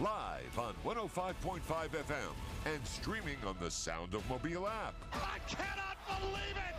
[0.00, 2.32] Live on 105.5 FM
[2.64, 4.94] and streaming on the Sound of Mobile app.
[5.12, 6.74] I cannot believe it.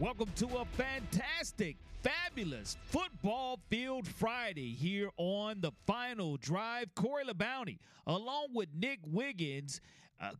[0.00, 6.94] Welcome to a fantastic, fabulous football field Friday here on the final drive.
[6.94, 9.82] Corey LeBounty, along with Nick Wiggins,
[10.18, 10.30] uh,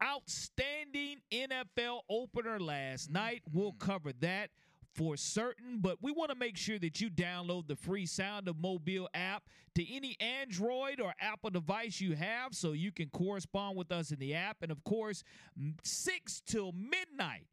[0.00, 3.42] outstanding NFL opener last night.
[3.52, 4.50] We'll cover that
[4.96, 8.58] for certain, but we want to make sure that you download the free Sound of
[8.58, 9.42] Mobile app
[9.74, 14.18] to any Android or Apple device you have so you can correspond with us in
[14.18, 14.58] the app.
[14.62, 15.22] And of course,
[15.82, 17.46] 6 till midnight.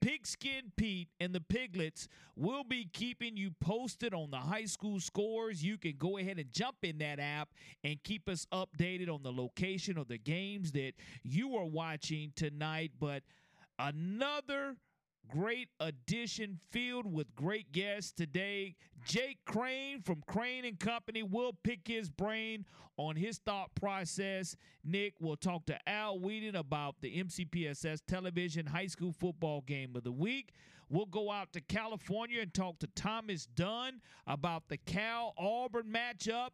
[0.00, 5.62] Pigskin Pete and the Piglets will be keeping you posted on the high school scores.
[5.62, 7.50] You can go ahead and jump in that app
[7.84, 12.92] and keep us updated on the location of the games that you are watching tonight.
[12.98, 13.24] But
[13.78, 14.76] another
[15.28, 18.76] great edition filled with great guests today.
[19.04, 22.64] Jake Crane from Crane and Company will pick his brain
[22.96, 24.56] on his thought process.
[24.84, 30.04] Nick will talk to Al Whedon about the MCPSS television high school football game of
[30.04, 30.52] the week.
[30.88, 36.50] We'll go out to California and talk to Thomas Dunn about the Cal Auburn matchup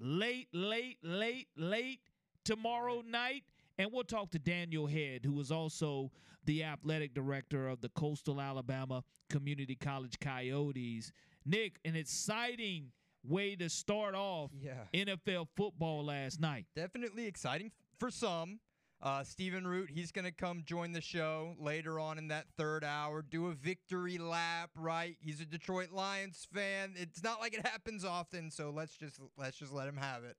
[0.00, 2.00] late, late, late, late
[2.44, 3.44] tomorrow night.
[3.78, 6.10] And we'll talk to Daniel Head, who is also
[6.44, 11.12] the athletic director of the Coastal Alabama Community College Coyotes.
[11.44, 14.84] Nick, an exciting way to start off Yeah.
[14.94, 16.66] NFL football last night.
[16.74, 18.60] Definitely exciting for some.
[19.02, 22.84] Uh, Stephen Root, he's going to come join the show later on in that third
[22.84, 25.16] hour, do a victory lap, right?
[25.20, 26.92] He's a Detroit Lions fan.
[26.96, 30.36] It's not like it happens often, so let's just let's just let him have it.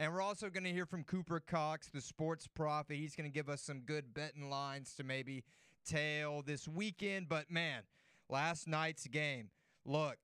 [0.00, 2.96] And we're also going to hear from Cooper Cox, the sports prophet.
[2.96, 5.44] He's going to give us some good betting lines to maybe
[5.86, 7.28] tail this weekend.
[7.28, 7.82] But man,
[8.26, 9.50] last night's game.
[9.84, 10.16] Look,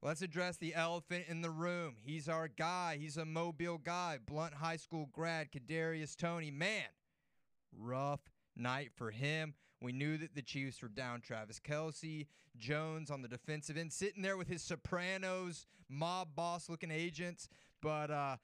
[0.00, 1.96] let's address the elephant in the room.
[2.02, 2.96] He's our guy.
[2.98, 4.20] He's a Mobile guy.
[4.26, 6.50] Blunt High School grad, Kadarius Toney.
[6.50, 6.88] Man,
[7.78, 9.52] rough night for him.
[9.82, 12.26] We knew that the Chiefs were down Travis Kelce,
[12.56, 17.50] Jones on the defensive end, sitting there with his Sopranos mob boss looking agents.
[17.82, 18.36] But uh,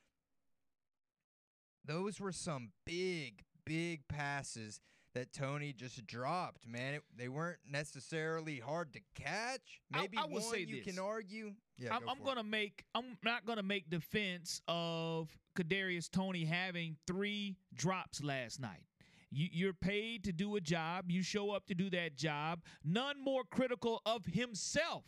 [1.87, 4.81] those were some big, big passes
[5.15, 6.95] that Toney just dropped, man.
[6.95, 9.81] It, they weren't necessarily hard to catch.
[9.91, 10.95] Maybe I will one say you this.
[10.95, 11.53] can argue.
[11.79, 12.85] Yeah, I'm, go I'm gonna make.
[12.95, 18.85] I'm not gonna make defense of Kadarius Toney having three drops last night.
[19.31, 21.07] You, you're paid to do a job.
[21.09, 22.61] You show up to do that job.
[22.85, 25.05] None more critical of himself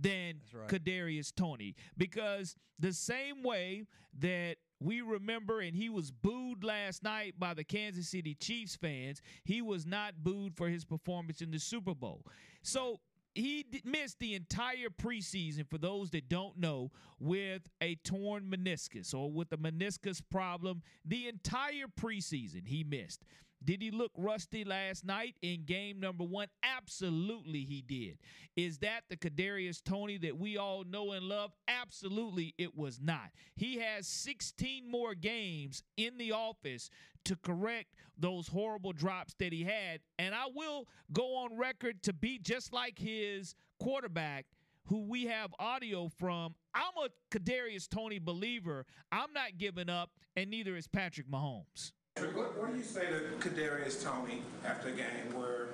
[0.00, 0.68] than That's right.
[0.68, 3.86] Kadarius Toney, because the same way
[4.20, 9.20] that we remember, and he was booed last night by the Kansas City Chiefs fans.
[9.44, 12.24] He was not booed for his performance in the Super Bowl.
[12.62, 13.00] So
[13.34, 16.90] he missed the entire preseason, for those that don't know,
[17.20, 20.82] with a torn meniscus or with a meniscus problem.
[21.04, 23.24] The entire preseason he missed.
[23.64, 26.46] Did he look rusty last night in game number one?
[26.62, 28.18] Absolutely, he did.
[28.56, 31.52] Is that the Kadarius Toney that we all know and love?
[31.66, 33.30] Absolutely, it was not.
[33.56, 36.88] He has 16 more games in the office
[37.24, 40.00] to correct those horrible drops that he had.
[40.18, 44.46] And I will go on record to be just like his quarterback,
[44.86, 46.54] who we have audio from.
[46.74, 48.86] I'm a Kadarius Toney believer.
[49.12, 51.92] I'm not giving up, and neither is Patrick Mahomes.
[52.18, 55.68] What, what do you say to Kadarius Toney after a game where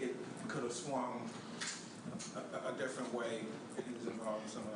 [0.00, 0.14] it
[0.48, 1.28] could have swung
[2.36, 3.40] a, a, different way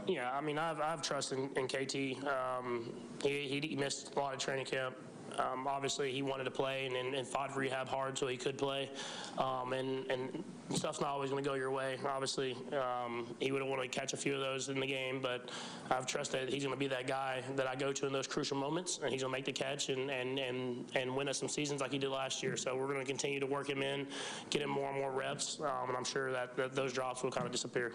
[0.07, 2.27] Yeah, I mean, I've, I've trust in, in KT.
[2.27, 2.93] Um,
[3.23, 4.95] he, he missed a lot of training camp.
[5.39, 8.59] Um, obviously, he wanted to play and, and, and fought rehab hard so he could
[8.59, 8.91] play.
[9.39, 11.97] Um, and, and stuff's not always going to go your way.
[12.07, 15.21] Obviously, um, he would have wanted to catch a few of those in the game,
[15.21, 15.51] but
[15.91, 18.27] I've trusted that he's going to be that guy that I go to in those
[18.27, 21.39] crucial moments, and he's going to make the catch and, and, and, and win us
[21.39, 22.57] some seasons like he did last year.
[22.57, 24.07] So we're going to continue to work him in,
[24.51, 27.31] get him more and more reps, um, and I'm sure that, that those drops will
[27.31, 27.93] kind of disappear.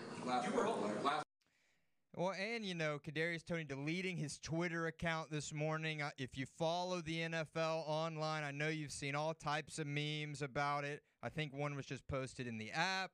[2.17, 6.01] Well, and you know, Kadarius Toney deleting his Twitter account this morning.
[6.01, 10.41] Uh, If you follow the NFL online, I know you've seen all types of memes
[10.41, 11.03] about it.
[11.21, 13.11] I think one was just posted in the app.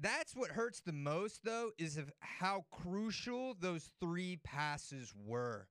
[0.00, 5.68] That's what hurts the most, though, is of how crucial those three passes were.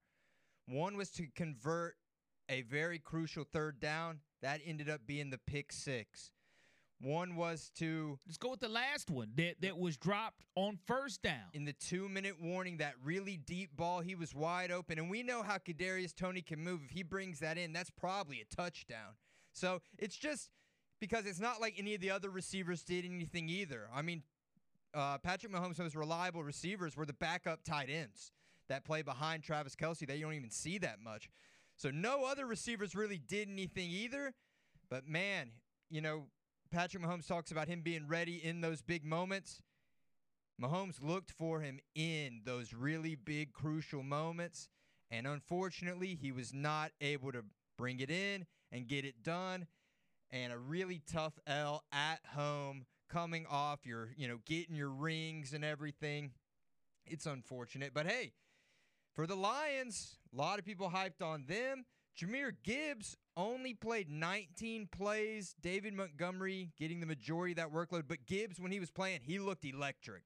[0.69, 1.95] One was to convert
[2.47, 4.21] a very crucial third down.
[4.41, 6.31] That ended up being the pick six.
[7.03, 11.21] One was to Let's go with the last one that, that was dropped on first
[11.21, 11.49] down.
[11.53, 14.97] in the two minute warning, that really deep ball, he was wide open.
[14.97, 16.81] And we know how Kadarius Toney can move.
[16.85, 19.15] If he brings that in, that's probably a touchdown.
[19.51, 20.49] So it's just
[21.01, 23.89] because it's not like any of the other receivers did anything either.
[23.93, 24.23] I mean,
[24.93, 28.31] uh, Patrick Mahomes' most reliable receivers were the backup tight ends
[28.69, 30.07] that play behind Travis Kelce.
[30.07, 31.29] They don't even see that much.
[31.75, 34.33] So no other receivers really did anything either.
[34.89, 35.49] But man,
[35.89, 36.27] you know,
[36.73, 39.61] Patrick Mahomes talks about him being ready in those big moments.
[40.59, 44.69] Mahomes looked for him in those really big, crucial moments.
[45.11, 47.43] And unfortunately, he was not able to
[47.77, 49.67] bring it in and get it done.
[50.31, 55.53] And a really tough L at home, coming off your, you know, getting your rings
[55.53, 56.31] and everything.
[57.05, 57.91] It's unfortunate.
[57.93, 58.33] But hey,
[59.13, 61.85] for the Lions, a lot of people hyped on them.
[62.17, 65.55] Jahmyr Gibbs only played 19 plays.
[65.61, 68.03] David Montgomery getting the majority of that workload.
[68.07, 70.23] But Gibbs, when he was playing, he looked electric.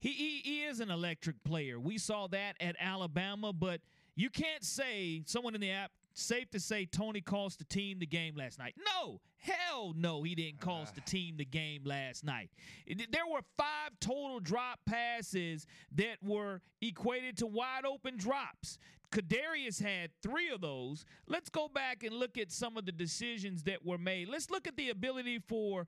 [0.00, 1.78] He, he, he is an electric player.
[1.78, 3.80] We saw that at Alabama, but
[4.14, 5.92] you can't say someone in the app.
[6.14, 8.74] Safe to say Toney cost the team the game last night.
[8.76, 12.50] No, hell no, he didn't cost the team the game last night.
[12.86, 18.76] There were five total drop passes that were equated to wide open drops.
[19.12, 21.04] Kadarius had three of those.
[21.28, 24.28] Let's go back and look at some of the decisions that were made.
[24.28, 25.86] Let's look at the ability for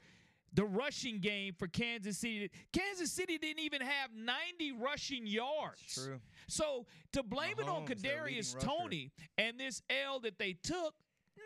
[0.53, 2.50] the rushing game for Kansas City.
[2.73, 5.94] Kansas City didn't even have 90 rushing yards.
[5.94, 6.21] true.
[6.47, 8.61] So to blame it on Mahomes, Kadarius.
[8.61, 10.94] Toney and this L that they took,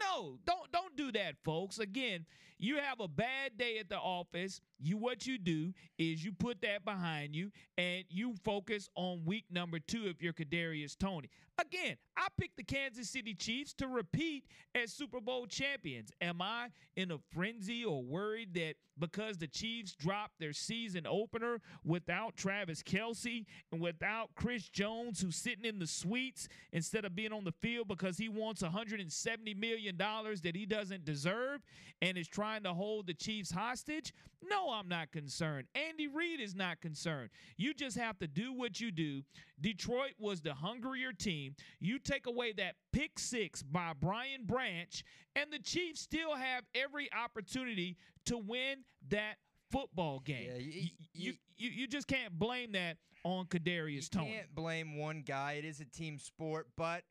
[0.00, 1.78] no, don't don't do that, folks.
[1.78, 2.26] Again,
[2.58, 4.60] you have a bad day at the office.
[4.78, 9.44] You what you do is you put that behind you and you focus on week
[9.50, 11.28] number two if you're Kadarius Toney.
[11.60, 14.44] Again, I picked the Kansas City Chiefs to repeat
[14.74, 16.12] as Super Bowl champions.
[16.20, 21.60] Am I in a frenzy or worried that because the Chiefs dropped their season opener
[21.84, 27.32] without Travis Kelce and without Chris Jones, who's sitting in the suites instead of being
[27.32, 31.60] on the field because he wants $170 million that he doesn't deserve
[32.02, 34.12] and is trying to hold the Chiefs hostage?
[34.48, 35.66] No, I'm not concerned.
[35.74, 37.30] Andy Reid is not concerned.
[37.56, 39.22] You just have to do what you do.
[39.60, 41.54] Detroit was the hungrier team.
[41.80, 45.02] You take away that pick six by Brian Branch,
[45.36, 49.34] and the Chiefs still have every opportunity to win that
[49.70, 50.48] football game.
[50.50, 50.90] Yeah, you- you, you,
[51.32, 54.30] you- you, you just can't blame that on Kadarius you Toney.
[54.32, 55.54] can't blame one guy.
[55.54, 57.02] It is a team sport, but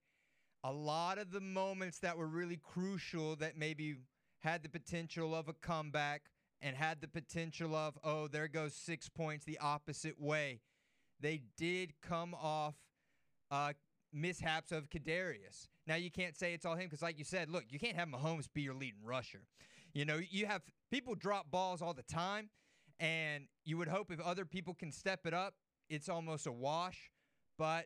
[0.63, 3.95] a lot of the moments that were really crucial that maybe
[4.39, 6.21] had the potential of a comeback
[6.61, 10.61] and had the potential of, oh, there goes six points the opposite way.
[11.19, 12.75] They did come off
[13.51, 13.73] uh,
[14.13, 15.67] mishaps of Kadarius.
[15.85, 18.09] Now you can't say it's all him because, like you said, look, you can't have
[18.09, 19.41] Mahomes be your leading rusher.
[19.93, 20.61] You know, you have
[20.91, 22.49] people drop balls all the time,
[22.99, 25.53] and you would hope if other people can step it up,
[25.89, 27.11] it's almost a wash.
[27.57, 27.85] But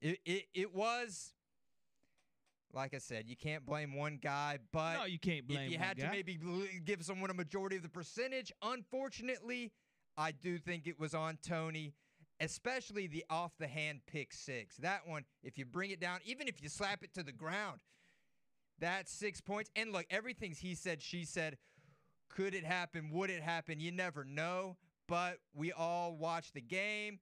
[0.00, 1.34] it it, it was.
[2.72, 5.78] Like I said, you can't blame one guy, but no, you can't blame if you
[5.78, 6.06] had guy.
[6.06, 6.38] to maybe
[6.84, 9.72] give someone a majority of the percentage, unfortunately,
[10.16, 11.94] I do think it was on Toney,
[12.38, 14.76] especially the off the hand pick six.
[14.76, 17.80] That one, if you bring it down, even if you slap it to the ground,
[18.78, 19.70] that's six points.
[19.74, 21.58] And look, everything's he said, she said.
[22.28, 23.10] Could it happen?
[23.10, 23.80] Would it happen?
[23.80, 24.76] You never know.
[25.08, 27.18] But we all watched the game.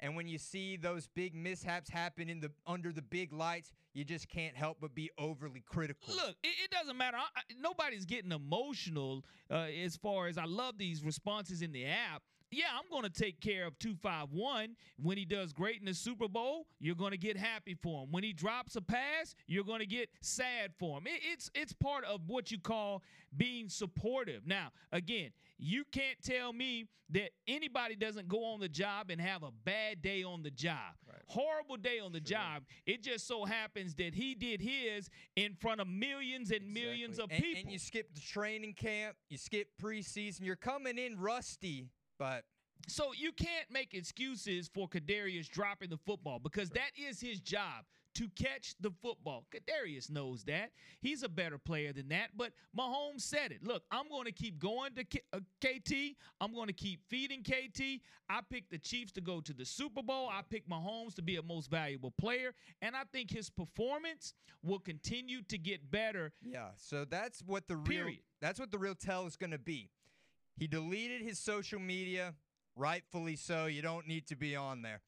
[0.00, 4.04] And when you see those big mishaps happen in the under the big lights, you
[4.04, 6.14] just can't help but be overly critical.
[6.14, 7.18] Look, it, it doesn't matter.
[7.18, 11.84] I, I, nobody's getting emotional uh, as far as I love these responses in the
[11.86, 12.22] app.
[12.50, 14.74] Yeah, I'm going to take care of 251.
[15.00, 18.08] When he does great in the Super Bowl, you're going to get happy for him.
[18.10, 21.06] When he drops a pass, you're going to get sad for him.
[21.06, 23.02] It, it's it's part of what you call
[23.36, 24.46] being supportive.
[24.46, 25.30] Now, again,
[25.60, 30.00] you can't tell me that anybody doesn't go on the job and have a bad
[30.00, 30.94] day on the job.
[31.26, 32.62] Horrible day on the job.
[32.86, 37.30] It just so happens that he did his in front of millions and millions of
[37.30, 37.62] and, people.
[37.62, 42.44] And you skip the training camp, you skip preseason, you're coming in rusty, but
[42.88, 47.84] So you can't make excuses for Kadarius dropping the football because that is his job
[48.14, 49.46] to catch the football.
[49.54, 50.70] Kadarius knows that.
[51.00, 53.62] He's a better player than that, but Mahomes said it.
[53.62, 56.16] Look, I'm going to keep going to K- uh, KT.
[56.40, 58.00] I'm going to keep feeding KT.
[58.28, 60.28] I picked the Chiefs to go to the Super Bowl.
[60.30, 62.52] I picked Mahomes to be a most valuable player,
[62.82, 66.32] and I think his performance will continue to get better.
[66.42, 66.68] yeah.
[66.76, 68.18] So that's what the real Period.
[68.40, 69.88] that's what the real tell is going to be.
[70.56, 72.34] He deleted his social media,
[72.76, 73.66] rightfully so.
[73.66, 75.00] You don't need to be on there.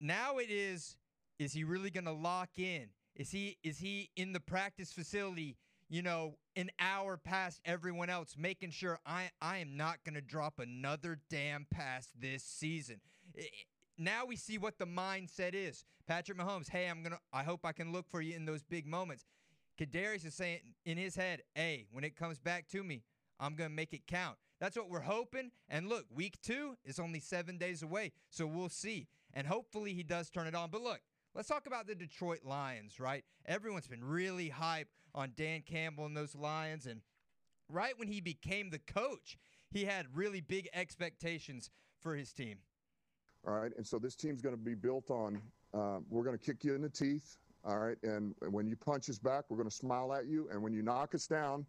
[0.00, 0.96] Now it is
[1.42, 2.88] is he really going to lock in?
[3.16, 5.56] Is he is he in the practice facility,
[5.88, 10.20] you know, an hour past everyone else, making sure I I am not going to
[10.22, 13.00] drop another damn pass this season.
[13.38, 13.48] I-
[13.98, 15.84] now we see what the mindset is.
[16.06, 17.20] Patrick Mahomes, hey, I'm gonna.
[17.32, 19.26] I hope I can look for you in those big moments.
[19.78, 23.02] Kadarius is saying in his head, hey, when it comes back to me,
[23.38, 24.38] I'm gonna make it count.
[24.60, 25.50] That's what we're hoping.
[25.68, 29.08] And look, week two is only seven days away, so we'll see.
[29.34, 30.70] And hopefully he does turn it on.
[30.70, 31.00] But look,
[31.34, 33.24] let's talk about the Detroit Lions, right?
[33.46, 37.00] Everyone's been really hype on Dan Campbell and those Lions, and
[37.68, 39.38] right when he became the coach,
[39.70, 41.70] he had really big expectations
[42.00, 42.58] for his team.
[43.46, 43.72] All right.
[43.76, 45.40] And so this team's going to be built on
[45.74, 47.36] uh, we're going to kick you in the teeth.
[47.64, 47.96] All right.
[48.02, 50.48] And when you punch us back, we're going to smile at you.
[50.52, 51.64] And when you knock us down,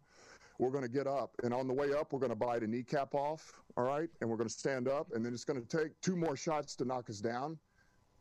[0.58, 1.30] we're going to get up.
[1.42, 3.52] And on the way up, we're going to bite a kneecap off.
[3.76, 4.08] All right.
[4.20, 5.08] And we're going to stand up.
[5.14, 7.58] And then it's going to take two more shots to knock us down.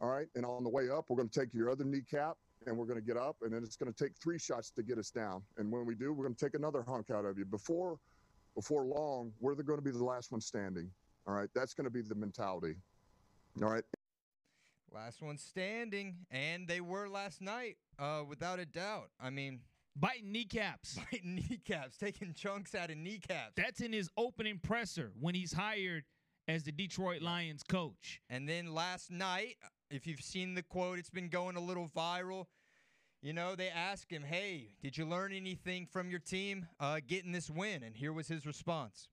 [0.04, 0.28] All right.
[0.36, 2.36] And on the way up, we're going to take your other kneecap
[2.68, 3.38] and we're going to get up.
[3.42, 5.42] And then it's going to take three shots to get us down.
[5.58, 7.46] And when we do, we're going to take another hunk out of you.
[7.46, 7.98] Before,
[8.54, 10.92] before long, we're going to be the last one standing.
[11.26, 11.48] All right.
[11.56, 12.76] That's going to be the mentality.
[13.62, 13.86] All right.
[14.94, 19.10] Last one standing, and they were last night, uh, without a doubt.
[19.20, 19.62] I mean,
[19.96, 21.00] Biting kneecaps.
[21.12, 23.54] biting kneecaps, taking chunks out of kneecaps.
[23.56, 26.04] That's in his opening presser when he's hired
[26.48, 28.22] as the Detroit Lions coach.
[28.30, 29.56] And then last night,
[29.94, 32.48] if you've seen the quote, it's been going a little viral.
[33.22, 37.32] You know, they asked him, "Hey, did you learn anything from your team uh, getting
[37.32, 39.08] this win?" And here was his response.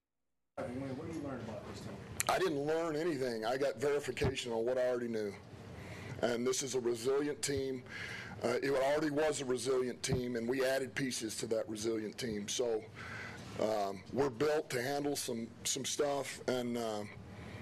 [2.27, 3.45] I didn't learn anything.
[3.45, 5.33] I got verification on what I already knew.
[6.21, 7.83] And this is a resilient team.
[8.43, 12.47] Uh, it already was a resilient team, and we added pieces to that resilient team.
[12.47, 12.83] So
[13.61, 17.07] um, we're built to handle some some stuff, and um,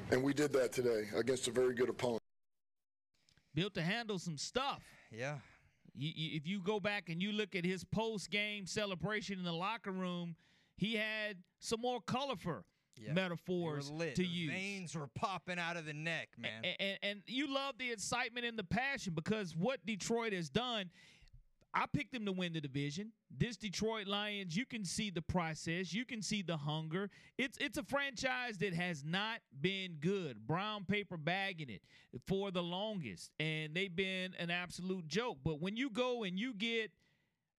[0.09, 2.19] and we did that today against a very good opponent.
[3.59, 4.81] Built to handle some stuff.
[5.11, 5.39] Yeah,
[5.93, 9.43] You, you, if you go back and you look at his post game celebration in
[9.43, 10.37] the locker room,
[10.77, 12.63] he had some more colorful
[12.95, 13.11] Yeah.
[13.11, 14.51] metaphors to the use.
[14.51, 16.51] Veins were popping out of the neck, man.
[16.63, 20.89] And, and, and you love the excitement and the passion because what Detroit has done,
[21.73, 23.11] I picked them to win the division.
[23.35, 27.09] This Detroit Lions, you can see the process, you can see the hunger.
[27.37, 31.81] It's it's a franchise that has not been good, brown paper bagging it
[32.27, 35.37] for the longest, and they've been an absolute joke.
[35.43, 36.91] But when you go and you get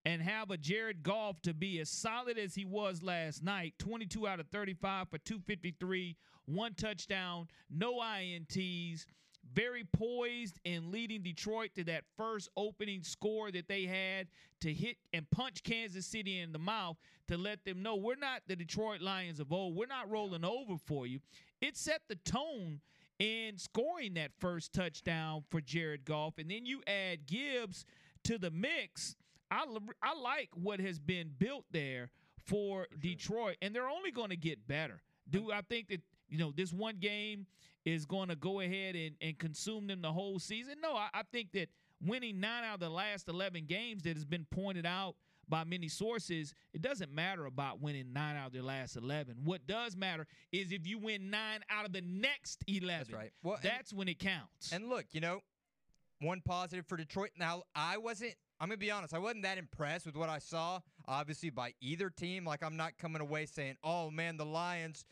[0.05, 4.27] and have a Jared Goff to be as solid as he was last night 22
[4.27, 9.07] out of 35 for 253, one touchdown, no INTs,
[9.53, 14.29] very poised and leading Detroit to that first opening score that they had
[14.61, 16.97] to hit and punch Kansas City in the mouth
[17.29, 19.77] to let them know we're not the Detroit Lions of old.
[19.77, 21.21] We're not rolling over for you.
[21.61, 22.81] It set the tone
[23.19, 26.39] in scoring that first touchdown for Jared Goff.
[26.39, 27.85] And then you add Gibbs
[28.25, 29.15] to the mix.
[29.51, 29.65] I,
[30.03, 32.11] I like what has been built there
[32.47, 35.03] for Detroit, and they're only going to get better.
[35.29, 37.47] Do I think that you know this one game
[37.85, 40.75] is going to go ahead and, and consume them the whole season?
[40.83, 41.69] No, I, I think that
[42.05, 45.17] winning nine out of the last eleven games that has been pointed out
[45.49, 49.37] by many sources, it doesn't matter about winning nine out of the last eleven.
[49.45, 53.07] What does matter is if you win nine out of the next eleven.
[53.09, 53.33] That's right.
[53.43, 54.73] Well, and- that's when it counts.
[54.73, 55.41] And look, you know,
[56.21, 57.31] one positive for Detroit.
[57.39, 60.39] Now, I wasn't, I'm going to be honest, I wasn't that impressed with what I
[60.39, 62.45] saw, obviously, by either team.
[62.45, 65.07] Like, I'm not coming away saying, oh, man, the Lions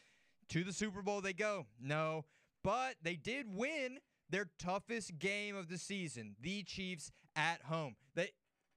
[0.51, 1.67] to the Super Bowl they go.
[1.81, 2.27] No.
[2.63, 3.99] But they did win
[4.31, 7.97] their toughest game of the season, the Chiefs at home.
[8.15, 8.31] They,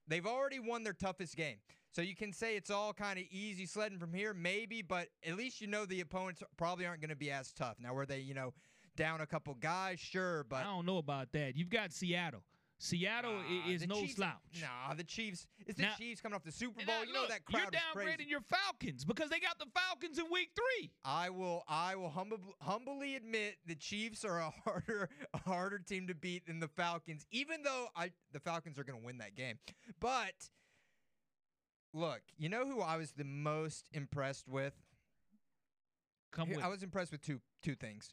[0.06, 1.56] they've already won their toughest game.
[1.90, 5.36] So you can say it's all kind of easy sledding from here, maybe, but at
[5.36, 7.76] least you know the opponents probably aren't going to be as tough.
[7.78, 8.54] Now, were they, you know,
[8.96, 10.00] down a couple guys?
[10.00, 11.54] Sure, but I don't know about that.
[11.54, 12.44] You've got Seattle.
[12.84, 14.60] Seattle Nah, is no Chiefs- slouch.
[14.60, 15.46] Nah, the Chiefs.
[15.66, 16.96] It's the Now- Chiefs coming off the Super Bowl.
[16.96, 18.10] now, you know look, that crowd you're is crazy.
[18.24, 20.90] downgrading your Falcons because they got the Falcons in week three.
[21.04, 21.62] I will.
[21.68, 26.46] I will humble, humbly admit the Chiefs are a harder, a harder team to beat
[26.46, 27.24] than the Falcons.
[27.30, 29.60] Even though I, the Falcons are going to win that game.
[30.00, 30.50] But
[31.92, 34.74] look, you know who I was the most impressed with?
[36.32, 38.12] Come with I was impressed with two two things.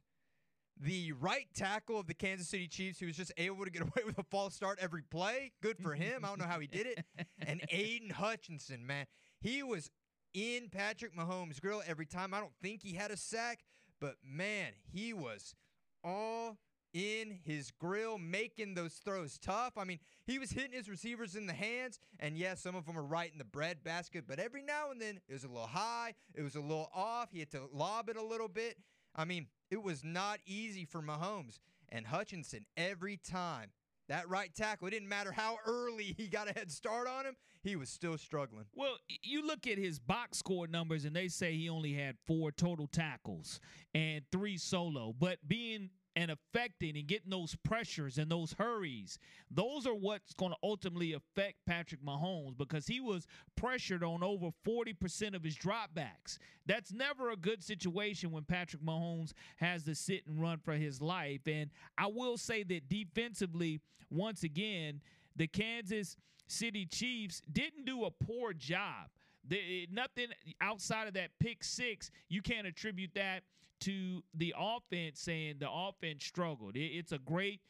[0.79, 4.03] The right tackle of the Kansas City Chiefs, who was just able to get away
[4.05, 5.51] with a false start every play.
[5.61, 6.23] Good for him.
[6.23, 7.05] I don't know how he did it.
[7.45, 9.05] And Aidan Hutchinson, man,
[9.41, 9.91] he was
[10.33, 12.33] in Patrick Mahomes' grill every time.
[12.33, 13.59] I don't think he had a sack,
[13.99, 15.55] but man, he was
[16.03, 16.57] all
[16.93, 19.77] in his grill, making those throws tough.
[19.77, 22.95] I mean, he was hitting his receivers in the hands, and yes, some of them
[22.95, 25.67] were right in the bread basket, but every now and then it was a little
[25.67, 27.29] high, it was a little off.
[27.31, 28.77] He had to lob it a little bit.
[29.15, 31.59] I mean, it was not easy for Mahomes.
[31.89, 33.71] And Hutchinson, every time
[34.09, 37.35] That right tackle, it didn't matter how early he got a head start on him,
[37.61, 38.65] he was still struggling.
[38.73, 42.51] Well, you look at his box score numbers, and they say he only had four
[42.51, 43.59] total tackles
[43.93, 45.13] and three solo.
[45.17, 49.19] But being and affecting and getting those pressures and those hurries,
[49.51, 54.49] those are what's going to ultimately affect Patrick Mahomes because he was pressured on over
[54.67, 56.37] 40% of his dropbacks.
[56.65, 61.01] That's never a good situation when Patrick Mahomes has to sit and run for his
[61.01, 61.41] life.
[61.47, 65.01] And I will say that defensively, once again,
[65.35, 69.09] the Kansas City Chiefs didn't do a poor job.
[69.47, 70.27] They, nothing
[70.61, 73.43] outside of that pick six, you can't attribute that
[73.81, 76.75] to the offense saying the offense struggled.
[76.75, 77.61] It, it's a great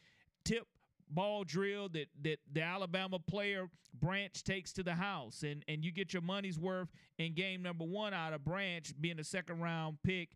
[0.44, 0.66] tip
[1.08, 5.90] ball drill that that the Alabama player Branch takes to the house, and and you
[5.90, 6.88] get your money's worth
[7.18, 10.30] in game number one out of Branch being a second round pick.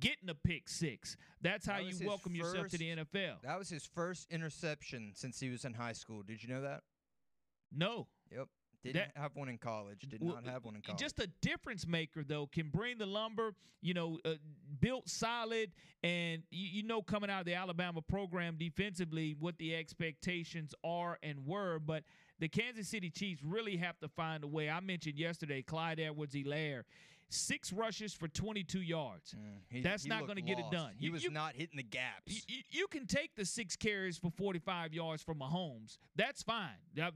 [0.00, 1.18] Getting a pick six.
[1.42, 3.42] That's how you welcome first, yourself to the NFL.
[3.42, 6.22] That was his first interception since he was in high school.
[6.22, 6.80] Did you know that?
[7.70, 8.06] No.
[8.30, 8.48] Yep.
[8.82, 10.06] Didn't that, have one in college.
[10.08, 11.00] Did well, not have one in college.
[11.00, 14.34] Just a difference maker, though, can bring the lumber, you know, uh,
[14.80, 15.70] built solid.
[16.02, 21.18] And you, you, know, coming out of the Alabama program defensively, what the expectations are
[21.22, 21.78] and were.
[21.78, 22.02] But
[22.40, 24.68] the Kansas City Chiefs really have to find a way.
[24.68, 26.82] I mentioned yesterday Clyde Edwards Helaire
[27.32, 29.34] six rushes for 22 yards.
[29.34, 30.92] Mm, he, That's he not going to get it done.
[30.98, 32.44] He you, was you, not hitting the gaps.
[32.48, 35.98] You, you, can take the six carries for 45 yards from Mahomes.
[36.16, 36.68] That's fine.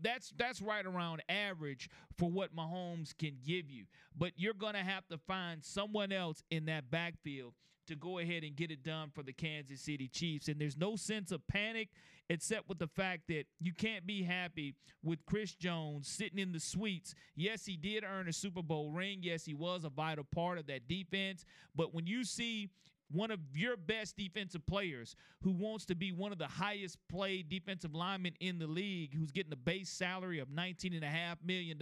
[0.03, 3.85] That's that's right around average for what Mahomes can give you.
[4.17, 7.55] But you're going to have to find someone else in that backfield
[7.87, 10.49] to go ahead and get it done for the Kansas City Chiefs.
[10.49, 11.89] And there's no sense of panic
[12.29, 16.61] except with the fact that you can't be happy with Chris Jones sitting in the
[16.61, 17.15] suites.
[17.37, 19.21] Yes, he did earn a Super Bowl ring.
[19.23, 21.45] Yes, he was a vital part of that defense.
[21.75, 22.71] But when you see
[23.11, 27.49] one of your best defensive players who wants to be one of the highest paid
[27.49, 31.79] defensive linemen in the league, who's getting a base salary of $19.5 million,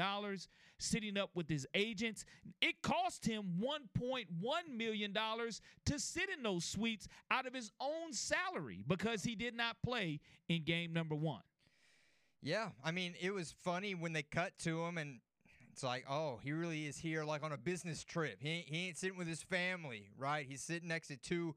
[0.79, 2.25] sitting up with his agents.
[2.61, 4.27] It cost him $1.1
[4.77, 9.77] million to sit in those suites out of his own salary because he did not
[9.83, 11.43] play in game number one.
[12.43, 15.21] Yeah, I mean, it was funny when they cut to him and
[15.75, 18.37] it's like, oh, he really is here like on a business trip.
[18.39, 20.47] He ain't, he ain't sitting with his family, right?
[20.49, 21.57] He's sitting next to two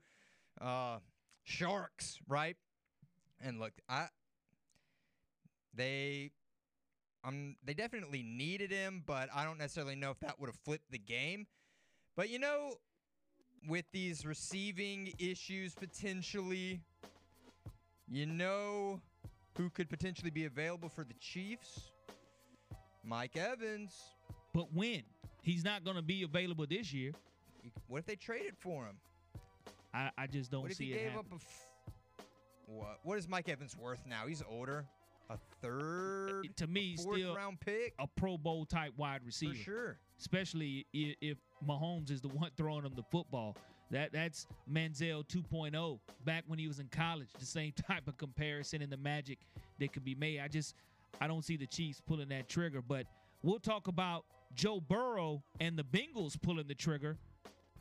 [0.60, 0.98] uh,
[1.44, 2.56] sharks, right?
[3.40, 4.08] And look, I
[5.72, 6.32] they
[7.24, 10.90] um they definitely needed him, but I don't necessarily know if that would have flipped
[10.90, 11.46] the game.
[12.16, 12.72] But you know,
[13.68, 16.82] with these receiving issues potentially,
[18.08, 19.00] you know
[19.58, 21.92] who could potentially be available for the Chiefs?
[23.08, 23.94] Mike Evans.
[24.54, 25.04] But when?
[25.42, 27.14] He's not going to be available this year.
[27.88, 28.98] What if they traded for him?
[29.94, 30.96] I, I just don't what see it.
[30.96, 31.72] What if he gave up a f-
[32.66, 33.00] what?
[33.04, 34.28] What is Mike Evans worth now?
[34.28, 34.86] He's older.
[35.30, 39.54] A third, to me, still round pick, a Pro Bowl type wide receiver.
[39.54, 39.98] For sure.
[40.18, 43.58] Especially if, if Mahomes is the one throwing him the football.
[43.92, 47.28] That that's Manziel 2.0 back when he was in college.
[47.40, 49.40] The same type of comparison and the magic
[49.80, 50.40] that could be made.
[50.40, 50.76] I just
[51.20, 52.82] I don't see the Chiefs pulling that trigger.
[52.82, 53.08] But
[53.44, 57.18] we'll talk about Joe Burrow and the Bengals pulling the trigger,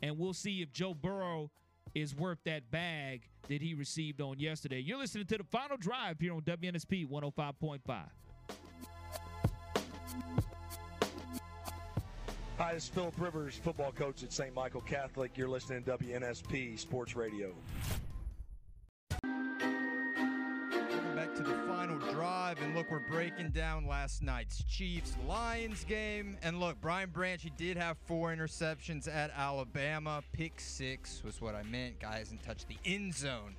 [0.01, 1.51] and we'll see if Joe Burrow
[1.95, 4.79] is worth that bag that he received on yesterday.
[4.79, 7.79] You're listening to the final drive here on WNSP 105.5.
[12.57, 14.53] Hi, this is Philip Rivers, football coach at St.
[14.53, 15.37] Michael Catholic.
[15.37, 17.53] You're listening to WNSP Sports Radio.
[22.55, 26.37] And look, we're breaking down last night's Chiefs Lions game.
[26.41, 30.23] And look, Brian Branch, he did have four interceptions at Alabama.
[30.31, 31.99] Pick six was what I meant.
[31.99, 33.57] Guy hasn't touched the end zone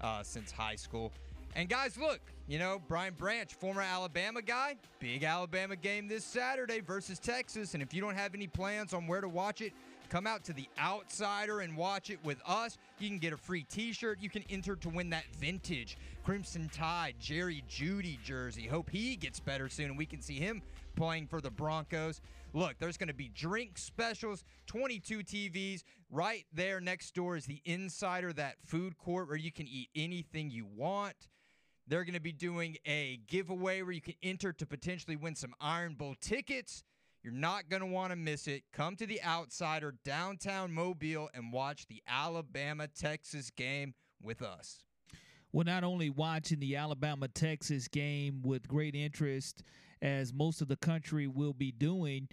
[0.00, 1.12] uh, since high school.
[1.54, 6.80] And guys, look, you know, Brian Branch, former Alabama guy, big Alabama game this Saturday
[6.80, 7.74] versus Texas.
[7.74, 9.72] And if you don't have any plans on where to watch it,
[10.08, 12.78] Come out to the Outsider and watch it with us.
[12.98, 14.18] You can get a free t-shirt.
[14.20, 18.66] You can enter to win that vintage Crimson Tide Jerry Jeudy jersey.
[18.66, 20.62] Hope he gets better soon and we can see him
[20.94, 22.20] playing for the Broncos.
[22.52, 25.82] Look, there's going to be drink specials, 22 TVs.
[26.10, 30.50] Right there next door is the Insider, that food court where you can eat anything
[30.50, 31.28] you want.
[31.88, 35.54] They're going to be doing a giveaway where you can enter to potentially win some
[35.60, 36.82] Iron Bowl tickets.
[37.26, 38.62] You're not going to want to miss it.
[38.72, 44.84] Come to the Outsider downtown Mobile and watch the Alabama Texas game with us.
[45.52, 49.64] We're not only watching the Alabama Texas game with great interest,
[50.00, 52.28] as most of the country will be doing.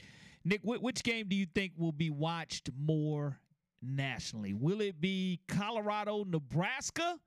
[0.46, 3.40] Nick, which game do you think will be watched more
[3.82, 4.54] nationally?
[4.54, 7.18] Will it be Colorado, Nebraska,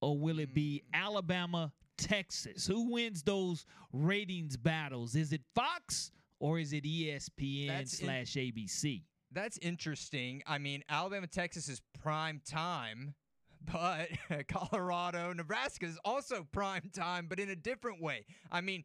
[0.00, 1.00] or will it be hmm.
[1.00, 2.66] Alabama, Texas?
[2.66, 5.14] Who wins those ratings battles?
[5.14, 6.10] Is it Fox
[6.42, 9.04] or is it ESPN That's in- slash ABC?
[9.30, 10.42] That's interesting.
[10.44, 13.14] I mean, Alabama, Texas is prime time,
[13.72, 14.08] but
[14.48, 18.26] Colorado, Nebraska is also prime time, but in a different way.
[18.50, 18.82] I mean,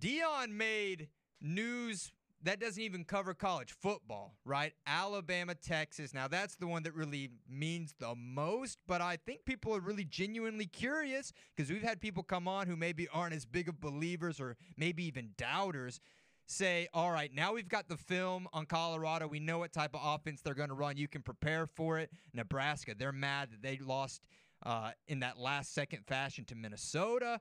[0.00, 1.08] Deion made
[1.42, 2.10] news
[2.44, 4.72] that doesn't even cover college football, right?
[4.86, 6.12] Alabama, Texas.
[6.12, 10.04] Now, that's the one that really means the most, but I think people are really
[10.04, 14.40] genuinely curious because we've had people come on who maybe aren't as big of believers
[14.40, 16.00] or maybe even doubters
[16.46, 19.26] say, all right, now we've got the film on Colorado.
[19.26, 20.96] We know what type of offense they're going to run.
[20.96, 22.10] You can prepare for it.
[22.34, 24.22] Nebraska, they're mad that they lost
[24.64, 27.40] uh, in that last second fashion to Minnesota.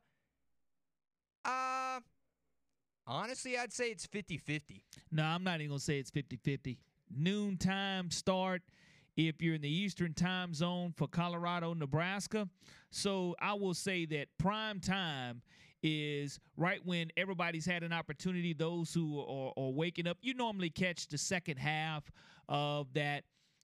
[1.44, 2.00] Uh,
[3.08, 4.84] honestly, I'd say it's 50 50.
[5.12, 6.78] No, I'm not even going to say it's 50 50.
[7.16, 8.62] Noontime start
[9.18, 12.48] if you're in the Eastern time zone for Colorado, Nebraska.
[12.90, 15.42] So I will say that prime time
[15.84, 18.54] is right when everybody's had an opportunity.
[18.54, 22.04] Those who are, are waking up, you normally catch the second half
[22.50, 23.24] of that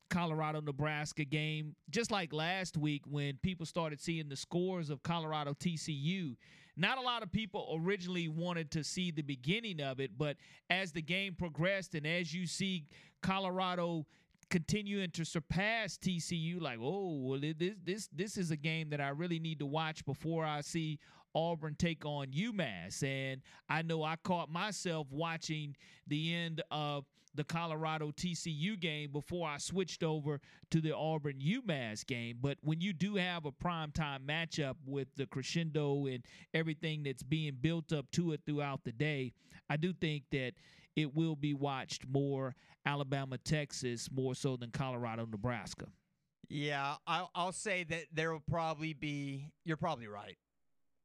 [0.09, 5.53] Colorado Nebraska game, just like last week when people started seeing the scores of Colorado
[5.53, 6.35] TCU.
[6.75, 10.37] Not a lot of people originally wanted to see the beginning of it, but
[10.69, 12.85] as the game progressed and as you see
[13.21, 14.05] Colorado
[14.49, 19.09] continuing to surpass TCU, like, oh, well, this this this is a game that I
[19.09, 20.99] really need to watch before I see
[21.35, 23.03] Auburn take on UMass.
[23.03, 25.75] And I know I caught myself watching
[26.07, 27.05] the end of
[27.37, 32.39] the Colorado TCU game before I switched over to the Auburn UMass game.
[32.41, 37.57] But when you do have a primetime matchup with the crescendo and everything that's being
[37.61, 39.33] built up to it throughout the day,
[39.69, 40.53] I do think that
[40.95, 45.85] it will be watched more Alabama, Texas, more so than Colorado, Nebraska.
[46.49, 50.37] Yeah, I'll, I'll say that there will probably be, you're probably right.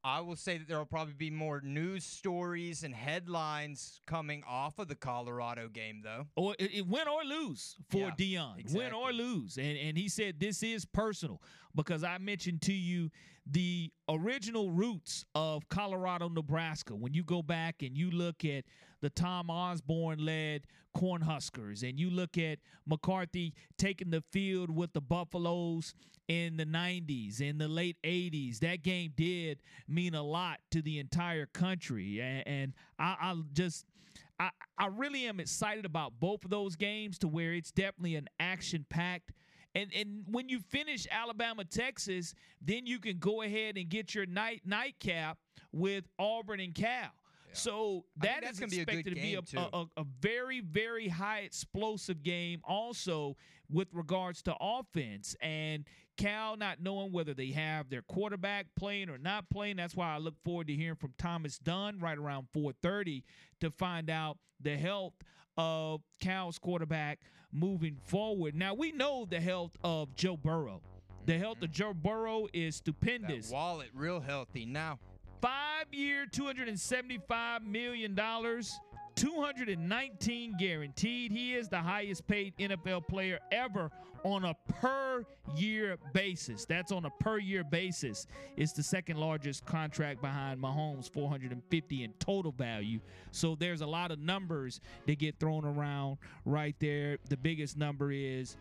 [0.05, 4.79] I will say that there will probably be more news stories and headlines coming off
[4.79, 6.27] of the Colorado game, though.
[6.35, 8.75] Or it, it win or lose for Yeah, Deion.
[8.75, 9.57] Win or lose.
[9.59, 11.41] And and he said this is personal
[11.75, 13.11] because I mentioned to you
[13.45, 16.95] the original roots of Colorado, Nebraska.
[16.95, 18.65] When you go back and you look at
[19.01, 25.01] the Tom Osborne led Cornhuskers and you look at McCartney taking the field with the
[25.01, 25.95] Buffaloes
[26.29, 30.99] in the 90s, in the late 80s, that game did mean a lot to the
[30.99, 32.21] entire country.
[32.47, 33.87] And, I, I just
[34.39, 38.29] I, I really am excited about both of those games to where it's definitely an
[38.41, 39.33] action packed.
[39.75, 44.27] And and when you finish Alabama Texas, then you can go ahead and get your
[44.27, 45.39] night nightcap
[45.73, 47.11] with Auburn and Cal.
[47.55, 49.59] So I think that's is gonna be expected to be game, a, too.
[49.59, 53.37] a, a, a very, very high explosive game also
[53.71, 55.37] with regards to offense.
[55.41, 55.85] And
[56.17, 59.77] Cal not knowing whether they have their quarterback playing or not playing.
[59.77, 63.23] That's why I look forward to hearing from Thomas Dunn right around 4:30
[63.61, 65.15] to find out the health
[65.57, 67.21] of Cal's quarterback
[67.53, 68.55] moving forward.
[68.55, 70.81] Now we know the health of Joe Burrow.
[71.27, 71.73] The health of mm-hmm.
[71.73, 73.51] Joe Burrow is That stupendous.
[73.51, 74.99] wallet real healthy now.
[75.41, 78.15] Five year, $275 million,
[79.15, 81.33] 219 guaranteed.
[81.33, 83.91] He is the highest paid NFL player ever
[84.25, 85.25] on a per
[85.57, 86.65] year basis.
[86.65, 88.27] That's on a per year basis.
[88.57, 93.01] It's the second largest contract behind Mahomes, 450 in total value.
[93.31, 97.19] So there's a lot of numbers that get thrown around right there.
[97.29, 98.57] The biggest number is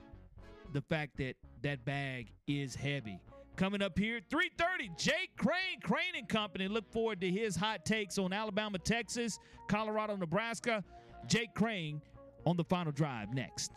[0.74, 3.20] the fact that that bag is heavy.
[3.56, 6.68] Coming up here, 3:30, Jake Crane, Crane and Company.
[6.68, 9.38] Look forward to his hot takes on Alabama, Texas,
[9.68, 10.84] Colorado, Nebraska.
[11.28, 12.02] Jake Crane
[12.46, 13.72] on the final drive next.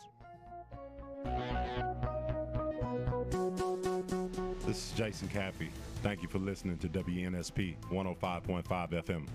[4.65, 5.69] This is Jason Caffey.
[6.01, 9.27] Thank you for listening to WNSP 105.5 FM.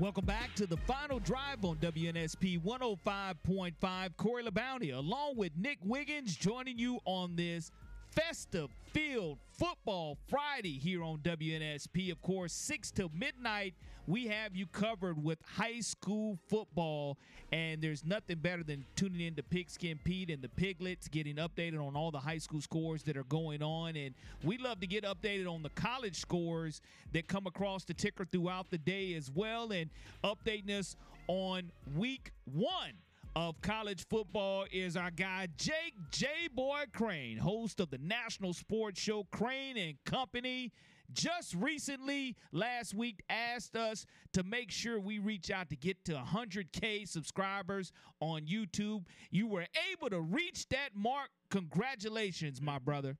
[0.00, 4.16] Welcome back to the final drive on WNSP 105.5.
[4.16, 7.70] Corey LeBounty, along with Nick Wiggins, joining you on this
[8.10, 12.10] festive field football Friday here on WNSP.
[12.10, 13.74] Of course, 6 till midnight,
[14.06, 17.18] we have you covered with high school football.
[17.52, 21.84] And there's nothing better than tuning in to Pigskin Pete and the Piglets, getting updated
[21.84, 23.96] on all the high school scores that are going on.
[23.96, 26.80] And we love to get updated on the college scores
[27.12, 29.72] that come across the ticker throughout the day as well.
[29.72, 29.90] And
[30.24, 30.96] updating us
[31.28, 32.94] on week one
[33.36, 39.00] of college football is our guy Jake J Boy Crane, host of the national sports
[39.00, 40.72] show Crane and Company.
[41.12, 46.12] Just recently, last week, asked us to make sure we reach out to get to
[46.12, 47.90] 100K subscribers
[48.20, 49.04] on YouTube.
[49.30, 51.30] You were able to reach that mark.
[51.50, 53.16] Congratulations, my brother.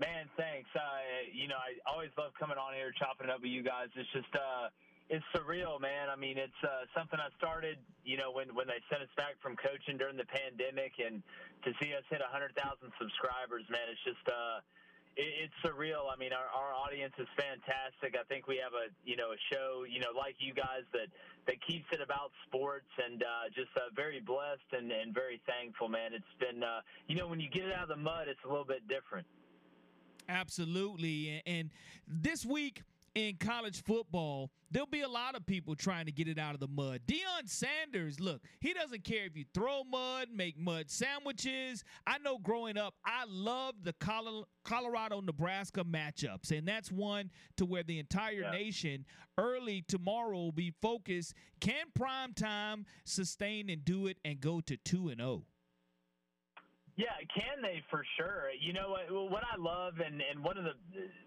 [0.00, 0.68] Man, thanks.
[0.74, 0.80] Uh,
[1.32, 3.88] you know, I always love coming on here, chopping it up with you guys.
[3.96, 4.68] It's just, uh,
[5.10, 6.08] it's surreal, man.
[6.08, 9.36] I mean, it's uh, something I started, you know, when when they sent us back
[9.44, 11.20] from coaching during the pandemic, and
[11.64, 12.56] to see us hit 100,000
[12.96, 14.64] subscribers, man, it's just, uh,
[15.20, 16.08] it, it's surreal.
[16.08, 18.16] I mean, our, our audience is fantastic.
[18.16, 21.12] I think we have a, you know, a show, you know, like you guys that
[21.44, 25.92] that keeps it about sports, and uh, just uh, very blessed and and very thankful,
[25.92, 26.16] man.
[26.16, 26.80] It's been, uh,
[27.12, 29.28] you know, when you get it out of the mud, it's a little bit different.
[30.32, 31.70] Absolutely, and, and
[32.08, 32.80] this week
[33.14, 36.60] in college football, there'll be a lot of people trying to get it out of
[36.60, 37.00] the mud.
[37.06, 41.84] Deion Sanders, look, he doesn't care if you throw mud, make mud sandwiches.
[42.06, 43.94] I know growing up, I loved the
[44.64, 48.50] Colorado Nebraska matchups, and that's one to where the entire yeah.
[48.50, 49.04] nation
[49.38, 51.34] early tomorrow will be focused.
[51.60, 55.42] Can prime time sustain and do it and go to 2 and 0?
[56.96, 58.50] Yeah, can they for sure?
[58.54, 59.10] You know what?
[59.30, 60.74] What I love, and and one of the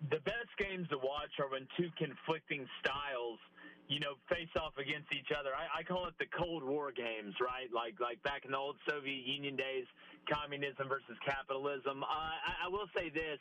[0.09, 3.39] the best games to watch are when two conflicting styles,
[3.89, 5.51] you know, face off against each other.
[5.53, 7.67] I, I call it the Cold War games, right?
[7.71, 9.85] Like like back in the old Soviet Union days,
[10.31, 12.01] communism versus capitalism.
[12.01, 13.39] Uh, I, I will say this,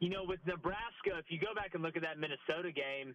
[0.00, 3.14] you know, with Nebraska, if you go back and look at that Minnesota game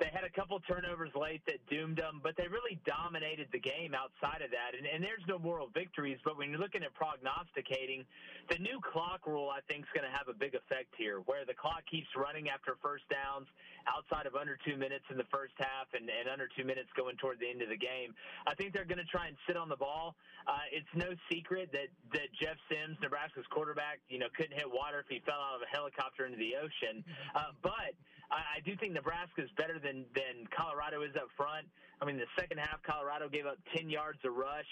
[0.00, 3.92] they had a couple turnovers late that doomed them, but they really dominated the game
[3.92, 4.72] outside of that.
[4.72, 8.08] And, and there's no moral victories, but when you're looking at prognosticating,
[8.48, 11.44] the new clock rule I think is going to have a big effect here, where
[11.44, 13.46] the clock keeps running after first downs
[13.84, 17.16] outside of under two minutes in the first half and, and under two minutes going
[17.20, 18.16] toward the end of the game.
[18.48, 20.16] I think they're going to try and sit on the ball.
[20.48, 25.04] Uh, it's no secret that that Jeff Sims, Nebraska's quarterback, you know, couldn't hit water
[25.04, 27.04] if he fell out of a helicopter into the ocean.
[27.36, 27.92] Uh, but
[28.30, 31.66] I, I do think Nebraska is better than than Colorado is up front.
[32.00, 34.68] I mean, the second half, Colorado gave up 10 yards a rush.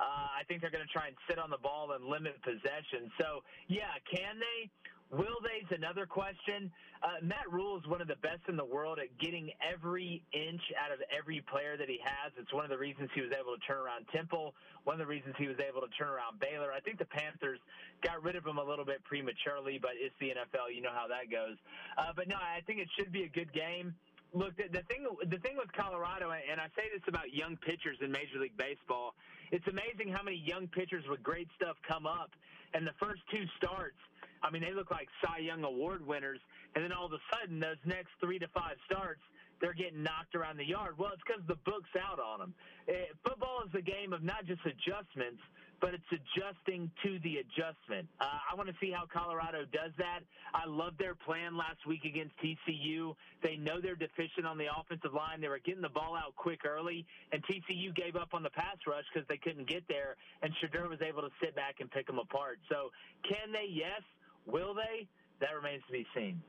[0.00, 3.06] Uh, I think they're going to try and sit on the ball and limit possession.
[3.20, 4.66] So, yeah, can they?
[5.12, 6.72] Will they's another question.
[7.04, 10.62] Uh, Matt Rhule is one of the best in the world at getting every inch
[10.80, 12.32] out of every player that he has.
[12.40, 15.06] It's one of the reasons he was able to turn around Temple, one of the
[15.06, 16.72] reasons he was able to turn around Baylor.
[16.72, 17.60] I think the Panthers
[18.00, 20.72] got rid of him a little bit prematurely, but it's the NFL.
[20.72, 21.60] You know how that goes.
[22.00, 23.92] Uh, but no, I think it should be a good game.
[24.32, 28.00] Look, the, the thing the thing with Colorado, and I say this about young pitchers
[28.00, 29.12] in Major League Baseball,
[29.52, 32.32] it's amazing how many young pitchers with great stuff come up,
[32.72, 34.00] and the first two starts
[34.42, 36.40] I mean, they look like Cy Young Award winners,
[36.74, 39.20] and then all of a sudden, those next three to five starts,
[39.60, 40.98] they're getting knocked around the yard.
[40.98, 42.54] Well, it's because the book's out on them.
[42.88, 45.38] Uh, football is a game of not just adjustments,
[45.80, 48.10] but it's adjusting to the adjustment.
[48.20, 50.26] Uh, I want to see how Colorado does that.
[50.54, 53.14] I love their plan last week against TCU.
[53.42, 55.40] They know they're deficient on the offensive line.
[55.40, 58.78] They were getting the ball out quick early, and TCU gave up on the pass
[58.86, 62.06] rush because they couldn't get there, and Shedeur was able to sit back and pick
[62.06, 62.58] them apart.
[62.68, 62.90] So,
[63.22, 63.66] can they?
[63.70, 64.02] Yes.
[64.46, 65.08] Will they?
[65.40, 66.42] That remains to be seen.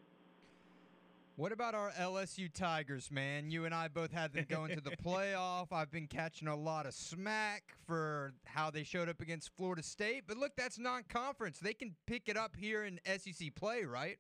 [1.36, 3.50] What about our LSU Tigers, man?
[3.50, 5.72] You and I both had them going to the playoff.
[5.72, 10.26] I've been catching a lot of smack for how they showed up against Florida State.
[10.28, 11.58] But look, that's non conference.
[11.58, 14.18] They can pick it up here in SEC play, right?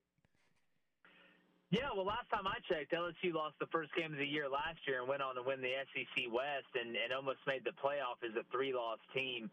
[1.70, 4.78] Yeah, well, last time I checked, LSU lost the first game of the year last
[4.86, 8.22] year and went on to win the SEC West and, and almost made the playoff
[8.22, 9.50] as a three loss team.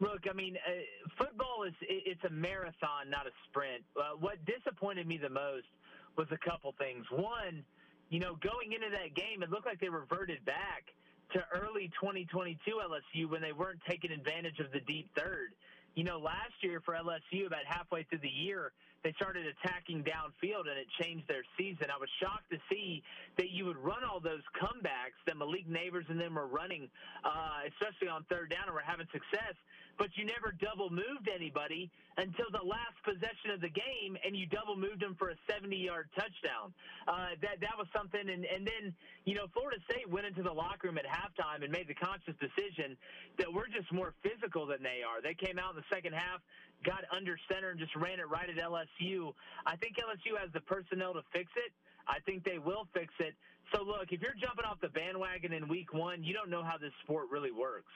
[0.00, 0.70] Look, I mean, uh,
[1.16, 3.84] football is it's a marathon, not a sprint.
[3.96, 5.70] Uh, what disappointed me the most
[6.16, 7.04] was a couple things.
[7.10, 7.64] One,
[8.10, 10.90] you know, going into that game, it looked like they reverted back
[11.32, 15.54] to early 2022 LSU when they weren't taking advantage of the deep third.
[15.94, 18.72] You know, last year for LSU, about halfway through the year,
[19.04, 21.92] they started attacking downfield and it changed their season.
[21.92, 23.04] I was shocked to see
[23.36, 26.88] that you would run all those comebacks that Malik Nabers and them were running,
[27.22, 29.52] uh, especially on third down, and were having success.
[29.96, 31.86] But you never double moved anybody
[32.18, 36.10] until the last possession of the game, and you double moved them for a 70-yard
[36.18, 36.74] touchdown.
[37.06, 38.18] Uh, that that was something.
[38.18, 38.90] And and then
[39.22, 42.34] you know Florida State went into the locker room at halftime and made the conscious
[42.42, 42.96] decision
[43.38, 45.22] that we're just more physical than they are.
[45.22, 46.42] They came out in the second half
[46.84, 49.32] got under center and just ran it right at LSU.
[49.66, 51.72] I think LSU has the personnel to fix it.
[52.06, 53.34] I think they will fix it.
[53.74, 56.76] So look, if you're jumping off the bandwagon in week one, you don't know how
[56.76, 57.92] this sport really works.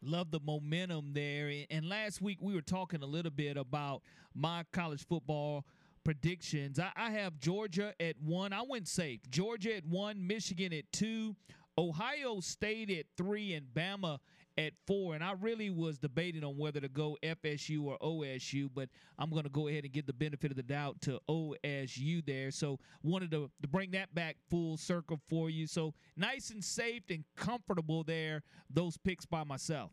[0.00, 1.50] Love the momentum there.
[1.70, 4.02] And last week we were talking a little bit about
[4.34, 5.64] my college football
[6.04, 6.78] predictions.
[6.78, 8.52] I, I have Georgia at one.
[8.52, 9.20] I went safe.
[9.30, 11.36] Georgia at one, Michigan at two,
[11.78, 14.18] Ohio State at three, and Bama
[14.58, 18.88] at four, and I really was debating on whether to go FSU or OSU, but
[19.18, 22.50] I'm going to go ahead and get the benefit of the doubt to OSU there.
[22.50, 25.66] So wanted to, to bring that back full circle for you.
[25.66, 28.42] So nice and safe and comfortable there.
[28.70, 29.90] Those picks by myself.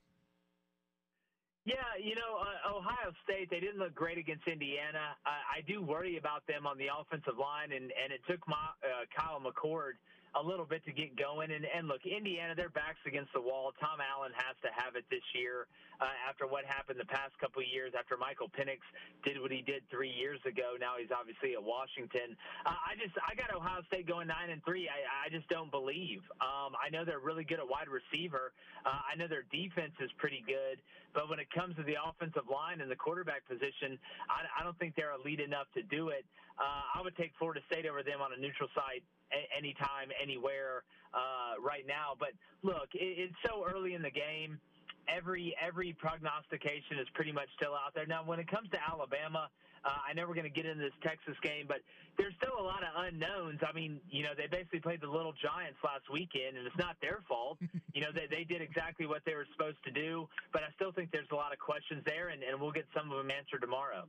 [1.66, 5.14] Yeah, you know, uh, Ohio State, they didn't look great against Indiana.
[5.26, 8.74] I, I do worry about them on the offensive line, and, and it took my,
[8.82, 10.02] uh, Kyle McCord
[10.36, 11.52] a little bit to get going.
[11.52, 13.74] And, and look, Indiana, their backs against the wall.
[13.80, 15.66] Tom Allen has to have it this year
[16.02, 17.94] uh, after what happened the past couple years.
[17.98, 18.80] After Michael Penix
[19.26, 22.38] did what he did three years ago, now he's obviously at Washington.
[22.66, 24.86] Uh, I just I got Ohio State going nine and three.
[24.86, 26.22] I, I just don't believe.
[26.42, 28.54] Um, I know they're really good at wide receiver.
[28.86, 30.78] Uh, I know their defense is pretty good,
[31.14, 33.98] but when it comes to the offensive line and the quarterback position,
[34.30, 36.24] I, I don't think they're elite enough to do it.
[36.60, 39.04] Uh, I would take Florida State over them on a neutral site
[39.56, 42.14] anytime, anywhere uh, right now.
[42.18, 44.60] But look, it, it's so early in the game.
[45.10, 48.06] Every every prognostication is pretty much still out there.
[48.06, 49.50] Now, when it comes to Alabama,
[49.86, 51.80] uh, I know we're going to get into this Texas game, but
[52.18, 53.60] there's still a lot of unknowns.
[53.64, 56.98] I mean, you know, they basically played the Little Giants last weekend, and it's not
[57.02, 57.58] their fault.
[57.94, 60.92] you know, they, they did exactly what they were supposed to do, but I still
[60.92, 63.62] think there's a lot of questions there, and, and we'll get some of them answered
[63.62, 64.04] tomorrow.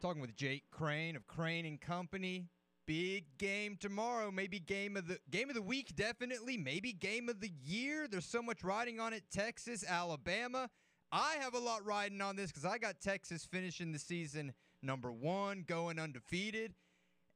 [0.00, 2.46] Talking with Jake Crain of Crain and Company.
[2.86, 7.40] Big game tomorrow, maybe game of the game of the week, definitely, maybe game of
[7.40, 8.08] the year.
[8.08, 9.22] There's so much riding on it.
[9.30, 10.68] Texas, Alabama.
[11.12, 15.12] I have a lot riding on this because I got Texas finishing the season number
[15.12, 16.74] one, going undefeated,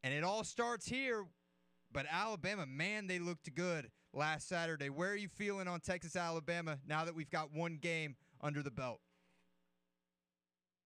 [0.03, 1.25] and it all starts here.
[1.93, 4.89] But Alabama, man, they looked good last Saturday.
[4.89, 8.71] Where are you feeling on Texas, Alabama now that we've got one game under the
[8.71, 9.01] belt?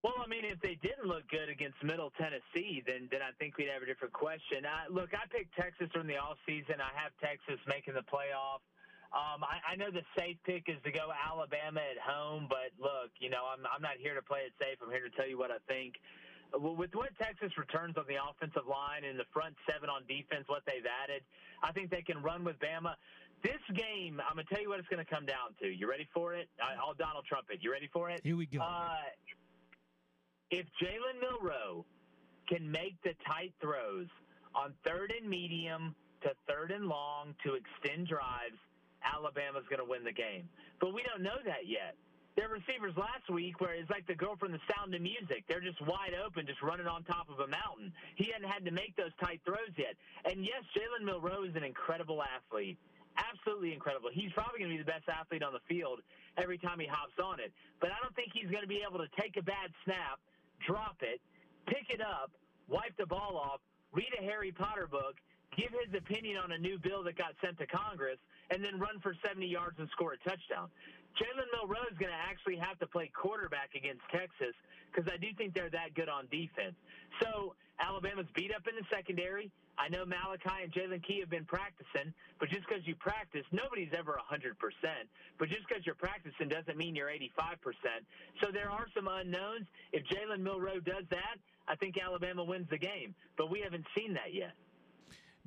[0.03, 3.59] Well, I mean, if they didn't look good against Middle Tennessee, then then I think
[3.61, 4.65] we'd have a different question.
[4.65, 6.81] I, look, I picked Texas during the off season.
[6.81, 8.65] I have Texas making the playoff.
[9.13, 13.13] Um, I, I know the safe pick is to go Alabama at home, but look,
[13.21, 14.81] you know, I'm I'm not here to play it safe.
[14.81, 16.01] I'm here to tell you what I think.
[16.57, 20.65] With what Texas returns on the offensive line and the front seven on defense, what
[20.67, 21.23] they've added,
[21.63, 22.97] I think they can run with Bama.
[23.45, 25.69] This game, I'm gonna tell you what it's gonna come down to.
[25.69, 26.49] You ready for it?
[26.57, 27.61] I, will Donald Trump it.
[27.61, 28.21] You ready for it?
[28.25, 28.61] Here we go.
[28.61, 28.97] Uh,
[30.51, 31.85] if Jalen Milroe
[32.49, 34.07] can make the tight throws
[34.55, 38.59] on third and medium to third and long to extend drives,
[39.03, 40.49] Alabama's going to win the game.
[40.81, 41.95] But we don't know that yet.
[42.37, 45.61] Their receivers last week, where it's like the girl from the Sound of Music, they're
[45.61, 47.93] just wide open, just running on top of a mountain.
[48.15, 49.95] He hadn't had to make those tight throws yet.
[50.25, 52.79] And yes, Jalen Milroe is an incredible athlete
[53.19, 54.11] absolutely incredible.
[54.13, 56.01] He's probably going to be the best athlete on the field
[56.37, 57.53] every time he hops on it.
[57.81, 60.21] But I don't think he's going to be able to take a bad snap
[60.67, 61.21] drop it,
[61.67, 62.31] pick it up,
[62.69, 63.61] wipe the ball off,
[63.93, 65.17] read a Harry Potter book,
[65.57, 68.19] give his opinion on a new bill that got sent to Congress,
[68.51, 70.69] and then run for 70 yards and score a touchdown.
[71.19, 74.55] Jalen Milroe is going to actually have to play quarterback against Texas
[74.91, 76.75] because I do think they're that good on defense.
[77.23, 79.51] So Alabama's beat up in the secondary.
[79.81, 83.89] I know Malachi and Jaylen Key have been practicing, but just because you practice, nobody's
[83.97, 84.53] ever 100%.
[85.39, 87.25] But just because you're practicing doesn't mean you're 85%.
[88.43, 89.67] So there are some unknowns.
[89.93, 93.15] If Jalen Milroe does that, I think Alabama wins the game.
[93.39, 94.53] But we haven't seen that yet.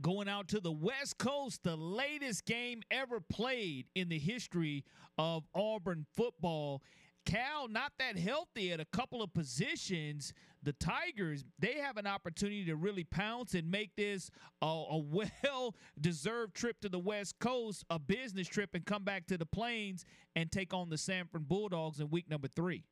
[0.02, 4.84] Going out to the West Coast, the latest game ever played in the history
[5.20, 6.82] of Auburn football.
[7.26, 10.34] Cal not that healthy at a couple of positions.
[10.64, 15.76] The Tigers, they have an opportunity to really pounce and make this a, a well
[16.00, 20.06] deserved trip to the West Coast, a business trip, and come back to the Plains
[20.36, 22.86] and take on the Samford Bulldogs in week number three.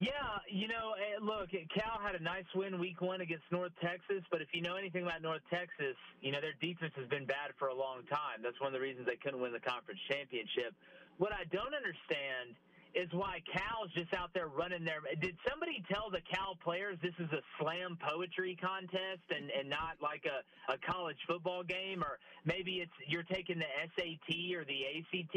[0.00, 0.10] Yeah,
[0.50, 4.42] you know, eh, look, Cal had a nice win week one against North Texas, but
[4.42, 7.68] if you know anything about North Texas, you know, their defense has been bad for
[7.68, 8.42] a long time.
[8.42, 10.74] That's one of the reasons they couldn't win the conference championship.
[11.16, 12.58] What I don't understand
[12.94, 15.02] is why Cal's just out there running their.
[15.20, 19.98] Did somebody tell the Cal players this is a slam poetry contest and, and not
[20.00, 22.02] like a, a college football game?
[22.02, 25.36] Or maybe it's you're taking the SAT or the ACT?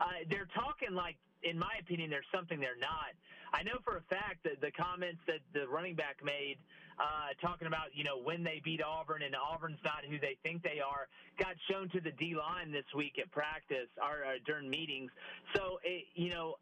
[0.00, 3.14] Uh, they're talking like in my opinion, there's something they're not.
[3.52, 6.58] I know for a fact that the comments that the running back made,
[6.98, 10.62] uh, talking about you know when they beat Auburn and Auburn's not who they think
[10.62, 11.08] they are,
[11.38, 15.10] got shown to the D line this week at practice or uh, during meetings.
[15.54, 16.56] So it, you know,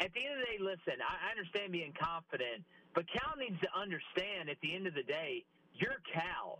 [0.00, 3.70] at the end of the day, listen, I, understand being confident, but Cal needs to
[3.76, 6.58] understand at the end of the day, you're Cal.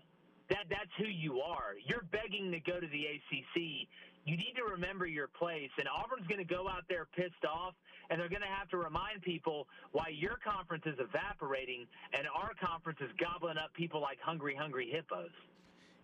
[0.48, 1.78] That that's who you are.
[1.86, 3.88] You're begging to go to the ACC
[4.24, 5.70] you need to remember your place.
[5.78, 7.74] And Auburn's going to go out there pissed off,
[8.10, 12.52] and they're going to have to remind people why your conference is evaporating and our
[12.60, 15.30] conference is gobbling up people like hungry, hungry hippos.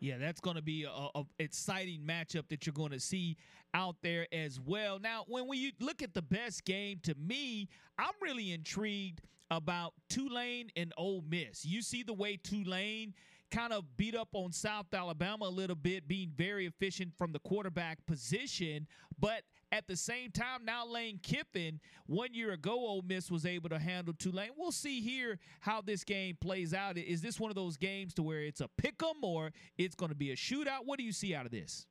[0.01, 3.37] Yeah, that's going to be a, a, exciting matchup that you're going to see
[3.75, 4.99] out there as well.
[4.99, 7.69] Now, when we look at the best game, to me,
[7.99, 9.21] I'm really intrigued
[9.51, 11.65] about Tulane and Ole Miss.
[11.65, 13.15] You see the way Tulane
[13.51, 17.39] kind of beat up on South Alabama a little bit, being very efficient from the
[17.41, 18.87] quarterback position.
[19.19, 19.43] But
[19.77, 23.79] at the same time, now Lane Kiffin, one year ago, Ole Miss was able to
[23.79, 24.51] handle Tulane.
[24.57, 26.97] We'll see here how this game plays out.
[26.97, 30.09] Is this one of those games to where it's a pick 'em or it's going
[30.09, 30.87] to be a shootout?
[30.87, 31.87] What do you see out of this?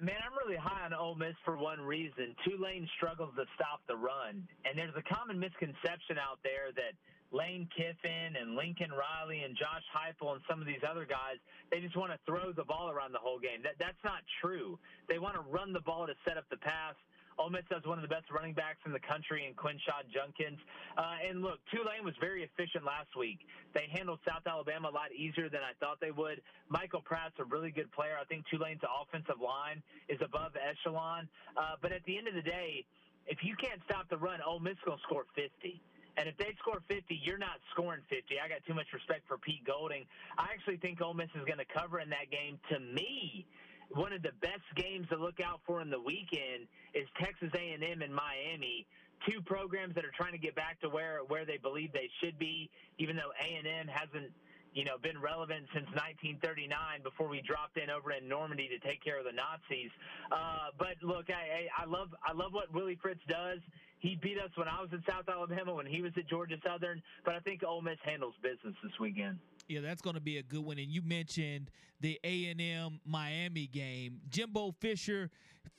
[0.00, 2.36] Man, I'm really high on Ole Miss for one reason.
[2.44, 6.92] Tulane struggles to stop the run, and there's a common misconception out there that
[7.32, 11.40] Lane Kiffin and Lincoln Riley and Josh Heupel and some of these other guys,
[11.72, 13.64] they just want to throw the ball around the whole game.
[13.64, 14.78] That that's not true.
[15.08, 16.94] They want to run the ball to set up the pass.
[17.38, 20.60] Ole Miss has one of the best running backs in the country in Quinshon Judkins.
[20.98, 23.40] Uh, and look, Tulane was very efficient last week.
[23.72, 26.42] They handled South Alabama a lot easier than I thought they would.
[26.68, 28.20] Michael Pratt's a really good player.
[28.20, 31.28] I think Tulane's offensive line is above echelon.
[31.56, 32.84] Uh, but at the end of the day,
[33.26, 35.80] if you can't stop the run, Ole Miss to score 50.
[36.16, 38.36] And if they score 50, you're not scoring 50.
[38.38, 40.04] I got too much respect for Pete Golding.
[40.38, 42.58] I actually think Ole Miss is going to cover in that game.
[42.70, 43.46] To me,
[43.94, 48.02] one of the best games to look out for in the weekend is Texas A&M
[48.02, 48.86] and Miami.
[49.28, 52.38] Two programs that are trying to get back to where where they believe they should
[52.38, 54.32] be, even though A&M hasn't
[54.74, 56.72] you know, been relevant since 1939
[57.04, 59.90] before we dropped in over in Normandy to take care of the Nazis.
[60.32, 63.60] Uh, but look, I, I, I love I love what Willie Fritz does.
[64.02, 67.00] He beat us when I was in South Alabama, when he was at Georgia Southern.
[67.24, 69.38] But I think Ole Miss handles business this weekend.
[69.68, 70.78] Yeah, that's going to be a good one.
[70.78, 74.20] And you mentioned the A and M Miami game.
[74.28, 75.30] Jimbo Fisher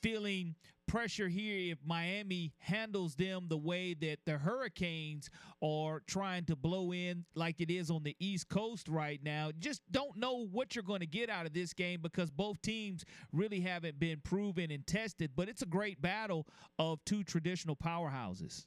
[0.01, 0.55] feeling
[0.87, 5.29] pressure here if Miami handles them the way that the Hurricanes
[5.61, 9.51] are trying to blow in like it is on the East Coast right now.
[9.57, 13.05] Just don't know what you're going to get out of this game because both teams
[13.31, 16.47] really haven't been proven and tested, but it's a great battle
[16.79, 18.65] of two traditional powerhouses.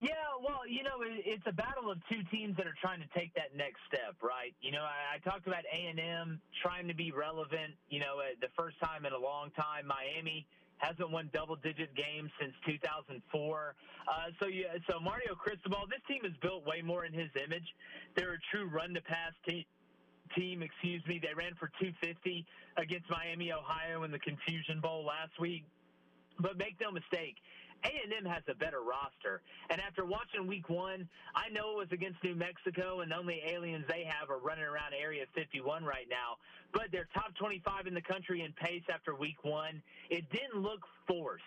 [0.00, 0.12] Yeah,
[0.44, 3.56] well, you know, it's a battle of two teams that are trying to take that
[3.56, 4.52] next step, right?
[4.60, 7.72] You know, I, I talked about A and M trying to be relevant.
[7.88, 10.46] You know, uh, the first time in a long time, Miami
[10.78, 13.74] hasn't won double-digit games since 2004.
[14.06, 17.66] Uh, so yeah, so Mario Cristobal, this team is built way more in his image.
[18.16, 19.64] They're a true run-to-pass team.
[20.34, 22.44] Team, excuse me, they ran for 250
[22.76, 25.62] against Miami, Ohio in the Confusion Bowl last week.
[26.40, 27.36] But make no mistake,
[27.84, 29.42] a&M has a better roster.
[29.70, 33.42] And after watching week one, I know it was against New Mexico, and the only
[33.46, 36.36] aliens they have are running around Area 51 right now.
[36.72, 39.82] But they're top 25 in the country in pace after week one.
[40.10, 41.44] It didn't look forced.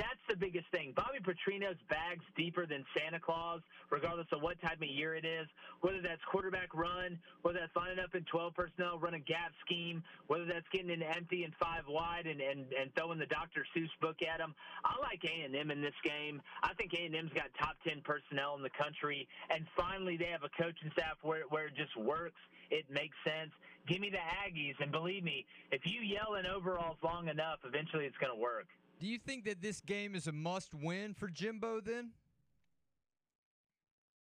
[0.00, 0.94] That's the biggest thing.
[0.96, 5.46] Bobby Petrino's bags deeper than Santa Claus, regardless of what type of year it is.
[5.82, 10.02] Whether that's quarterback run, whether that's lining up in 12 personnel, run a gap scheme,
[10.26, 13.66] whether that's getting an empty and five wide and, and, and throwing the Dr.
[13.76, 14.54] Seuss book at them.
[14.86, 16.40] I like A&M in this game.
[16.62, 20.52] I think A&M's got top 10 personnel in the country, and finally they have a
[20.56, 22.40] coaching staff where, where it just works.
[22.70, 23.52] It makes sense.
[23.86, 28.06] Give me the Aggies, and believe me, if you yell in overalls long enough, eventually
[28.06, 28.66] it's going to work.
[29.00, 32.10] Do you think that this game is a must win for Jimbo then?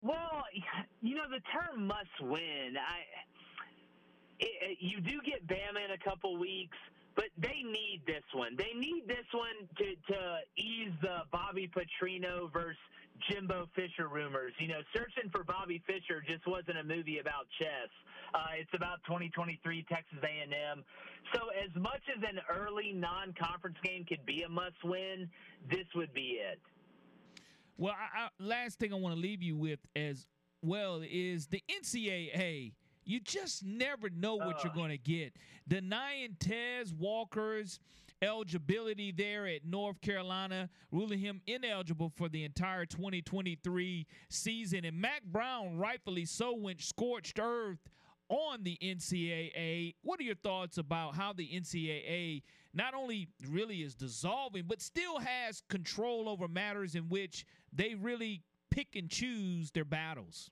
[0.00, 0.44] Well,
[1.02, 2.76] you know the term must win.
[2.78, 3.02] I
[4.38, 6.78] it, you do get Bama in a couple weeks,
[7.16, 8.56] but they need this one.
[8.56, 12.78] They need this one to to ease the Bobby Petrino versus
[13.28, 14.52] Jimbo Fisher rumors.
[14.58, 17.90] You know, searching for Bobby Fisher just wasn't a movie about chess.
[18.34, 20.84] Uh, it's about 2023 Texas A&M.
[21.34, 25.28] So as much as an early non-conference game could be a must-win,
[25.68, 26.60] this would be it.
[27.76, 30.26] Well, I, I, last thing I want to leave you with as
[30.62, 32.72] well is the NCAA.
[33.04, 34.60] You just never know what uh.
[34.64, 35.34] you're going to get.
[35.66, 37.80] Denying Tez Walker's
[38.22, 44.84] eligibility there at North Carolina, ruling him ineligible for the entire 2023 season.
[44.84, 47.78] And Mack Brown, rightfully so, went scorched earth
[48.28, 49.94] on the NCAA.
[50.02, 52.42] What are your thoughts about how the NCAA
[52.72, 58.42] not only really is dissolving, but still has control over matters in which they really
[58.70, 60.50] pick and choose their battles?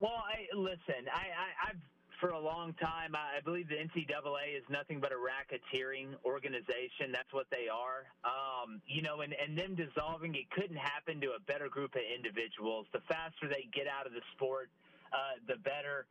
[0.00, 1.80] Well, I, listen, I, I, I've
[2.22, 3.16] for a long time.
[3.16, 7.10] I believe the NCAA is nothing but a racketeering organization.
[7.10, 8.06] That's what they are.
[8.22, 12.02] Um, you know, and, and them dissolving, it couldn't happen to a better group of
[12.14, 12.86] individuals.
[12.92, 14.70] The faster they get out of the sport,
[15.12, 16.06] uh, the better.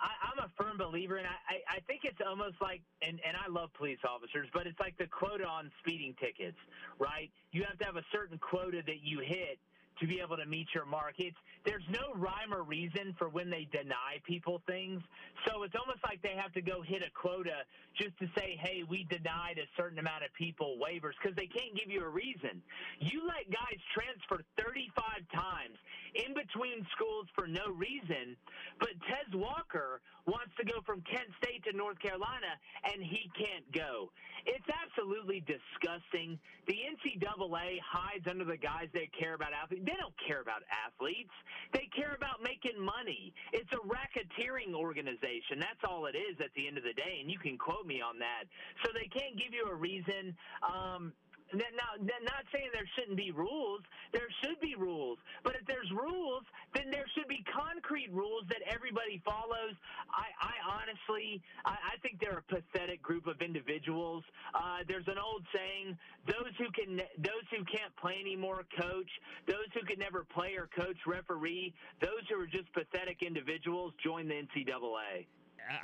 [0.00, 3.52] I, I'm a firm believer, and I, I think it's almost like, and, and I
[3.52, 6.56] love police officers, but it's like the quota on speeding tickets,
[6.98, 7.28] right?
[7.52, 9.60] You have to have a certain quota that you hit
[10.00, 11.36] to be able to meet your markets.
[11.64, 15.02] There's no rhyme or reason for when they deny people things.
[15.46, 17.64] So it's almost like they have to go hit a quota
[17.98, 21.76] just to say, hey, we denied a certain amount of people waivers because they can't
[21.76, 22.62] give you a reason.
[23.00, 24.96] You let guys transfer 35
[25.32, 25.76] times
[26.14, 28.36] in between schools for no reason,
[28.78, 33.66] but Tez Walker wants to go from Kent State to North Carolina and he can't
[33.72, 34.10] go.
[34.46, 36.38] It's absolutely disgusting.
[36.66, 39.84] The NCAA hides under the guys they care about athletes.
[39.90, 41.34] They don't care about athletes.
[41.74, 43.34] They care about making money.
[43.52, 45.58] It's a racketeering organization.
[45.58, 48.00] That's all it is at the end of the day, and you can quote me
[48.00, 48.44] on that.
[48.86, 50.36] So they can't give you a reason.
[50.62, 51.12] Um,
[51.54, 53.80] now, not saying there shouldn't be rules.
[54.12, 55.18] There should be rules.
[55.42, 56.42] But if there's rules,
[56.74, 59.74] then there should be concrete rules that everybody follows.
[60.10, 64.24] I, I honestly, I, I think they're a pathetic group of individuals.
[64.54, 69.10] Uh, there's an old saying: those who can, those who can't play anymore, coach.
[69.46, 71.74] Those who can never play or coach, referee.
[72.00, 75.26] Those who are just pathetic individuals, join the NCAA.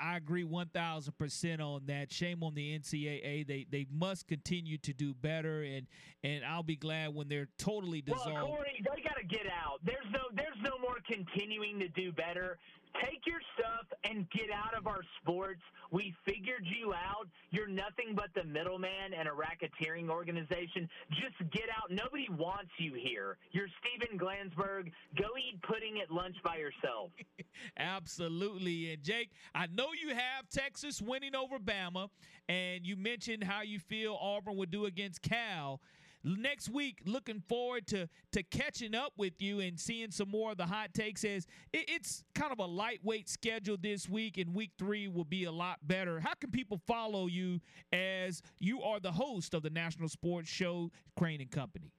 [0.00, 2.12] I agree 1000% on that.
[2.12, 3.46] Shame on the NCAA.
[3.46, 5.86] They they must continue to do better and
[6.24, 8.32] and I'll be glad when they're totally dissolved.
[8.32, 9.80] Well, Corey, they got to get out.
[9.84, 12.58] There's no there's no more continuing to do better.
[13.02, 15.60] Take your stuff and get out of our sports.
[15.90, 17.28] We figured you out.
[17.50, 20.88] You're nothing but the middleman and a racketeering organization.
[21.10, 21.90] Just get out.
[21.90, 23.36] Nobody wants you here.
[23.52, 24.92] You're Steven Glansberg.
[25.16, 27.10] Go eat pudding at lunch by yourself.
[27.76, 28.92] Absolutely.
[28.92, 32.08] And Jake, I know you have Texas winning over Bama,
[32.48, 35.80] and you mentioned how you feel Auburn would do against Cal
[36.26, 40.56] next week looking forward to to catching up with you and seeing some more of
[40.56, 44.72] the hot takes as it, it's kind of a lightweight schedule this week and week
[44.78, 46.20] three will be a lot better.
[46.20, 47.60] How can people follow you
[47.92, 51.92] as you are the host of the national sports show Crain and company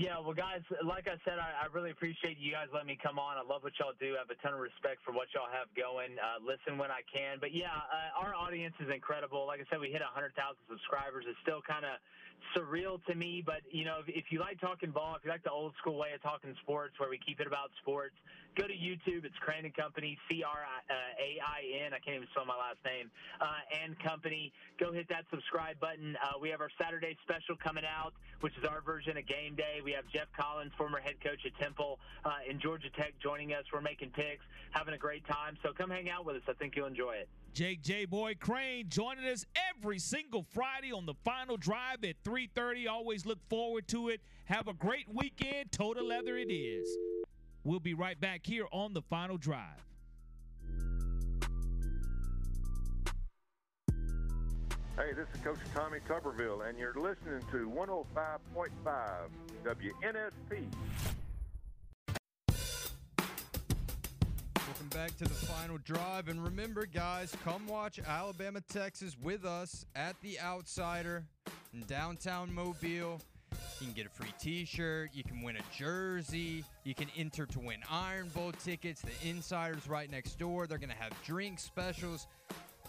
[0.00, 3.20] yeah, well, guys, like I said, I, I really appreciate you guys letting me come
[3.20, 3.36] on.
[3.36, 4.16] I love what y'all do.
[4.16, 6.16] I have a ton of respect for what y'all have going.
[6.16, 7.36] Uh, listen when I can.
[7.36, 9.44] But yeah, uh, our audience is incredible.
[9.44, 10.32] Like I said, we hit 100,000
[10.64, 11.28] subscribers.
[11.28, 12.00] It's still kind of
[12.56, 13.44] surreal to me.
[13.44, 16.00] But you know, if, if you like talking ball, if you like the old school
[16.00, 18.16] way of talking sports, where we keep it about sports,
[18.56, 19.24] go to YouTube.
[19.24, 21.92] It's Crain and Company, C R A I N.
[21.94, 23.10] I can't even spell my last name.
[23.40, 23.46] Uh,
[23.82, 24.52] and Company.
[24.78, 26.16] Go hit that subscribe button.
[26.22, 29.80] Uh, we have our Saturday special coming out, which is our version of Game Day.
[29.84, 33.64] We have Geoff Collins, former head coach at Temple uh, in Georgia Tech, joining us.
[33.72, 35.56] We're making picks, having a great time.
[35.62, 36.42] So come hang out with us.
[36.48, 37.28] I think you'll enjoy it.
[37.54, 38.06] Jake J.
[38.06, 39.44] Boy Crain joining us
[39.76, 42.88] every single Friday on the final drive at 3:30.
[42.88, 44.20] Always look forward to it.
[44.46, 45.70] Have a great weekend.
[45.70, 46.96] Total leather it is.
[47.64, 49.86] We'll be right back here on the final drive.
[54.96, 58.70] Hey, this is Coach Tommy Tuberville, and you're listening to 105.5
[59.64, 60.64] WNSP.
[64.56, 66.28] Welcome back to the final drive.
[66.28, 71.24] And remember, guys, come watch Alabama, Texas with us at the Outsider
[71.72, 73.20] in downtown Mobile.
[73.82, 75.10] You can get a free t shirt.
[75.12, 76.64] You can win a jersey.
[76.84, 79.02] You can enter to win Iron Bowl tickets.
[79.02, 80.68] The Insider's right next door.
[80.68, 82.28] They're going to have drink specials.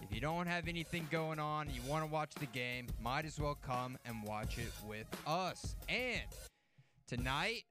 [0.03, 3.39] If you don't have anything going on you want to watch the game, might as
[3.39, 5.75] well come and watch it with us.
[5.89, 6.21] And
[7.07, 7.63] tonight,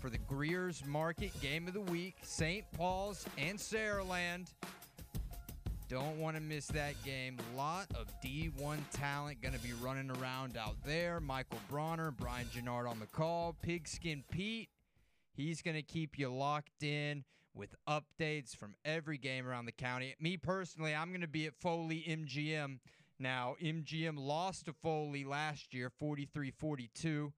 [0.00, 2.64] for the Greer's Market Game of the Week, St.
[2.72, 4.46] Paul's and Saraland.
[5.88, 7.36] Don't want to miss that game.
[7.56, 11.20] Lot of D1 talent going to be running around out there.
[11.20, 13.54] Michael Bronner, Brian Gennard on the call.
[13.62, 14.68] Pigskin Pete,
[15.32, 17.22] he's going to keep you locked in
[17.54, 20.16] with updates from every game around the county.
[20.18, 22.80] Me personally, I'm going to be at Foley MGM.
[23.20, 27.32] Now, MGM lost to Foley last year, 43 42.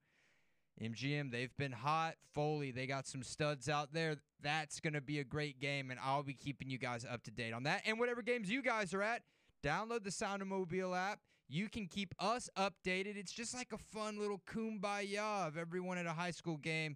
[0.81, 2.15] MGM, they've been hot.
[2.33, 4.15] Foley, they got some studs out there.
[4.41, 7.31] That's going to be a great game, and I'll be keeping you guys up to
[7.31, 7.81] date on that.
[7.85, 9.23] And whatever games you guys are at,
[9.63, 11.19] download the Sound of Mobile app.
[11.47, 13.17] You can keep us updated.
[13.17, 16.95] It's just like a fun little kumbaya of everyone at a high school game.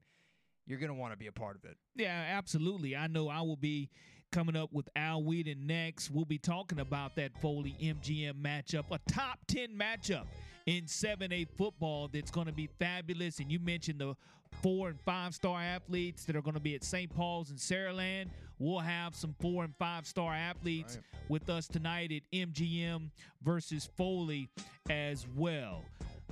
[0.65, 1.75] You're going to want to be a part of it.
[1.95, 2.95] Yeah, absolutely.
[2.95, 3.89] I know I will be
[4.31, 6.09] coming up with Al Whedon next.
[6.09, 10.25] We'll be talking about that Foley MGM matchup, a top 10 matchup
[10.65, 13.39] in 7A football that's going to be fabulous.
[13.39, 14.15] And you mentioned the
[14.61, 17.13] four and five star athletes that are going to be at St.
[17.13, 18.27] Paul's and Saraland.
[18.59, 21.29] We'll have some four and five star athletes right.
[21.29, 23.09] with us tonight at MGM
[23.43, 24.49] versus Foley
[24.89, 25.83] as well.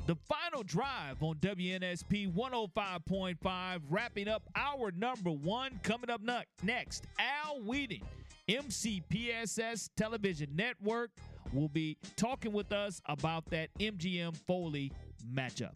[0.07, 5.79] The final drive on WNSP 105.5, wrapping up our number one.
[5.83, 6.21] Coming up
[6.63, 8.01] next, Al Whedon,
[8.49, 11.11] MCPSS Television Network
[11.53, 14.91] will be talking with us about that MGM Foley
[15.33, 15.75] matchup.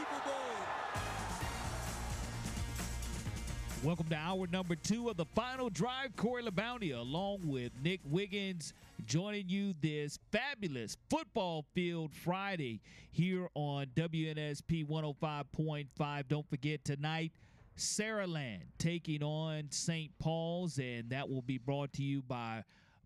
[3.83, 6.15] Welcome to hour number two of the final drive.
[6.15, 8.75] Corey LeBounty, along with Nick Wiggins,
[9.07, 12.79] joining you this fabulous football field Friday
[13.11, 16.27] here on WNSP 105.5.
[16.27, 17.31] Don't forget tonight,
[17.75, 20.11] Saraland taking on St.
[20.19, 22.63] Paul's, and that will be brought to you by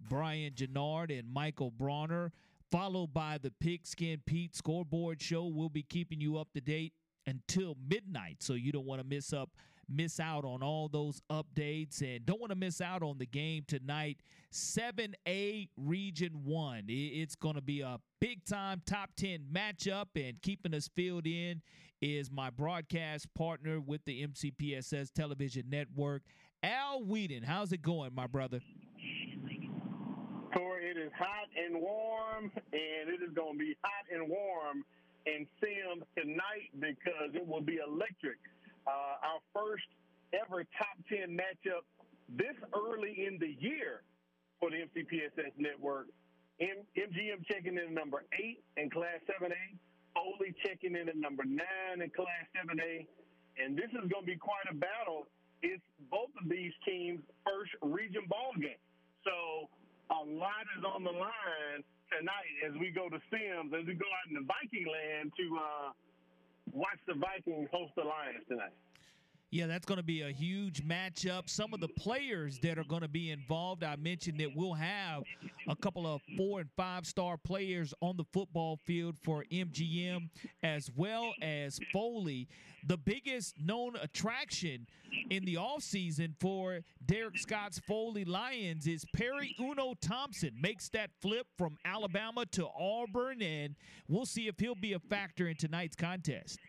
[0.10, 2.34] Brian Gennard and Michael Bronner,
[2.70, 5.46] followed by the Pigskin Pete scoreboard show.
[5.46, 6.92] We'll be keeping you up to date
[7.26, 9.52] until midnight, so you don't want to miss up
[9.90, 13.64] miss out on all those updates and don't want to miss out on the game
[13.68, 14.18] tonight.
[14.52, 20.74] 7a region 1 it's going to be a big time top 10 matchup and keeping
[20.74, 21.62] us filled in
[22.02, 26.22] is my broadcast partner with the mcpss television network
[26.64, 27.44] al whedon.
[27.44, 28.62] How's it going my brother?
[30.96, 34.86] It is hot and warm, and it is going to be hot and warm
[35.26, 38.40] in Semmes tonight because it will be electric.
[38.88, 39.86] Uh, our first
[40.34, 41.86] ever top 10 matchup
[42.30, 44.02] this early in the year
[44.60, 46.08] for the MCPSS network.
[46.60, 49.78] M- MGM checking in at number eight in Class 7A,
[50.16, 53.06] Foley checking in at number nine in Class 7A,
[53.60, 55.28] and this is going to be quite a battle.
[55.62, 58.80] It's both of these teams' first region ball game.
[59.26, 59.68] So
[60.14, 61.82] a lot is on the line
[62.14, 65.46] tonight as we go to Semmes, as we go out in the Viking land to
[65.58, 65.90] uh,
[66.72, 68.76] watch the Vikings host the Lions tonight.
[69.52, 71.50] Yeah, that's going to be a huge matchup.
[71.50, 75.24] Some of the players that are going to be involved, I mentioned that we'll have
[75.70, 80.30] a couple of four and five star players on the football field for MGM
[80.64, 82.48] as well as Foley.
[82.88, 84.88] The biggest known attraction
[85.30, 91.48] in the offseason for Derek Scott's Foley Lions is Perry Uno Thompson makes that flip
[91.58, 93.76] from Alabama to Auburn, and
[94.08, 96.60] we'll see if he'll be a factor in tonight's contest.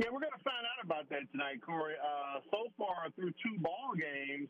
[0.00, 1.92] Yeah, we're going to find out about that tonight, Corey.
[2.00, 4.48] Uh, so far through two ball games,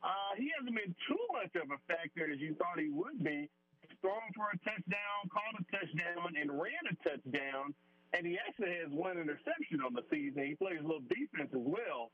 [0.00, 3.44] uh, he hasn't been too much of a factor as you thought he would be.
[3.84, 7.76] He's thrown for a touchdown, caught a touchdown, and ran a touchdown.
[8.16, 10.48] And he actually has one interception on the season.
[10.48, 12.08] He plays a little defense as well.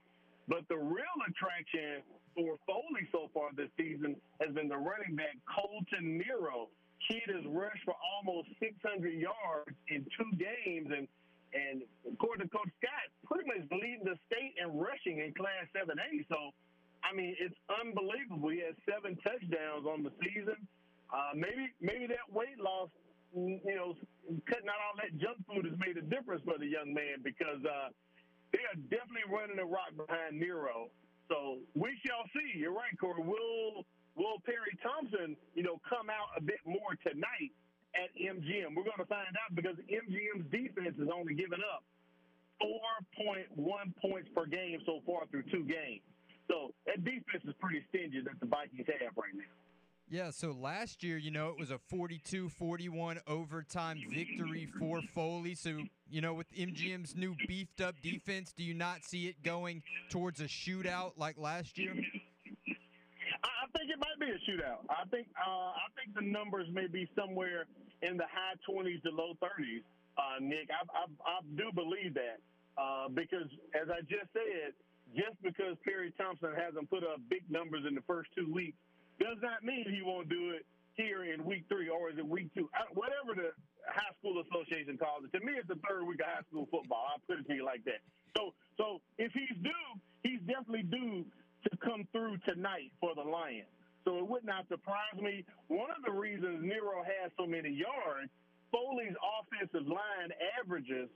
[0.51, 2.03] But the real attraction
[2.35, 6.67] for Foley so far this season has been the running back Colton Nero.
[7.07, 8.75] Kid has rushed for almost 600
[9.15, 11.07] yards in two games, and
[11.53, 16.25] and according to Coach Scott, pretty much leading the state in rushing in Class 7A.
[16.29, 16.53] So,
[17.05, 18.49] I mean, it's unbelievable.
[18.51, 20.57] He has seven touchdowns on the season.
[21.13, 22.89] Uh, maybe maybe that weight loss,
[23.37, 23.93] you know,
[24.49, 27.61] cutting out all that junk food has made a difference for the young man because
[27.69, 27.93] uh,
[28.53, 30.89] they are definitely running a rock behind Nero.
[31.29, 32.57] So we shall see.
[32.57, 33.21] You're right, Corey.
[33.21, 33.85] Will
[34.17, 37.53] Will Perry Thompson, you know, come out a bit more tonight?
[37.95, 38.75] At MGM.
[38.77, 41.85] We're going to find out because MGM's defense is only giving up
[42.63, 43.53] 4.1
[44.01, 46.03] points per game so far through two games.
[46.49, 49.53] So that defense is pretty stingy that the Vikings have right now.
[50.13, 55.55] Yeah, so last year, you know, it was a 42 41 overtime victory for Foley.
[55.55, 55.81] So,
[56.11, 60.41] you know, with MGM's new beefed up defense, do you not see it going towards
[60.41, 61.93] a shootout like last year?
[61.93, 64.87] I think it might be a shootout.
[64.87, 67.67] I think uh, I think the numbers may be somewhere
[68.07, 69.83] in the high 20s to low 30s.
[70.15, 72.39] Uh, Nick, I, I, I do believe that
[72.79, 74.77] uh, because, as I just said,
[75.17, 78.79] just because Perry Thompson hasn't put up big numbers in the first two weeks
[79.19, 80.65] does not mean he won't do it
[80.95, 82.69] here in week three or is it week two?
[82.77, 83.51] I, whatever the
[83.89, 85.33] high school association calls it.
[85.35, 87.09] To me, it's the third week of high school football.
[87.11, 88.05] I'll put it to you like that.
[88.37, 89.89] So, so if he's due,
[90.23, 91.25] he's definitely due
[91.69, 93.69] to come through tonight for the Lions.
[94.05, 95.45] So it would not surprise me.
[95.69, 98.31] One of the reasons Nero has so many yards,
[98.73, 101.09] Foley's offensive line averages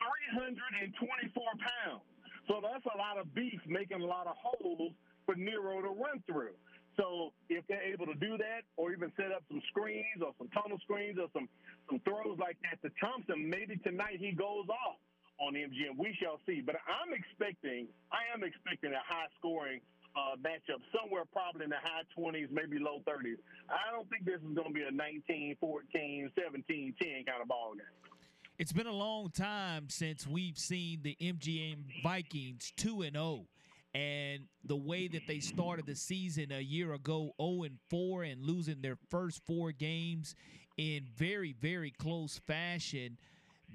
[0.00, 2.02] 324 pounds.
[2.48, 4.92] So that's a lot of beef making a lot of holes
[5.24, 6.56] for Nero to run through.
[6.96, 10.48] So if they're able to do that, or even set up some screens or some
[10.50, 11.48] tunnel screens or some
[11.88, 14.98] some throws like that to Thompson, maybe tonight he goes off
[15.40, 15.96] on MGM.
[15.96, 16.60] We shall see.
[16.60, 19.80] But I'm expecting, I am expecting a high scoring
[20.16, 23.38] uh, matchup somewhere probably in the high 20s, maybe low 30s.
[23.68, 27.48] I don't think this is going to be a 19, 14, 17, 10 kind of
[27.48, 27.84] ball game.
[28.58, 33.46] It's been a long time since we've seen the MGM Vikings 2 and 0
[33.94, 38.42] and the way that they started the season a year ago 0 and 4 and
[38.42, 40.36] losing their first four games
[40.76, 43.16] in very very close fashion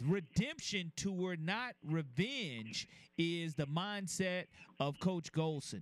[0.07, 4.45] redemption tour not revenge is the mindset
[4.79, 5.81] of coach golson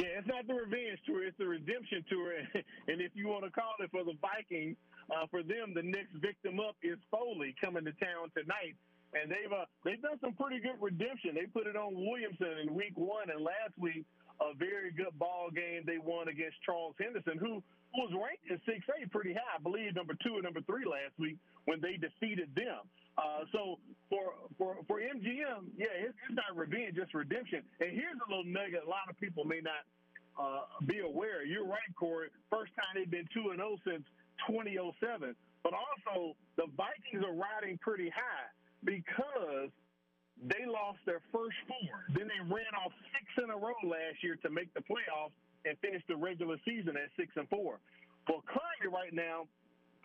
[0.00, 2.32] yeah, it's not the revenge tour; it's the redemption tour.
[2.88, 4.76] and if you want to call it for the Vikings,
[5.12, 8.76] uh, for them, the next victim up is Foley coming to town tonight
[9.12, 11.34] and they've uh, they've done some pretty good redemption.
[11.34, 14.06] They put it on Williamson in week one, and last week
[14.40, 17.62] a very good ball game they won against Charles Henderson, who
[17.94, 21.12] was ranked in six A pretty high, I believe number two and number three last
[21.18, 21.36] week
[21.66, 22.86] when they defeated them.
[23.18, 23.76] Uh, so
[24.08, 27.62] for for for MGM, yeah, it's, it's not revenge, just redemption.
[27.80, 29.84] And here's a little nugget: a lot of people may not
[30.38, 31.44] uh, be aware.
[31.44, 32.28] You're right, Corey.
[32.48, 34.04] First time they've been two and zero oh since
[34.48, 35.36] 2007.
[35.62, 38.48] But also, the Vikings are riding pretty high
[38.84, 39.68] because
[40.42, 42.08] they lost their first four.
[42.16, 45.76] Then they ran off six in a row last year to make the playoffs and
[45.84, 47.80] finish the regular season at six and four.
[48.28, 49.44] Well, currently, right now,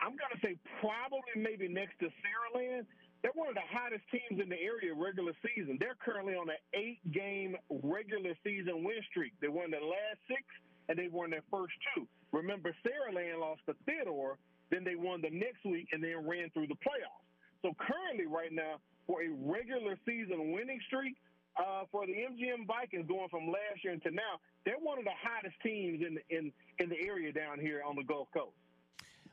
[0.00, 2.84] I'm to say probably maybe next to Saraland,
[3.22, 5.80] they're one of the hottest teams in the area regular season.
[5.80, 9.32] They're currently on an eight game regular season win streak.
[9.40, 10.44] They won their last six
[10.88, 12.06] and they won their first two.
[12.32, 14.36] Remember, Saraland lost to Theodore,
[14.70, 17.24] then they won the next week and then ran through the playoffs.
[17.62, 21.16] So currently, right now, for a regular season winning streak,
[21.56, 25.16] uh, for the MGM Vikings going from last year into now, they're one of the
[25.22, 28.56] hottest teams in in in the area down here on the Gulf Coast.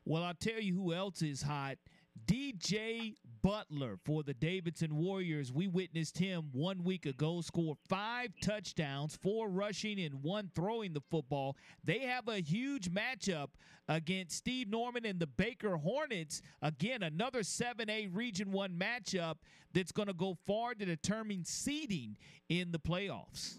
[0.05, 1.77] Well, I'll tell you who else is hot.
[2.25, 5.51] DJ Butler for the Davidson Warriors.
[5.51, 11.01] We witnessed him one week ago score five touchdowns, four rushing and one throwing the
[11.11, 11.57] football.
[11.83, 13.49] They have a huge matchup
[13.87, 16.41] against Steve Norman and the Baker Hornets.
[16.61, 19.35] Again, another 7A Region 1 matchup
[19.73, 22.15] that's going to go far to determine seeding
[22.47, 23.57] in the playoffs.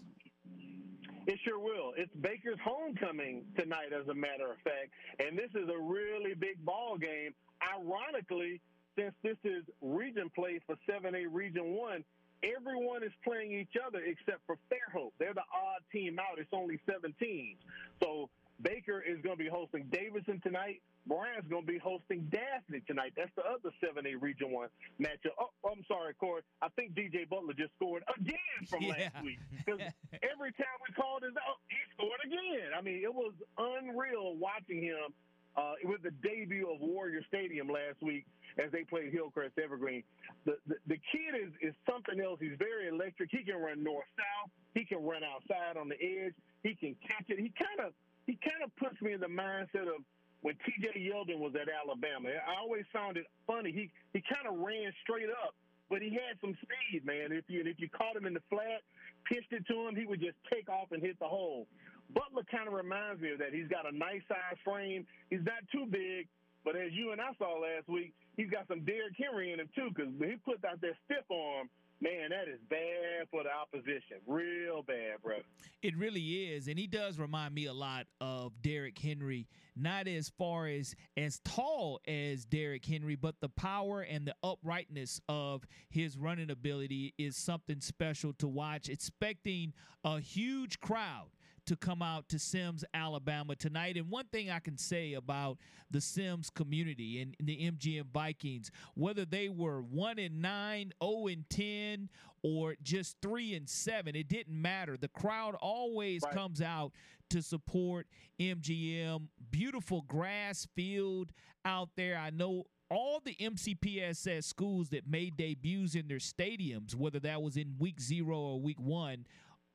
[1.27, 1.93] It sure will.
[1.97, 6.63] It's Baker's homecoming tonight, as a matter of fact, and this is a really big
[6.63, 7.33] ball game
[7.73, 8.61] ironically,
[8.97, 12.03] since this is region play for 7A Region 1,
[12.43, 15.11] everyone is playing each other except for Fairhope.
[15.19, 16.39] They're the odd team out.
[16.39, 17.57] It's only seven teams.
[18.01, 18.29] So
[18.61, 20.81] Baker is going to be hosting Davidson tonight.
[21.07, 23.13] Bryant's going to be hosting Daphne tonight.
[23.15, 25.37] That's the other 7A Region 1 matchup.
[25.39, 26.41] Oh, I'm sorry, Corey.
[26.61, 29.11] I think DJ Butler just scored again from yeah.
[29.13, 29.37] last week.
[29.51, 29.81] Because
[30.23, 32.73] every time we called his out, he scored again.
[32.75, 35.13] I mean, it was unreal watching him
[35.57, 38.25] uh, it was the debut of Warrior Stadium last week
[38.57, 40.03] as they played Hillcrest Evergreen.
[40.45, 42.39] The, the, the kid is, is something else.
[42.39, 43.31] He's very electric.
[43.31, 44.51] He can run north south.
[44.73, 46.35] He can run outside on the edge.
[46.63, 47.39] He can catch it.
[47.39, 47.93] He kind of
[48.25, 50.01] he kind of puts me in the mindset of
[50.41, 50.97] when T.J.
[50.97, 52.29] Yeldon was at Alabama.
[52.29, 53.71] I always found it funny.
[53.71, 55.55] He he kind of ran straight up,
[55.89, 57.31] but he had some speed, man.
[57.31, 58.81] If you if you caught him in the flat,
[59.25, 61.67] pitched it to him, he would just take off and hit the hole.
[62.13, 63.53] Butler kind of reminds me of that.
[63.53, 65.05] He's got a nice size frame.
[65.29, 66.27] He's not too big,
[66.63, 69.69] but as you and I saw last week, he's got some Derrick Henry in him
[69.75, 69.89] too.
[69.89, 71.69] Because when he puts out that stiff arm,
[72.01, 74.17] man, that is bad for the opposition.
[74.27, 75.37] Real bad, bro.
[75.81, 79.47] It really is, and he does remind me a lot of Derrick Henry.
[79.77, 85.19] Not as far as as tall as Derrick Henry, but the power and the uprightness
[85.27, 88.87] of his running ability is something special to watch.
[88.87, 89.73] Expecting
[90.05, 91.27] a huge crowd
[91.65, 93.97] to come out to Semmes, Alabama tonight.
[93.97, 95.57] And one thing I can say about
[95.89, 101.49] the Semmes community and, the MGM Vikings, whether they were 1 and 9, 0 and
[101.49, 102.09] 10,
[102.43, 104.97] or just 3 and 7, it didn't matter.
[104.97, 106.33] The crowd always right.
[106.33, 106.91] comes out
[107.29, 108.07] to support
[108.39, 109.27] MGM.
[109.49, 111.31] Beautiful grass field
[111.65, 112.17] out there.
[112.17, 117.57] I know all the MCPSS schools that made debuts in their stadiums, whether that was
[117.57, 119.25] in week zero or week one,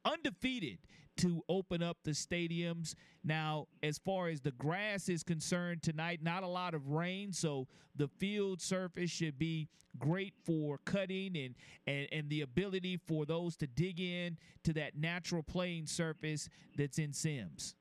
[0.04, 0.78] undefeated
[1.18, 2.94] to open up the stadiums.
[3.22, 7.66] Now, as far as the grass is concerned tonight, not a lot of rain, so
[7.96, 11.54] the field surface should be great for cutting and,
[11.86, 16.98] and, and the ability for those to dig in to that natural playing surface that's
[16.98, 17.74] in Semmes.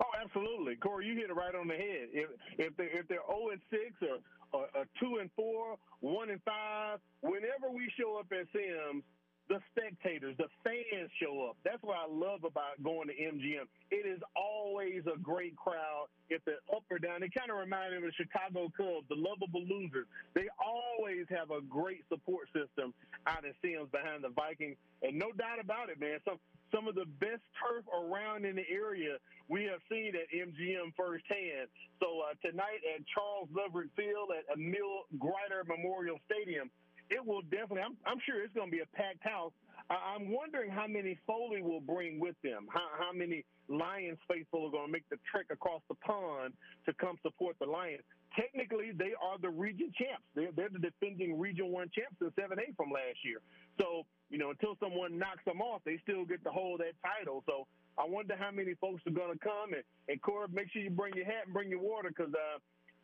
[0.00, 1.06] Oh, absolutely, Corey.
[1.06, 2.08] You hit it right on the head.
[2.12, 4.18] If if they if they're zero oh and six or,
[4.52, 9.02] or, or two and four, one and five, whenever we show up at Semmes,
[9.48, 11.56] the spectators, the fans show up.
[11.64, 13.64] That's what I love about going to MGM.
[13.90, 16.06] It is always a great crowd.
[16.28, 19.16] If they're up or down, it kind of reminds me of the Chicago Cubs, the
[19.16, 20.04] lovable losers.
[20.34, 22.92] They always have a great support system
[23.26, 26.20] out of Semmes behind the Vikings, and no doubt about it, man.
[26.28, 26.38] Some
[26.68, 29.16] some of the best turf around in the area
[29.48, 31.72] we have seen at MGM firsthand.
[32.00, 36.68] So uh, tonight at Charles Leverick Field at Emil Gruyter Memorial Stadium,
[37.10, 37.82] it will definitely.
[37.82, 39.52] I'm, I'm sure it's going to be a packed house.
[39.90, 42.66] I- I'm wondering how many Foley will bring with them.
[42.72, 46.54] How, how many Lions faithful are going to make the trek across the pond
[46.86, 48.02] to come support the Lions?
[48.36, 50.22] Technically, they are the region champs.
[50.34, 53.40] They're, they're the defending Region 1 champs in 7A from last year.
[53.80, 57.42] So, you know, until someone knocks them off, they still get to hold that title.
[57.46, 59.72] So I wonder how many folks are going to come.
[59.72, 62.58] And, and Corey, make sure you bring your hat and bring your water because uh,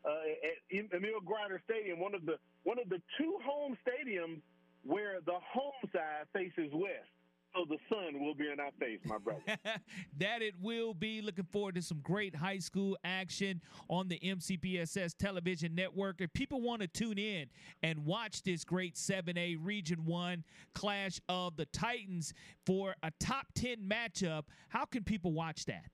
[0.04, 4.40] uh, at Emil Grider Stadium, one of the one of the two home stadiums
[4.82, 7.08] where the home side faces west.
[7.54, 9.40] So the sun will be in our face, my brother.
[10.18, 11.22] that it will be.
[11.22, 16.20] Looking forward to some great high school action on the MCPSS television network.
[16.20, 17.46] If people want to tune in
[17.84, 20.42] and watch this great 7A Region 1
[20.74, 22.34] clash of the Titans
[22.66, 25.84] for a top 10 matchup, how can people watch that?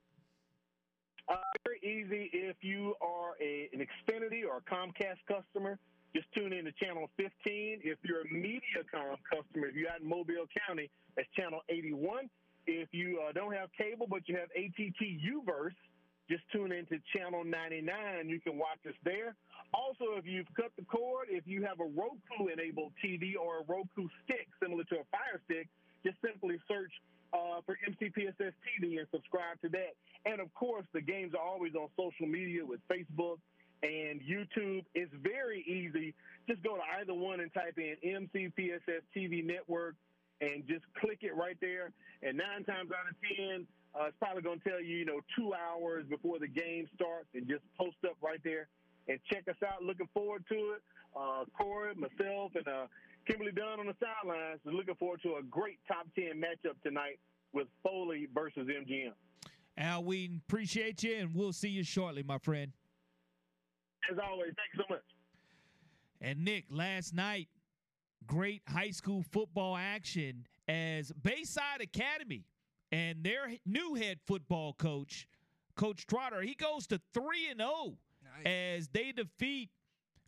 [1.30, 2.28] Uh, very easy.
[2.32, 5.78] If you are a, an Xfinity or a Comcast customer,
[6.14, 7.30] just tune in to channel 15.
[7.84, 12.28] If you're a MediaCom customer, if you're out in Mobile County, that's channel 81.
[12.66, 15.78] If you uh, don't have cable but you have ATT Uverse,
[16.28, 17.86] just tune in to channel 99.
[18.28, 19.36] You can watch us there.
[19.72, 23.64] Also, if you've cut the cord, if you have a Roku enabled TV or a
[23.70, 25.68] Roku stick similar to a Fire Stick,
[26.04, 26.90] just simply search
[27.32, 29.94] uh, for MCPSS TV and subscribe to that.
[30.26, 33.38] And of course, the games are always on social media with Facebook,
[33.82, 34.84] and YouTube.
[34.94, 36.14] It's very easy.
[36.48, 39.94] Just go to either one and type in MCPSS TV Network
[40.40, 41.92] and just click it right there.
[42.22, 45.20] And nine times out of ten, uh, it's probably going to tell you, you know,
[45.36, 48.68] two hours before the game starts and just post up right there
[49.08, 49.82] and check us out.
[49.82, 50.82] Looking forward to it.
[51.16, 52.86] Uh, Corey, myself, and uh,
[53.26, 54.60] Kimberly Dunn on the sidelines.
[54.64, 57.18] Looking forward to a great top 10 matchup tonight
[57.52, 59.12] with Foley versus MGM.
[59.80, 62.72] Al, we appreciate you, and we'll see you shortly, my friend.
[64.10, 65.02] As always, thanks so much.
[66.20, 67.48] And Nick, last night,
[68.26, 72.44] great high school football action as Bayside Academy
[72.92, 75.26] and their new head football coach,
[75.76, 77.96] Coach Trotter, he goes to 3 and 0
[78.44, 79.70] as they defeat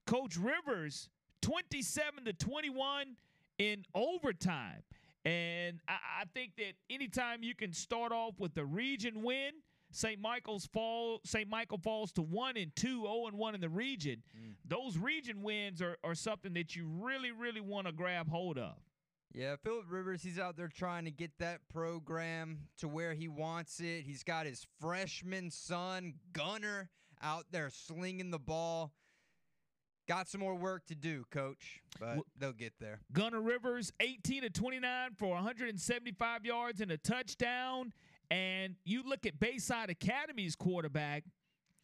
[0.06, 1.10] Coach Rivers
[1.42, 3.16] 27 to 21
[3.58, 4.82] in overtime.
[5.24, 9.52] And I, I think that anytime you can start off with the region win,
[9.92, 10.20] St.
[10.20, 11.48] Michael's fall St.
[11.48, 14.22] Michael falls to one and two, 0 and one in the region.
[14.36, 14.54] Mm.
[14.66, 18.74] Those region wins are, are something that you really, really want to grab hold of.
[19.34, 23.80] Yeah, Philip Rivers, he's out there trying to get that program to where he wants
[23.80, 24.02] it.
[24.02, 26.90] He's got his freshman son, Gunner,
[27.22, 28.92] out there slinging the ball.
[30.08, 32.98] Got some more work to do, coach, but they'll get there.
[33.12, 37.92] Gunner Rivers, 18 to 29 for 175 yards and a touchdown.
[38.30, 41.24] And you look at Bayside Academy's quarterback,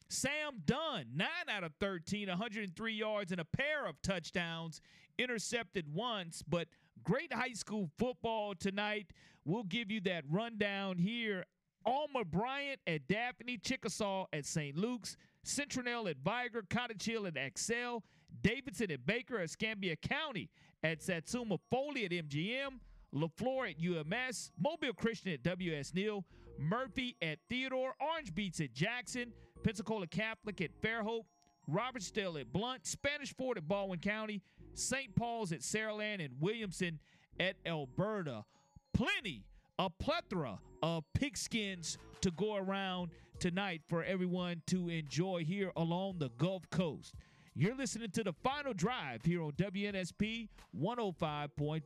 [0.08, 4.80] Sam Dunn, 9 out of 13, 103 yards and a pair of touchdowns,
[5.18, 6.68] intercepted once, but
[7.04, 9.12] great high school football tonight.
[9.44, 11.44] We'll give you that rundown here.
[11.84, 14.76] Alma Bryant at Daphne, Chickasaw at St.
[14.76, 15.16] Luke's,
[15.48, 18.04] Citronelle at Vigor, Cottage Hill at Excel,
[18.42, 20.50] Davidson at Baker, Escambia County
[20.82, 22.78] at Satsuma Foley at MGM,
[23.14, 26.24] LeFlore at UMS, Mobile Christian at WS Neal,
[26.58, 29.32] Murphy at Theodore, Orange Beach at Jackson,
[29.62, 31.24] Pensacola Catholic at Fairhope,
[31.70, 34.42] Robertsdale at Blount, Spanish Fort at Baldwin County,
[34.74, 35.14] St.
[35.14, 36.98] Paul's at Saraland, and Williamson
[37.40, 38.44] at Alberta.
[38.92, 39.44] Plenty,
[39.78, 46.30] a plethora of pigskins to go around tonight for everyone to enjoy here along the
[46.38, 47.14] Gulf Coast.
[47.54, 50.48] You're listening to the final drive here on WNSP
[50.80, 51.82] 105.5.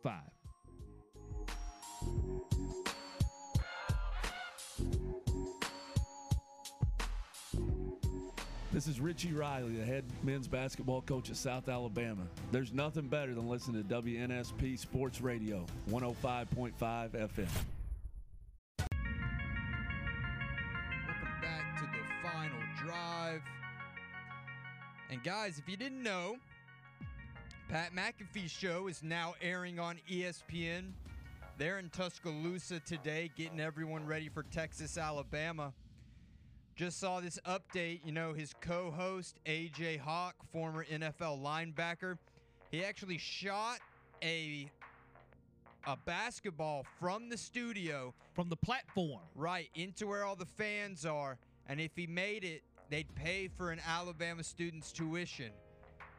[8.72, 12.22] This is Richie Riley, the head men's basketball coach at South Alabama.
[12.50, 16.72] There's nothing better than listening to WNSP Sports Radio, 105.5
[17.10, 17.48] FM.
[25.12, 26.36] And guys, if you didn't know,
[27.68, 30.92] Pat McAfee's show is now airing on ESPN.
[31.58, 35.74] They're in Tuscaloosa today, getting everyone ready for Texas, Alabama.
[36.76, 38.00] Just saw this update.
[38.06, 42.16] You know, his co host, AJ Hawk, former NFL linebacker,
[42.70, 43.80] he actually shot
[44.22, 44.70] a
[45.86, 51.36] a basketball from the studio from the platform right into where all the fans are
[51.68, 55.50] and if he made it they'd pay for an alabama student's tuition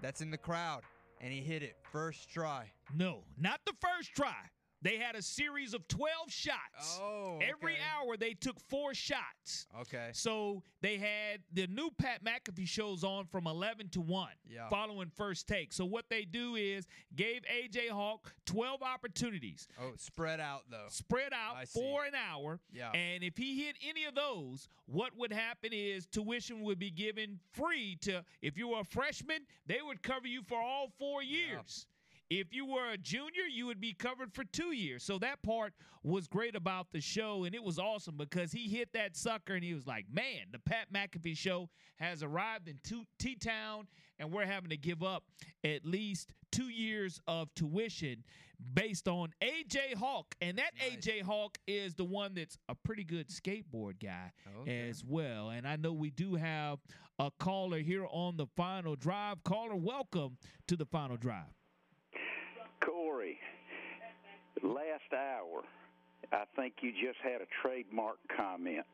[0.02, 0.82] that's in the crowd
[1.22, 2.70] and he hit it first try.
[2.96, 4.36] No not the first try
[4.84, 7.00] They had a series of 12 shots.
[7.02, 9.66] Oh, Every hour they took four shots.
[9.82, 10.10] Okay.
[10.12, 14.68] So they had the new Pat McAfee shows on from 11 to 1 Yeah.
[14.68, 15.72] following first take.
[15.72, 19.70] So what they do is gave AJ Hawk 12 opportunities.
[19.80, 20.88] Oh, spread out though.
[20.90, 21.80] Spread out I see.
[21.80, 22.60] for an hour.
[22.74, 22.92] Yeah.
[22.92, 27.40] And if he hit any of those, what would happen is tuition would be given
[27.54, 31.88] free to if you were a freshman, they would cover you for all four years.
[32.40, 35.04] If you were a junior, you would be covered for two years.
[35.04, 35.74] So that part
[36.04, 39.64] was great about the show, and it was awesome because he hit that sucker and
[39.64, 42.80] he was like, Man, the Pat McAfee show has arrived in
[43.20, 45.24] T Town, and we're having to give up
[45.64, 48.24] at least two years of tuition
[48.74, 50.34] based on AJ Hawk.
[50.42, 54.32] And that AJ Hawk is the one that's a pretty good skateboard guy
[54.62, 54.90] Okay.
[54.90, 55.50] as well.
[55.52, 56.80] And I know we do have
[57.20, 59.44] a caller here on the final drive.
[59.44, 61.46] Caller, welcome to the final drive.
[62.86, 63.38] Corey,
[64.62, 65.64] last hour,
[66.32, 68.86] I think you just had a trademark comment.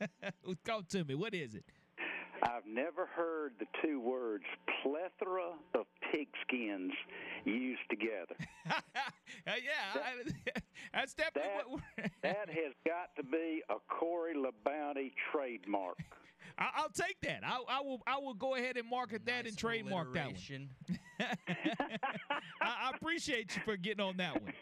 [0.64, 1.14] Talk to me.
[1.14, 1.64] What is it?
[2.42, 4.44] I've never heard the two words
[4.82, 6.90] plethora of pigskins
[7.44, 8.36] used together.
[9.46, 10.60] Uh, yeah, I,
[10.94, 12.04] that's definitely That, what we're.
[12.22, 15.96] that has got to be a Corey LeBounty trademark.
[16.58, 17.40] I, I'll take that.
[17.42, 18.02] I, I will.
[18.06, 20.68] I will go ahead and market that and trademark that one.
[21.18, 21.34] I,
[22.60, 24.52] I appreciate you for getting on that one.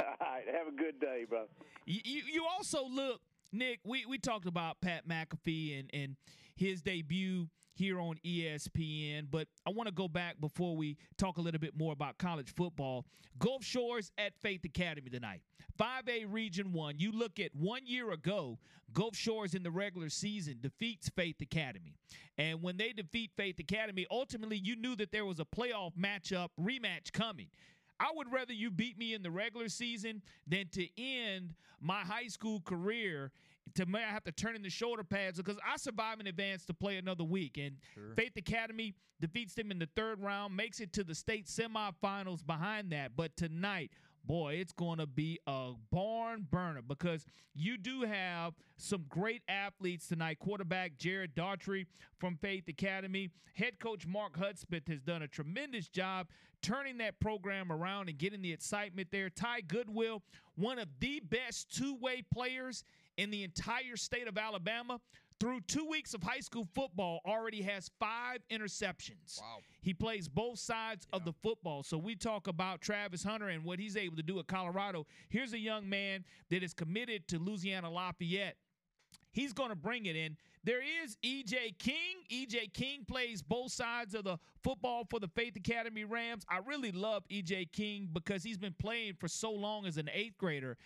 [0.00, 1.48] All right, have a good day, brother.
[1.84, 3.20] You, you, you also look,
[3.52, 3.80] Nick.
[3.84, 6.16] We, we talked about Pat McAfee and, and
[6.56, 11.40] his debut here on ESPN, but I want to go back before we talk a
[11.40, 13.04] little bit more about college football.
[13.38, 15.40] Gulf Shores at Faith Academy tonight.
[15.78, 16.98] 5A Region 1.
[16.98, 18.58] You look at one year ago,
[18.92, 21.94] Gulf Shores in the regular season defeats Faith Academy.
[22.38, 26.50] And when they defeat Faith Academy, ultimately you knew that there was a playoff matchup
[26.60, 27.48] rematch coming.
[27.98, 32.28] I would rather you beat me in the regular season than to end my high
[32.28, 33.32] school career
[33.74, 36.64] to may I have to turn in the shoulder pads because I survive in advance
[36.66, 37.58] to play another week.
[37.58, 37.76] And
[38.16, 42.92] Faith Academy defeats them in the third round, makes it to the state semifinals behind
[42.92, 43.12] that.
[43.16, 43.90] But tonight,
[44.24, 50.08] boy, it's going to be a barn burner because you do have some great athletes
[50.08, 50.38] tonight.
[50.38, 51.86] Quarterback Jared Daughtry
[52.18, 53.30] from Faith Academy.
[53.54, 56.28] Head coach Mark Hudspeth has done a tremendous job
[56.62, 59.28] turning that program around and getting the excitement there.
[59.30, 60.22] Ty Goodwill,
[60.56, 62.84] one of the best two way players
[63.16, 65.00] in the entire state of Alabama.
[65.40, 69.40] Through two weeks of high school football, already has five interceptions.
[69.40, 69.58] Wow.
[69.82, 71.82] He plays both sides of the football.
[71.82, 75.06] So we talk about Travis Hunter and what he's able to do at Colorado.
[75.28, 78.56] Here's a young man that is committed to Louisiana Lafayette.
[79.32, 80.36] He's going to bring it in.
[80.62, 82.22] There is EJ King.
[82.32, 86.44] EJ King plays both sides of the football for the Faith Academy Rams.
[86.48, 90.38] I really love EJ King because he's been playing for so long as an eighth
[90.38, 90.78] grader,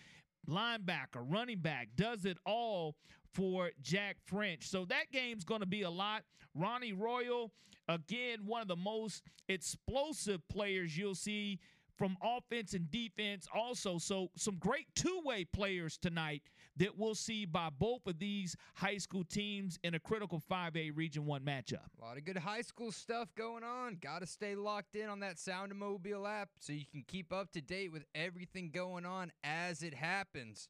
[0.49, 2.95] linebacker, running back, does it all
[3.33, 4.67] for Jack French.
[4.67, 6.23] So that game's going to be a lot.
[6.55, 7.51] Ronnie Royal,
[7.87, 11.59] again, one of the most explosive players you'll see
[11.97, 13.97] from offense and defense also.
[13.97, 16.41] So some great two-way players tonight
[16.79, 21.25] that we'll see by both of these high school teams in a critical 5A Region
[21.25, 21.85] 1 matchup.
[22.01, 23.97] A lot of good high school stuff going on.
[24.01, 27.31] Got to stay locked in on that Sound of Mobile app so you can keep
[27.31, 30.67] up to date with everything going on as it happens.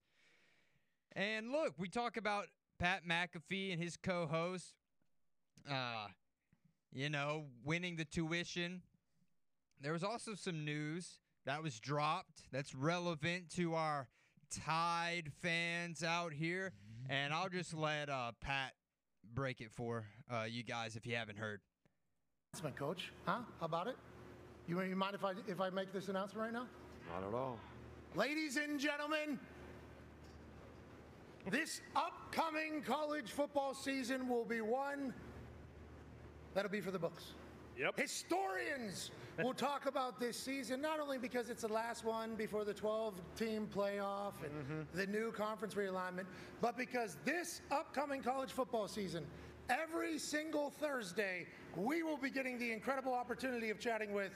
[1.15, 2.47] And look, we talk about
[2.79, 4.73] Pat McAfee and his co-host
[5.69, 6.07] uh
[6.91, 8.81] you know, winning the tuition.
[9.81, 14.07] There was also some news that was dropped that's relevant to our
[14.49, 16.71] Tide fans out here,
[17.07, 18.73] and I'll just let uh, Pat
[19.33, 21.61] break it for uh, you guys if you haven't heard.
[22.53, 23.11] Announcement, Coach.
[23.25, 23.39] Huh?
[23.59, 23.95] How about it?
[24.67, 26.67] You, you mind if I if I make this announcement right now?
[27.13, 27.59] Not at all.
[28.15, 29.39] Ladies and gentlemen,
[31.49, 35.13] this upcoming college football season will be one
[36.55, 37.33] that'll be for the books.
[37.77, 37.99] Yep.
[37.99, 39.11] Historians
[39.43, 43.13] will talk about this season not only because it's the last one before the 12
[43.37, 44.97] team playoff and mm-hmm.
[44.97, 46.25] the new conference realignment,
[46.61, 49.25] but because this upcoming college football season,
[49.69, 54.31] every single Thursday, we will be getting the incredible opportunity of chatting with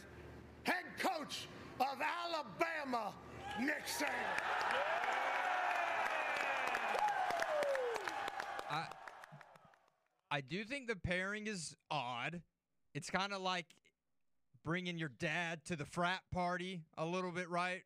[0.63, 1.47] head coach
[1.79, 3.13] of Alabama,
[3.59, 4.09] Nick Saban.
[8.69, 8.85] I
[10.31, 12.41] I do think the pairing is odd.
[12.95, 13.65] It's kind of like
[14.63, 17.83] bringing your dad to the frat party a little bit, right?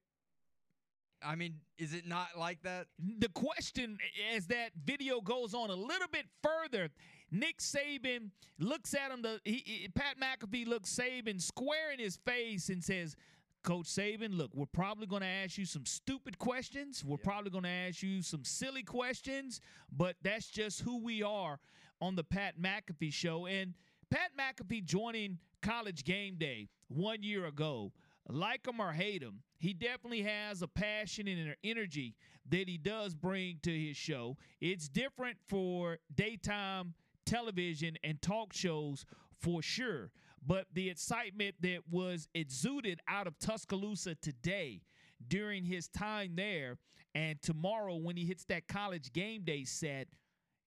[1.25, 2.87] I mean, is it not like that?
[3.19, 3.97] The question
[4.35, 6.89] as that video goes on a little bit further,
[7.31, 9.23] Nick Saban looks at him.
[9.23, 13.15] The he, he- Pat McAfee looks Saban square in his face and says,
[13.63, 17.03] Coach Saban, look, we're probably going to ask you some stupid questions.
[17.03, 19.59] We're probably going to ask you some silly questions,
[19.91, 21.59] but that's just who we are
[21.99, 23.45] on the Pat McAfee show.
[23.47, 23.73] And
[24.09, 27.91] Pat McAfee joining College Game Day one year ago,
[28.29, 32.15] like him or hate him, he definitely has a passion and an energy
[32.49, 34.37] that he does bring to his show.
[34.61, 36.93] It's different for daytime
[37.25, 39.05] television and talk shows
[39.39, 40.11] for sure.
[40.45, 44.81] But the excitement that was exuded out of Tuscaloosa today
[45.27, 46.77] during his time there
[47.15, 50.07] and tomorrow when he hits that college game day set,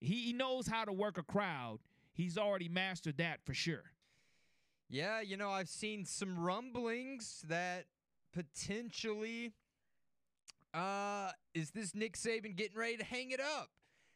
[0.01, 1.79] he knows how to work a crowd.
[2.13, 3.83] He's already mastered that for sure.
[4.93, 7.85] Yeah, you know, I've seen some rumblings that
[8.33, 9.53] potentially
[10.73, 13.69] uh is this Nick Saban getting ready to hang it up?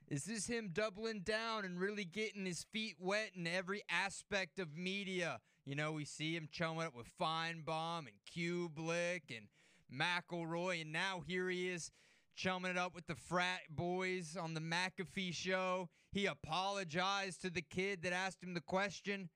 [0.09, 4.75] Is this him doubling down and really getting his feet wet in every aspect of
[4.75, 5.39] media?
[5.65, 9.47] You know, we see him chumming up with Finebaum and Cubelic and
[9.89, 11.89] McElroy, and now here he is
[12.35, 15.87] chumming it up with the frat boys on the McAfee show.
[16.11, 19.29] He apologized to the kid that asked him the question.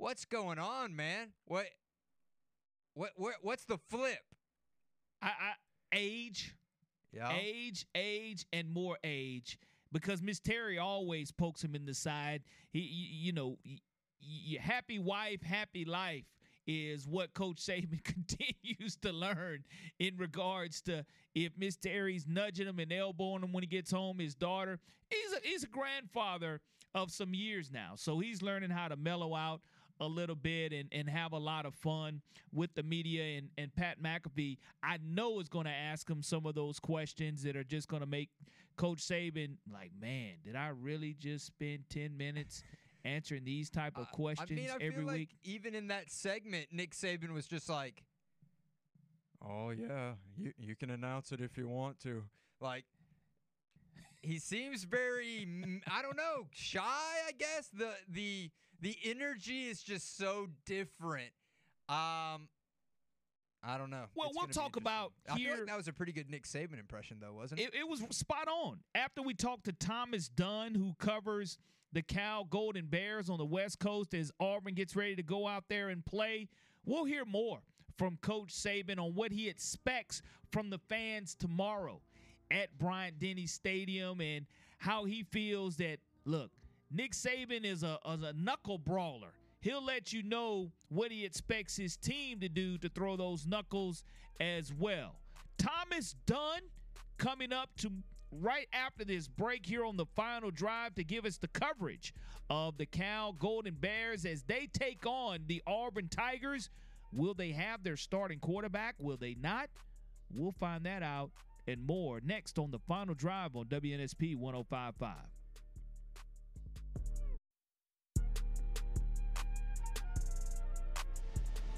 [0.00, 1.34] What's going on, man?
[1.44, 1.66] What
[2.94, 4.22] what, what what's the flip?
[5.20, 5.52] I, I
[5.94, 6.56] age,
[7.12, 9.58] yeah, age, age, and more age.
[9.92, 12.44] Because Miss Terry always pokes him in the side.
[12.72, 13.58] He, you, you know,
[14.58, 16.24] happy wife, happy life
[16.66, 19.64] is what Coach Saban continues to learn
[19.98, 24.18] in regards to if Miss Terry's nudging him and elbowing him when he gets home.
[24.18, 24.78] His daughter,
[25.10, 26.62] he's a, he's a grandfather
[26.94, 29.60] of some years now, so he's learning how to mellow out
[30.00, 32.22] a little bit and, and have a lot of fun
[32.52, 36.46] with the media and, and Pat McAfee, I know is going to ask him some
[36.46, 38.30] of those questions that are just going to make
[38.76, 42.62] Coach Saban like, man, did I really just spend 10 minutes
[43.04, 45.28] answering these type of questions I mean, I every feel week?
[45.30, 48.02] Like even in that segment, Nick Saban was just like,
[49.42, 52.22] "Oh yeah, you you can announce it if you want to."
[52.60, 52.84] Like
[54.22, 55.46] he seems very
[55.90, 57.68] I don't know, shy, I guess.
[57.72, 58.50] The the
[58.80, 61.30] the energy is just so different.
[61.88, 62.48] Um
[63.62, 64.04] I don't know.
[64.16, 65.56] Well, It's we'll talk about I feel here.
[65.58, 67.74] like that was a pretty good Nick Saban impression though, wasn't it?
[67.74, 68.78] It, it was spot on.
[68.94, 71.58] After we talked to Thomas Dunn, who covers
[71.92, 75.64] the Cal Golden Bears on the West Coast as Auburn gets ready to go out
[75.68, 76.48] there and play,
[76.86, 77.58] we'll hear more
[77.98, 82.00] from Coach Saban on what he expects from the fans tomorrow
[82.50, 84.46] at Bryant Denny Stadium and
[84.78, 86.50] how he feels that, look,
[86.90, 89.32] Nick Saban is a, is a knuckle brawler.
[89.60, 94.02] He'll let you know what he expects his team to do to throw those knuckles
[94.40, 95.16] as well.
[95.58, 96.62] Thomas Dunn
[97.18, 97.92] coming up to
[98.32, 102.14] right after this break here on the final drive to give us the coverage
[102.48, 106.70] of the Cal Golden Bears as they take on the Auburn Tigers.
[107.12, 108.94] Will they have their starting quarterback?
[108.98, 109.68] Will they not?
[110.32, 111.30] We'll find that out
[111.66, 115.16] and more next on the final drive on WNSP 1055.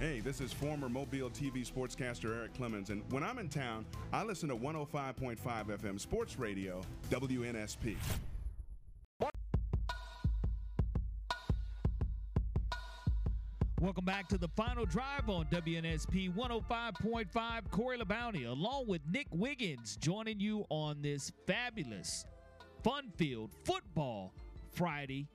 [0.02, 4.24] Hey, this is former Mobile TV sportscaster Eric Clemens, and when I'm in town, I
[4.24, 7.94] listen to 105.5 FM Sports Radio, WNSP.
[13.80, 17.70] Welcome back to the final drive on WNSP 105.5.
[17.70, 22.26] Corey LeBounty, along with Nick Wiggins, joining you on this fabulous,
[22.82, 24.32] fun filled football
[24.72, 25.28] Friday.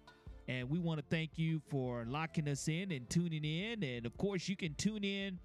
[0.48, 3.84] And we want to thank you for locking us in and tuning in.
[3.84, 5.40] And of course, you can tune in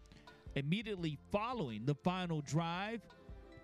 [0.54, 3.00] immediately following the final drive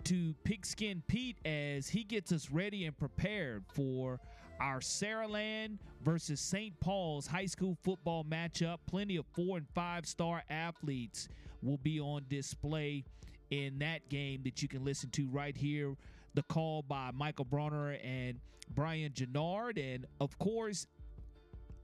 [0.05, 4.19] to Pigskin Pete as he gets us ready and prepared for
[4.61, 6.79] our Saraland versus St.
[6.81, 8.79] Paul's high school football matchup.
[8.87, 11.29] Plenty of four and five star athletes
[11.63, 13.05] will be on display
[13.51, 15.95] in that game that you can listen to right here.
[16.35, 18.41] The call by Michael Bronner and
[18.75, 19.79] Brian Gennard.
[19.79, 20.87] And of course,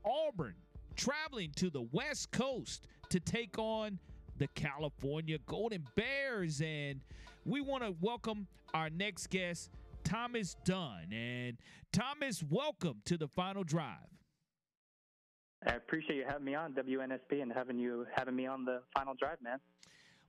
[0.04, 0.54] Auburn
[0.96, 3.98] traveling to the West Coast to take on
[4.38, 6.60] the California Golden Bears.
[6.60, 7.00] And
[7.44, 9.70] we want to welcome our next guest,
[10.02, 11.12] Thomas Dunn.
[11.12, 11.56] And
[11.92, 13.98] Thomas, welcome to the final drive.
[15.66, 19.14] I appreciate you having me on WNSP and having you having me on the final
[19.14, 19.58] drive, man.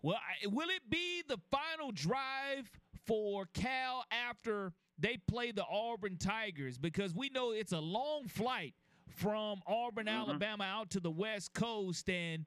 [0.01, 2.71] Well, will it be the final drive
[3.05, 6.77] for Cal after they play the Auburn Tigers?
[6.77, 8.75] Because we know it's a long flight
[9.15, 10.29] from Auburn, mm-hmm.
[10.29, 12.45] Alabama, out to the West Coast, and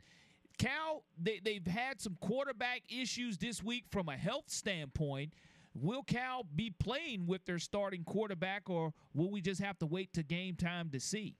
[0.59, 5.33] Cal they, they've had some quarterback issues this week from a health standpoint.
[5.75, 10.13] Will Cal be playing with their starting quarterback, or will we just have to wait
[10.15, 11.37] to game time to see?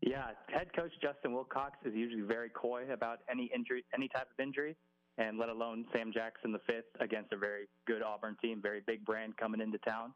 [0.00, 4.42] Yeah, head coach Justin Wilcox is usually very coy about any injury, any type of
[4.42, 4.76] injury.
[5.18, 9.04] and let alone Sam Jackson the fifth against a very good Auburn team, very big
[9.04, 10.12] brand coming into town.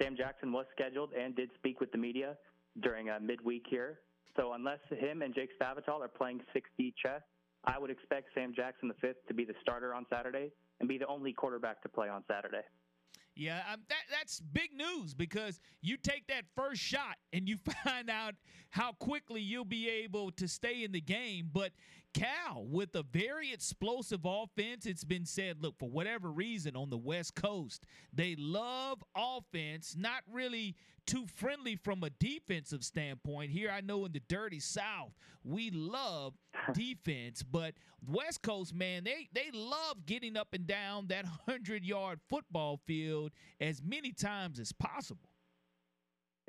[0.00, 2.36] Sam Jackson was scheduled and did speak with the media
[2.82, 4.00] during a midweek here.
[4.36, 7.22] So unless him and Jake Spavital are playing 6D chess,
[7.64, 10.98] I would expect Sam Jackson the fifth to be the starter on Saturday and be
[10.98, 12.62] the only quarterback to play on Saturday.
[13.36, 18.08] Yeah, um, that that's big news because you take that first shot and you find
[18.08, 18.34] out
[18.70, 21.50] how quickly you'll be able to stay in the game.
[21.52, 21.72] But
[22.14, 26.96] Cal, with a very explosive offense, it's been said, look, for whatever reason on the
[26.96, 30.76] West Coast, they love offense, not really
[31.06, 33.50] too friendly from a defensive standpoint.
[33.50, 35.12] Here, I know in the dirty South,
[35.42, 36.34] we love
[36.72, 37.74] defense, but
[38.06, 43.32] West Coast, man, they they love getting up and down that hundred yard football field
[43.60, 45.33] as many times as possible.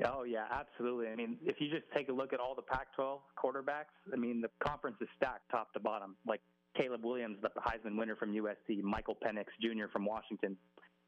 [0.04, 1.08] Oh yeah, absolutely.
[1.08, 4.42] I mean, if you just take a look at all the Pac-12 quarterbacks, I mean,
[4.42, 6.18] the conference is stacked top to bottom.
[6.28, 6.42] Like
[6.76, 9.88] Caleb Williams, the Heisman winner from USC, Michael Penix Jr.
[9.94, 10.58] from Washington,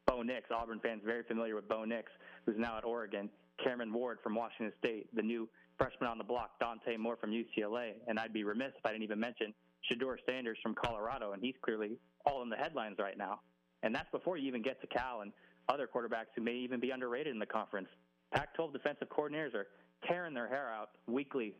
[0.06, 2.10] Bo Nix, Auburn fans very familiar with Bo Nix,
[2.46, 3.28] who's now at Oregon,
[3.62, 7.92] Cameron Ward from Washington State, the new freshman on the block, Dante Moore from UCLA,
[8.06, 9.52] and I'd be remiss if I didn't even mention
[9.84, 13.40] Shedeur Sanders from Colorado, and he's clearly all in the headlines right now.
[13.82, 15.32] And that's before you even get to Cal and
[15.68, 17.88] other quarterbacks who may even be underrated in the conference.
[18.32, 19.66] Pac 12 defensive coordinators are
[20.06, 21.54] tearing their hair out weekly,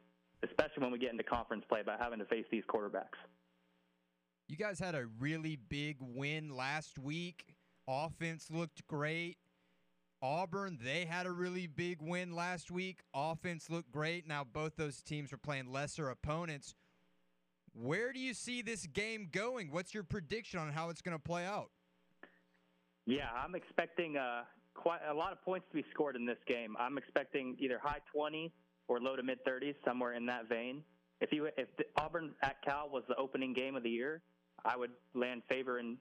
[0.44, 3.18] especially when we get into conference play by having to face these quarterbacks.
[4.48, 7.54] You guys had a really big win last week.
[7.86, 9.36] Offense looked great.
[10.20, 13.00] Auburn, they had a really big win last week.
[13.14, 14.26] Offense looked great.
[14.26, 16.74] Now, both those teams were playing lesser opponents.
[17.72, 19.70] Where do you see this game going?
[19.70, 21.70] What's your prediction on how it's going to play out?
[23.06, 24.42] Yeah, I'm expecting uh,
[24.78, 26.76] quite a lot of points to be scored in this game.
[26.78, 28.52] I'm expecting either high 20s
[28.86, 30.82] or low to mid 30s, somewhere in that vein.
[31.20, 31.68] If you if
[32.00, 34.22] Auburn at Cal was the opening game of the year,
[34.64, 35.98] I would land favor in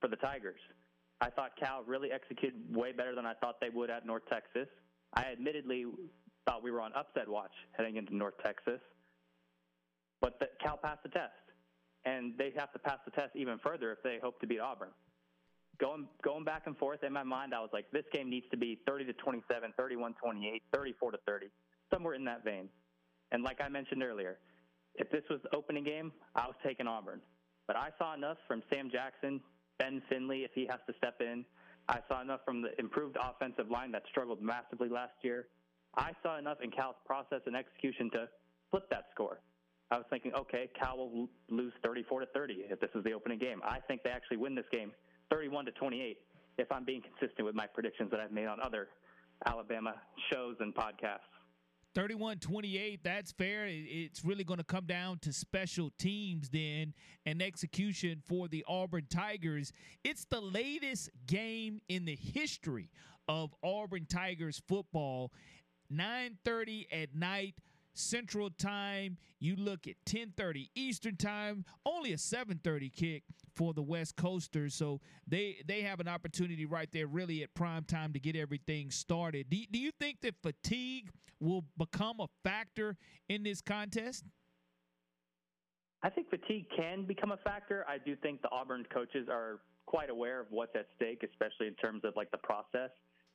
[0.00, 0.60] for the Tigers.
[1.20, 4.68] I thought Cal really executed way better than I thought they would at North Texas.
[5.14, 5.86] I admittedly
[6.46, 8.80] thought we were on upset watch heading into North Texas,
[10.20, 11.32] but the, Cal passed the test,
[12.04, 14.90] and they have to pass the test even further if they hope to beat Auburn
[15.80, 18.56] going going back and forth in my mind, I was like, this game needs to
[18.56, 21.46] be 30 to 27, 31 28, 34 to 30,
[21.92, 22.68] somewhere in that vein.
[23.32, 24.38] And like I mentioned earlier,
[24.94, 27.20] if this was the opening game, I was taking Auburn.
[27.66, 29.40] But I saw enough from Sam Jackson,
[29.78, 31.44] Ben Finley, if he has to step in.
[31.88, 35.48] I saw enough from the improved offensive line that struggled massively last year.
[35.96, 38.28] I saw enough in Cal's process and execution to
[38.70, 39.40] flip that score.
[39.90, 43.38] I was thinking, okay, Cal will lose 34 to 30 if this is the opening
[43.38, 43.60] game.
[43.64, 44.92] I think they actually win this game
[45.30, 46.18] 31 to 28
[46.58, 48.88] if I'm being consistent with my predictions that I've made on other
[49.46, 49.94] Alabama
[50.32, 51.18] shows and podcasts.
[51.94, 53.66] 31 28, that's fair.
[53.68, 56.92] It's really going to come down to special teams then
[57.24, 59.72] and execution for the Auburn Tigers.
[60.02, 62.90] It's the latest game in the history
[63.28, 65.30] of Auburn Tigers football.
[65.92, 67.54] 9:30 at night
[67.94, 69.16] Central Time.
[69.38, 71.64] You look at 10:30 Eastern Time.
[71.86, 76.90] Only a 7:30 kick for the West Coasters, so they they have an opportunity right
[76.92, 79.48] there, really at prime time to get everything started.
[79.50, 81.10] Do, do you think that fatigue
[81.40, 82.96] will become a factor
[83.28, 84.24] in this contest?
[86.02, 87.84] I think fatigue can become a factor.
[87.88, 91.74] I do think the Auburn coaches are quite aware of what's at stake, especially in
[91.74, 92.90] terms of like the process.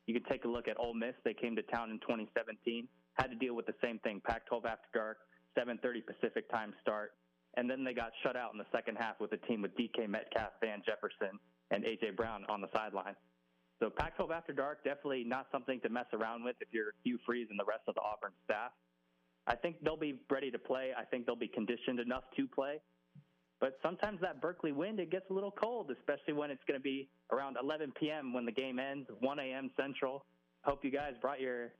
[0.06, 1.14] You can take a look at Ole Miss.
[1.24, 4.20] They came to town in 2017 had to deal with the same thing.
[4.24, 5.18] Pac-12 after dark,
[5.56, 7.14] 7:30 Pacific time start,
[7.54, 10.08] and then they got shut out in the second half with a team with DK
[10.08, 11.38] Metcalf, Van Jefferson,
[11.70, 13.16] and AJ Brown on the sideline.
[13.80, 17.48] So Pac-12 after dark definitely not something to mess around with if you're Hugh Freeze
[17.50, 18.72] and the rest of the Auburn staff.
[19.46, 20.92] I think they'll be ready to play.
[20.96, 22.80] I think they'll be conditioned enough to play.
[23.58, 26.82] But sometimes that Berkeley wind it gets a little cold, especially when it's going to
[26.82, 28.32] be around 11 p.m.
[28.32, 29.70] when the game ends, 1 a.m.
[29.78, 30.24] Central.
[30.62, 31.72] Hope you guys brought your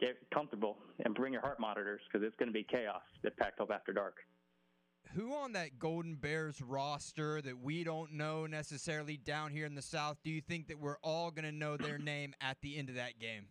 [0.00, 3.70] get comfortable and bring your heart monitors because it's going to be chaos at Pac-12
[3.70, 4.16] after dark.
[5.14, 9.82] Who on that Golden Bears roster that we don't know necessarily down here in the
[9.82, 12.88] South do you think that we're all going to know their name at the end
[12.88, 13.46] of that game?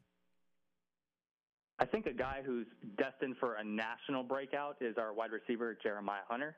[1.79, 2.65] I think a guy who's
[2.97, 6.55] destined for a national breakout is our wide receiver Jeremiah Hunter,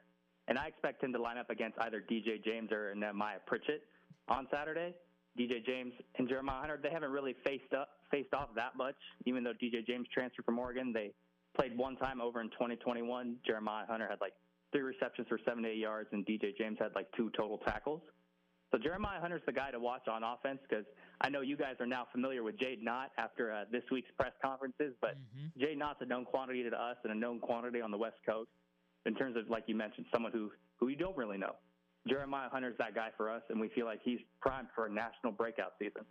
[0.47, 3.83] and I expect him to line up against either DJ James or Nehemiah Pritchett
[4.29, 4.95] on Saturday.
[5.37, 8.95] DJ James and Jeremiah Hunter, they haven't really faced up faced off that much.
[9.25, 11.11] Even though DJ James transferred from Oregon, they
[11.55, 13.37] played one time over in 2021.
[13.45, 14.33] Jeremiah Hunter had like
[14.71, 18.01] three receptions for 78 yards, and DJ James had like two total tackles.
[18.71, 20.85] So Jeremiah Hunter's the guy to watch on offense because
[21.21, 24.33] I know you guys are now familiar with Jaydn Ott after uh, this week's press
[24.43, 25.59] conferences, but mm-hmm.
[25.63, 28.49] Jaydn Ott's a known quantity to us and a known quantity on the West Coast
[29.05, 31.55] in terms of, like you mentioned, someone who who you don't really know.
[32.07, 35.33] Jeremiah Hunter's that guy for us, and we feel like he's primed for a national
[35.33, 36.05] breakout season.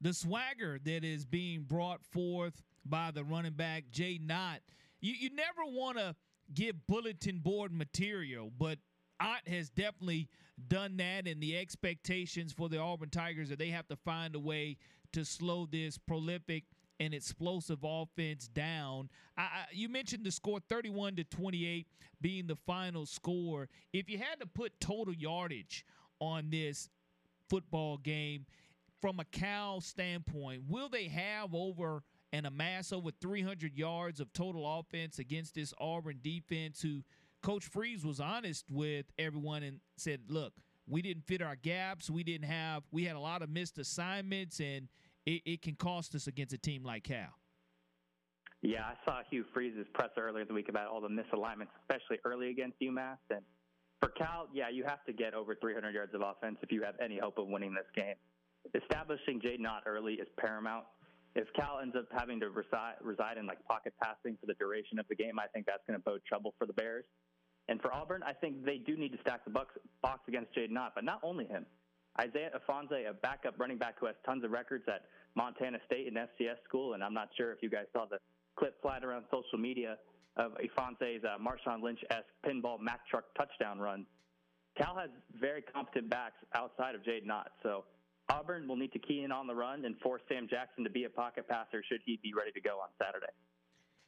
[0.00, 4.60] The swagger that is being brought forth by the running back Jaydn Ott,
[5.00, 6.14] you, you never want to
[6.54, 8.78] give bulletin board material, but
[9.20, 10.28] Ott has definitely
[10.68, 14.40] done that, and the expectations for the Auburn Tigers that they have to find a
[14.40, 14.76] way
[15.12, 16.64] to slow this prolific
[17.00, 19.08] and explosive offense down.
[19.36, 21.86] I, I, you mentioned the score 31 to 28
[22.20, 23.68] being the final score.
[23.92, 25.84] If you had to put total yardage
[26.20, 26.88] on this
[27.48, 28.46] football game
[29.00, 32.02] from a Cal standpoint, will they have over
[32.32, 37.02] and amass over 300 yards of total offense against this Auburn defense who
[37.42, 40.52] Coach Freeze was honest with everyone and said, look,
[40.86, 42.10] we didn't fit our gaps.
[42.10, 44.88] We didn't have, we had a lot of missed assignments, and
[45.26, 47.28] it, it can cost us against a team like Cal.
[48.62, 52.18] Yeah, I saw Hugh Freeze's presser earlier in the week about all the misalignments, especially
[52.24, 53.18] early against UMass.
[53.30, 53.42] And
[54.00, 56.94] for Cal, yeah, you have to get over 300 yards of offense if you have
[57.02, 58.16] any hope of winning this game.
[58.74, 60.84] Establishing Jaydn Ott early is paramount.
[61.34, 64.98] If Cal ends up having to reside, reside in like pocket passing for the duration
[64.98, 67.04] of the game, I think that's going to bode trouble for the Bears.
[67.68, 70.76] And for Auburn, I think they do need to stack the box, box against Jaydn
[70.76, 71.66] Ott, but not only him.
[72.20, 75.02] Isaiah Ifanse, a backup running back who has tons of records at
[75.36, 78.18] Montana State and FCS school, and I'm not sure if you guys saw the
[78.58, 79.98] clip flying around social media
[80.36, 84.06] of Ifanse's uh, Marshawn Lynch-esque pinball Mack truck touchdown run.
[84.76, 87.84] Cal has very competent backs outside of Jaydn Ott, so
[88.30, 91.04] Auburn will need to key in on the run and force Sam Jackson to be
[91.04, 93.32] a pocket passer should he be ready to go on Saturday.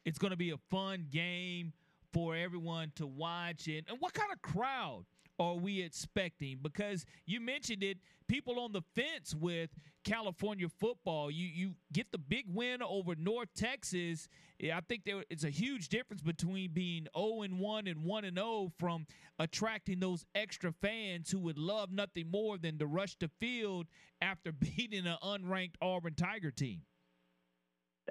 [0.05, 1.73] It's going to be a fun game
[2.13, 3.85] for everyone to watch it.
[3.89, 5.05] And what kind of crowd
[5.39, 6.59] are we expecting?
[6.61, 7.99] Because you mentioned it,
[8.29, 9.71] people on the fence with
[10.05, 11.31] California football.
[11.31, 14.29] You you get the big win over North Texas.
[14.63, 18.37] I think there is a huge difference between being 0 and 1 and 1 and
[18.37, 19.07] 0 from
[19.39, 23.87] attracting those extra fans who would love nothing more than to rush the field
[24.21, 26.83] after beating an unranked Auburn Tiger team.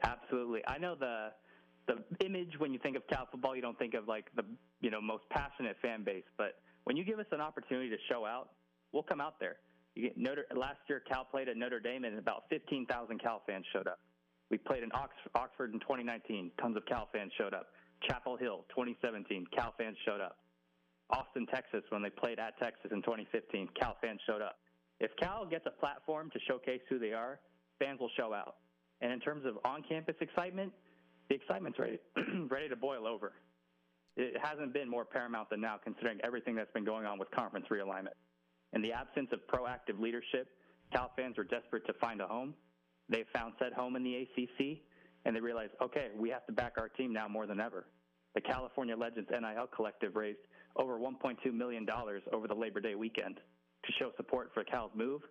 [0.04, 0.62] Absolutely.
[0.68, 1.30] I know the
[1.88, 4.44] the image when you think of Cal football, you don't think of like the
[4.82, 6.24] you know most passionate fan base.
[6.38, 8.50] But when you give us an opportunity to show out,
[8.92, 9.58] we'll come out there.
[10.16, 14.00] Notre, last year, Cal played at Notre Dame, and about 15,000 Cal fans showed up.
[14.50, 14.90] We played in
[15.36, 16.52] Oxford in 2019.
[16.60, 17.68] Tons of Cal fans showed up.
[18.08, 19.46] Chapel Hill, 2017.
[19.56, 20.38] Cal fans showed up.
[21.10, 24.58] Austin, Texas, when they played at Texas in 2015, Cal fans showed up.
[25.00, 27.40] If Cal gets a platform to showcase who they are,
[27.80, 28.58] fans will show out.
[29.02, 30.74] And in terms of on-campus excitement,
[31.30, 32.00] the excitement's ready,
[32.50, 33.34] ready to boil over.
[34.18, 37.68] It hasn't been more paramount than now, considering everything that's been going on with conference
[37.72, 38.18] realignment.
[38.74, 40.48] In the absence of proactive leadership,
[40.94, 42.54] Cal fans were desperate to find a home.
[43.10, 44.80] They found said home in the ACC,
[45.26, 47.88] and they realized, okay, we have to back our team now more than ever.
[48.36, 50.40] The California Legends NIL Collective raised
[50.76, 51.88] over $1.2 million
[52.32, 53.40] over the Labor Day weekend
[53.86, 55.22] to show support for Cal's move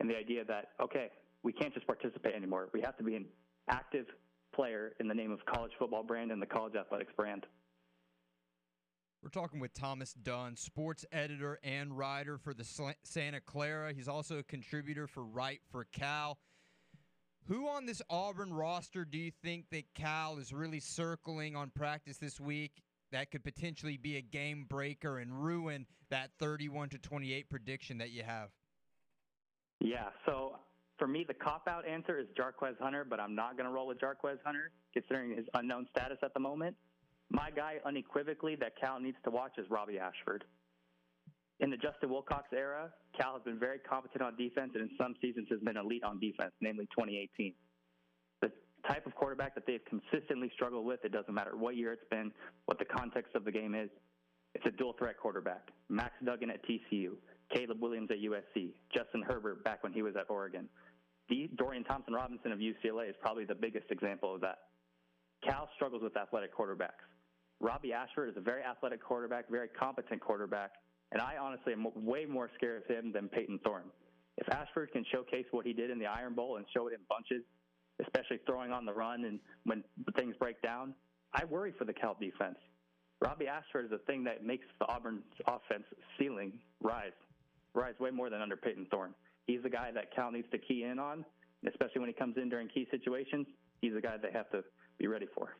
[0.00, 1.10] and the idea that, okay,
[1.42, 2.68] we can't just participate anymore.
[2.72, 3.26] We have to be an
[3.68, 4.06] active
[4.54, 7.44] player in the name of college football brand and the college athletics brand.
[9.24, 12.62] We're talking with Thomas Dunn, sports editor and writer for the
[13.04, 13.94] Santa Clara.
[13.94, 16.36] He's also a contributor for Write for Cal.
[17.46, 22.18] Who on this Auburn roster do you think that Cal is really circling on practice
[22.18, 22.82] this week
[23.12, 28.10] that could potentially be a game breaker and ruin that 31 to 28 prediction that
[28.10, 28.50] you have?
[29.80, 30.58] Yeah, so
[30.98, 33.86] for me, the cop out answer is Jarquez Hunter, but I'm not going to roll
[33.86, 36.76] with Jarquez Hunter considering his unknown status at the moment.
[37.30, 40.44] My guy, unequivocally, that Cal needs to watch is Robbie Ashford.
[41.60, 45.14] In the Justin Wilcox era, Cal has been very competent on defense and in some
[45.20, 47.54] seasons has been elite on defense, namely 2018.
[48.42, 48.50] The
[48.88, 52.32] type of quarterback that they've consistently struggled with, it doesn't matter what year it's been,
[52.66, 53.88] what the context of the game is,
[54.54, 55.70] it's a dual threat quarterback.
[55.88, 57.12] Max Duggan at TCU,
[57.54, 60.68] Caleb Williams at USC, Justin Herbert back when he was at Oregon.
[61.28, 64.58] The Dorian Thompson Robinson of UCLA is probably the biggest example of that.
[65.42, 67.04] Cal struggles with athletic quarterbacks.
[67.60, 70.72] Robbie Ashford is a very athletic quarterback, very competent quarterback,
[71.12, 73.90] and I honestly am way more scared of him than Payton Thorne.
[74.36, 77.00] If Ashford can showcase what he did in the Iron Bowl and show it in
[77.08, 77.44] bunches,
[78.02, 79.84] especially throwing on the run and when
[80.16, 80.94] things break down,
[81.32, 82.56] I worry for the Cal defense.
[83.20, 85.84] Robbie Ashford is the thing that makes the Auburn offense
[86.18, 87.12] ceiling rise,
[87.74, 89.14] rise way more than under Payton Thorne.
[89.46, 91.24] He's the guy that Cal needs to key in on,
[91.66, 93.46] especially when he comes in during key situations.
[93.80, 94.62] He's the guy they have to
[94.98, 95.56] be ready for.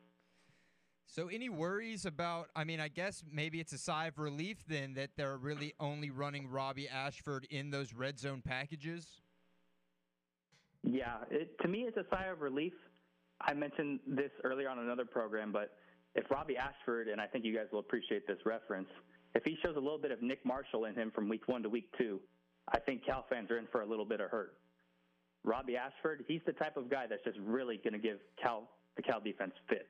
[1.07, 2.49] So, any worries about?
[2.55, 6.09] I mean, I guess maybe it's a sigh of relief then that they're really only
[6.09, 9.21] running Robbie Ashford in those red zone packages.
[10.83, 12.73] Yeah, it, to me, it's a sigh of relief.
[13.41, 15.77] I mentioned this earlier on another program, but
[16.15, 18.87] if Robbie Ashford, and I think you guys will appreciate this reference,
[19.35, 21.69] if he shows a little bit of Nick Marshall in him from week one to
[21.69, 22.19] week two,
[22.73, 24.55] I think Cal fans are in for a little bit of hurt.
[25.43, 29.01] Robbie Ashford, he's the type of guy that's just really going to give Cal the
[29.01, 29.83] Cal defense fits.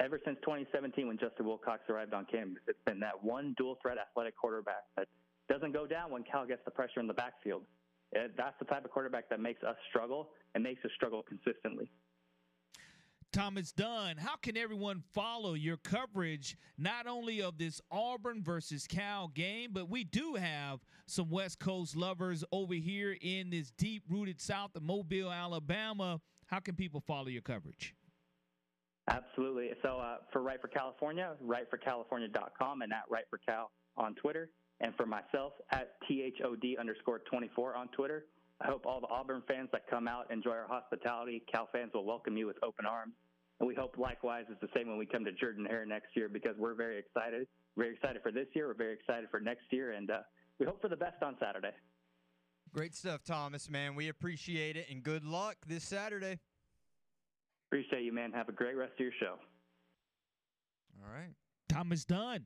[0.00, 3.96] Ever since 2017, when Justin Wilcox arrived on campus, it's been that one dual threat
[3.96, 5.06] athletic quarterback that
[5.48, 7.62] doesn't go down when Cal gets the pressure in the backfield.
[8.12, 11.90] That's the type of quarterback that makes us struggle and makes us struggle consistently.
[13.32, 19.26] Thomas Dunn, how can everyone follow your coverage not only of this Auburn versus Cal
[19.26, 24.40] game, but we do have some West Coast lovers over here in this deep rooted
[24.40, 26.20] South of Mobile, Alabama.
[26.46, 27.94] How can people follow your coverage?
[29.08, 29.70] Absolutely.
[29.82, 34.50] So uh, for Write for California, writeforcalifornia.com and at Write for Cal on Twitter.
[34.80, 38.26] And for myself, at THOD underscore 24 on Twitter.
[38.60, 41.42] I hope all the Auburn fans that come out enjoy our hospitality.
[41.52, 43.14] Cal fans will welcome you with open arms.
[43.60, 46.28] And we hope likewise is the same when we come to Jordan Hare next year
[46.28, 47.46] because we're very excited.
[47.76, 48.66] Very excited for this year.
[48.68, 49.92] We're very excited for next year.
[49.92, 50.20] And uh,
[50.58, 51.72] we hope for the best on Saturday.
[52.72, 53.94] Great stuff, Thomas, man.
[53.94, 54.86] We appreciate it.
[54.90, 56.40] And good luck this Saturday.
[57.74, 58.30] Appreciate you, man.
[58.30, 59.34] Have a great rest of your show.
[61.02, 61.32] All right.
[61.68, 62.44] Thomas Dunn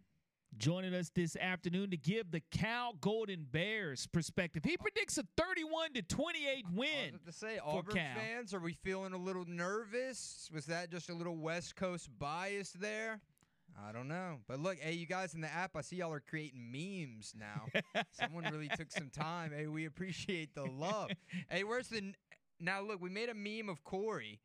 [0.56, 4.64] joining us this afternoon to give the Cal Golden Bears perspective.
[4.64, 6.88] He predicts a 31 to 28 win.
[7.26, 8.14] to say, Auburn Cal.
[8.16, 10.48] fans, are we feeling a little nervous?
[10.50, 13.20] Was that just a little West Coast bias there?
[13.86, 14.38] I don't know.
[14.48, 17.66] But look, hey, you guys in the app, I see y'all are creating memes now.
[18.12, 19.52] Someone really took some time.
[19.54, 21.10] Hey, we appreciate the love.
[21.50, 22.14] hey, where's the.
[22.58, 24.40] Now, look, we made a meme of Corey.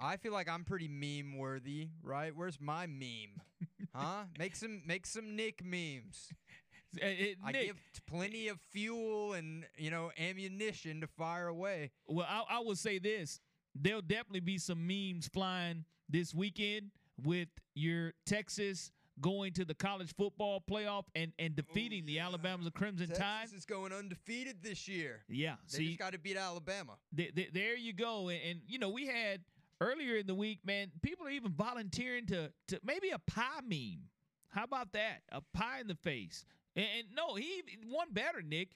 [0.00, 2.32] I feel like I'm pretty meme worthy, right?
[2.34, 3.40] Where's my meme?
[3.92, 4.22] Huh?
[4.38, 6.32] Make some make some Nick memes.
[7.00, 7.76] It, I Nick, give
[8.08, 11.90] plenty of fuel and you know ammunition to fire away.
[12.08, 13.40] Well, I, I will say this:
[13.76, 16.90] there'll definitely be some memes flying this weekend
[17.24, 18.90] with your Texas
[19.20, 23.48] going to the college football playoff and and oh, defeating the Alabama Crimson Texas Tide.
[23.56, 25.20] is going undefeated this year.
[25.28, 26.92] Yeah, They see, just got to beat Alabama.
[27.16, 28.28] th- th- there you go.
[28.30, 29.40] And, and you know, we had
[29.80, 30.90] earlier in the week, man.
[31.02, 34.08] People are even volunteering to to maybe a pie meme.
[34.48, 35.22] How about that?
[35.30, 36.44] A pie in the face.
[36.76, 38.70] And, and no, he one better, Nick.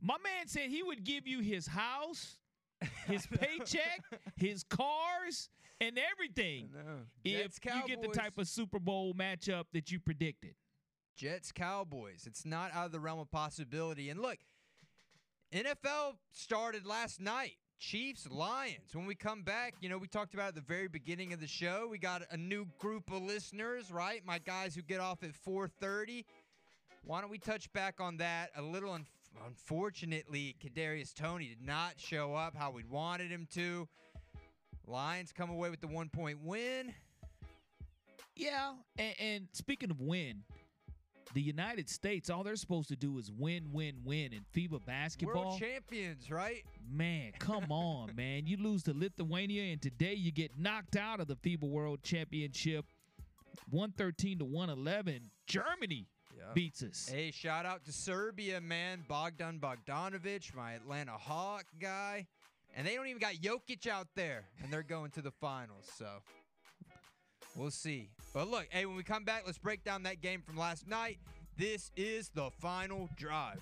[0.00, 2.38] My man said he would give you his house,
[3.06, 4.02] his paycheck,
[4.36, 5.48] his cars,
[5.80, 6.68] and everything
[7.24, 10.54] if Jets, you get the type of Super Bowl matchup that you predicted.
[11.16, 12.24] Jets Cowboys.
[12.26, 14.10] It's not out of the realm of possibility.
[14.10, 14.38] And look,
[15.52, 17.56] NFL started last night.
[17.78, 18.94] Chiefs Lions.
[18.94, 21.46] When we come back, you know, we talked about at the very beginning of the
[21.46, 21.88] show.
[21.90, 24.24] We got a new group of listeners, right?
[24.24, 26.24] My guys who get off at 4:30.
[27.04, 28.92] Why don't we touch back on that a little?
[28.92, 29.06] Un-
[29.46, 33.88] unfortunately, Kadarius Toney did not show up how we wanted him to.
[34.86, 36.94] Lions come away with the one point win.
[38.36, 40.42] Yeah, and, and speaking of win,
[41.34, 45.44] the United States, all they're supposed to do is win, win, win in FIBA basketball.
[45.44, 46.64] World champions, right?
[46.90, 48.46] Man, come on, man.
[48.46, 52.86] You lose to Lithuania, and today you get knocked out of the FIBA World Championship
[53.70, 55.30] 113 to 111.
[55.46, 56.06] Germany
[56.54, 57.10] beats us.
[57.12, 59.04] Hey, shout out to Serbia, man.
[59.08, 62.26] Bogdan Bogdanovic, my Atlanta Hawk guy.
[62.76, 65.88] And they don't even got Jokic out there, and they're going to the finals.
[65.96, 66.06] So
[67.56, 68.10] we'll see.
[68.32, 71.18] But look, hey, when we come back, let's break down that game from last night.
[71.56, 73.60] This is the final drive.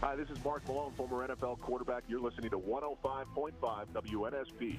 [0.00, 2.02] Hi, this is Mark Malone, former NFL quarterback.
[2.08, 3.52] You're listening to 105.5
[3.94, 4.78] WNSP.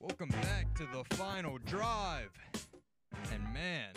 [0.00, 2.30] Welcome back to the final drive.
[3.32, 3.90] And man,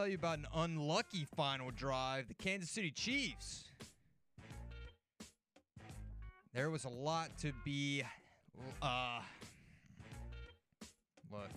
[0.00, 3.64] tell you about an unlucky final drive the Kansas City Chiefs.
[6.54, 8.02] There was a lot to be.
[8.80, 9.20] Uh,
[11.30, 11.50] look,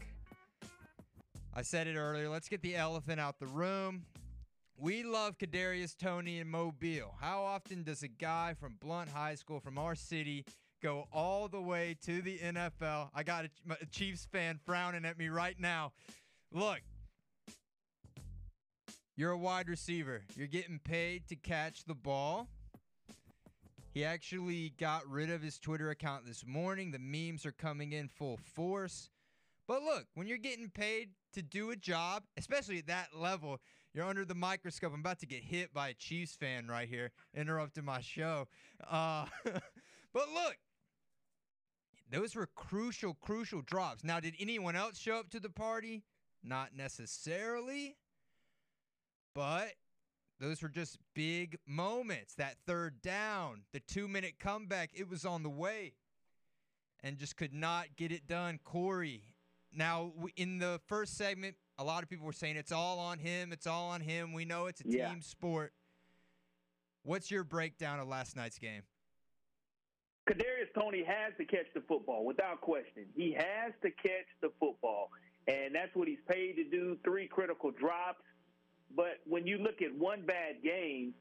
[1.53, 2.28] I said it earlier.
[2.28, 4.03] Let's get the elephant out the room.
[4.76, 7.15] We love Kadarius Toney and Mobile.
[7.22, 10.44] How often does a guy from Blount High School from our city
[10.82, 13.07] go all the way to the NFL?
[13.15, 15.94] I got a, a Chiefs fan frowning at me right now.
[16.52, 16.82] Look,
[19.15, 20.23] you're a wide receiver.
[20.35, 22.48] You're getting paid to catch the ball.
[23.94, 26.91] He actually got rid of his Twitter account this morning.
[26.91, 29.10] The memes are coming in full force.
[29.68, 33.60] But look, when you're getting paid to do a job, especially at that level,
[33.94, 34.91] you're under the microscope.
[34.94, 38.48] I'm about to get hit by a Chiefs fan right here, interrupting my show.
[38.90, 40.57] Uh, but look,
[42.10, 44.03] those were crucial, crucial drops.
[44.03, 46.03] Now, did anyone else show up to the party?
[46.44, 47.95] Not necessarily.
[49.34, 49.73] But
[50.39, 52.35] those were just big moments.
[52.35, 55.93] That third down, the two minute comeback, it was on the way
[57.03, 58.60] and just could not get it done.
[58.64, 59.23] Corey,
[59.73, 63.51] now in the first segment, a lot of people were saying it's all on him.
[63.51, 64.34] It's all on him.
[64.34, 65.10] We know it's a Yeah.
[65.10, 65.73] team sport.
[67.03, 68.84] What's your breakdown of last night's game?
[70.30, 73.11] Kadarius Toney has to catch the football without question.
[73.14, 75.11] He has to catch the football,
[75.47, 76.97] and that's what he's paid to do.
[77.03, 78.23] Three critical drops,
[78.95, 81.14] but when you look at one bad game,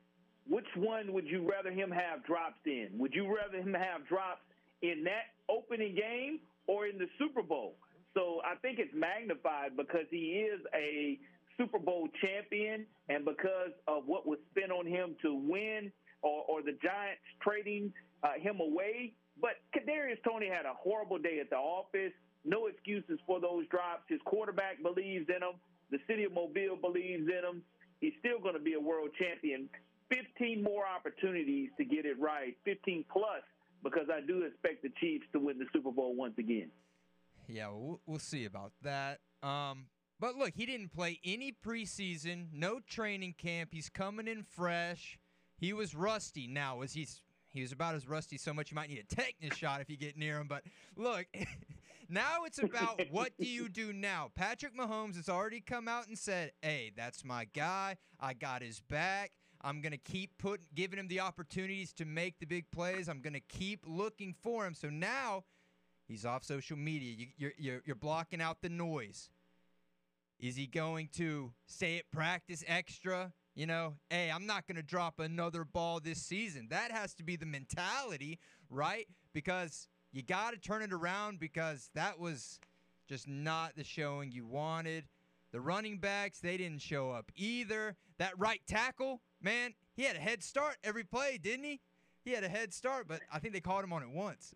[0.49, 2.89] which one would you rather him have drops in?
[2.99, 4.43] Would you rather him have drops
[4.82, 7.77] in that opening game or in the Super Bowl?
[8.15, 11.19] So I think it's magnified because he is a
[11.57, 15.93] Super Bowl champion, and because of what was spent on him to win,
[16.23, 17.93] or, or the Giants trading
[18.23, 19.12] uh, him away.
[19.40, 22.12] But Kadarius Toney had a horrible day at the office.
[22.44, 24.05] No excuses for those drops.
[24.09, 25.57] His quarterback believes in him.
[25.93, 27.62] The city of Mobile believes in him.
[28.01, 29.69] He's still going to be a world champion.
[30.09, 33.43] 15 more opportunities to get it right, 15 plus,
[33.82, 36.70] because I do expect the Chiefs to win the Super Bowl once again.
[37.47, 39.20] Yeah, we'll, we'll see about that.
[39.43, 39.86] Um,
[40.19, 43.70] but look, he didn't play any preseason, no training camp.
[43.73, 45.19] He's coming in fresh.
[45.59, 46.47] He was rusty.
[46.47, 47.06] Now, was he?
[47.51, 49.97] He was about as rusty so much you might need a tetanus shot if you
[49.97, 50.47] get near him.
[50.48, 50.62] But
[50.97, 51.27] look,
[52.12, 54.30] now it's about what do you do now?
[54.34, 57.97] Patrick Mahomes has already come out and said, "Hey, that's my guy.
[58.20, 59.32] I got his back.
[59.62, 63.09] I'm gonna keep putting, giving him the opportunities to make the big plays.
[63.09, 65.44] I'm gonna keep looking for him." So now
[66.06, 67.14] he's off social media.
[67.16, 69.30] You, you're, you're you're blocking out the noise.
[70.39, 73.32] Is he going to say it practice extra?
[73.55, 76.68] You know, hey, I'm not going to drop another ball this season.
[76.70, 78.40] That has to be the mentality,
[78.70, 79.06] right?
[79.34, 82.60] Because you got to turn it around because that was
[83.09, 85.05] just not the showing you wanted.
[85.52, 87.97] The running backs, they didn't show up either.
[88.18, 91.80] That right tackle, man, he had a head start every play, didn't he?
[92.24, 94.55] He had a head start, but I think they called him on it once.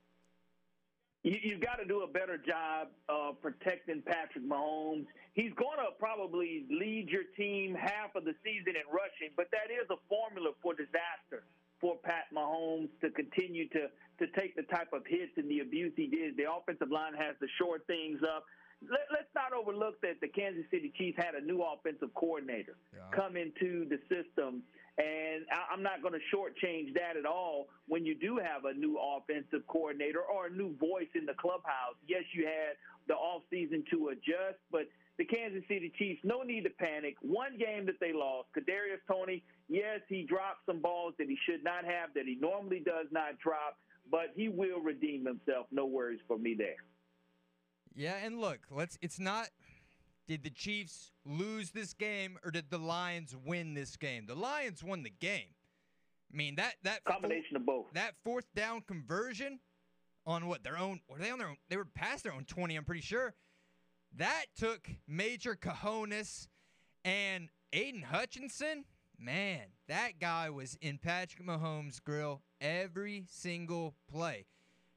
[1.23, 5.07] You, you've got to do a better job of protecting Patrick Mahomes.
[5.35, 9.73] He's going to probably lead your team half of the season in rushing, but that
[9.73, 11.43] is a formula for disaster
[13.01, 13.89] To continue to
[14.19, 16.37] to take the type of hits and the abuse he did.
[16.37, 18.45] The offensive line has to shore things up.
[18.83, 22.77] Let, let's not overlook that the Kansas City Chiefs had a new offensive coordinator
[23.15, 24.63] come into the system
[24.99, 28.99] and I'm not going to shortchange that at all when you do have a new
[28.99, 31.97] offensive coordinator or a new voice in the clubhouse.
[32.09, 36.71] Yes, you had the offseason to adjust, but the Kansas City Chiefs, no need to
[36.71, 37.17] panic.
[37.21, 41.63] One game that they lost, Kadarius Toney, yes, he dropped some balls that he should
[41.63, 43.79] not have, that he normally does not drop,
[44.11, 45.67] but he will redeem himself.
[45.71, 46.85] No worries for me there.
[47.95, 49.49] Yeah, and look, let's it's not
[50.27, 54.27] did the Chiefs lose this game or did the Lions win this game?
[54.27, 55.55] The Lions won the game.
[56.33, 57.87] I mean that that combination of both.
[57.95, 59.61] That fourth down conversion
[60.27, 62.75] on what their own were they on their own they were past their own 20,
[62.75, 63.35] I'm pretty sure.
[64.17, 66.49] That took major cojones
[67.05, 68.85] and Aidan Hutchinson,
[69.19, 74.47] man, that guy was in Patrick Mahomes' grill every single play.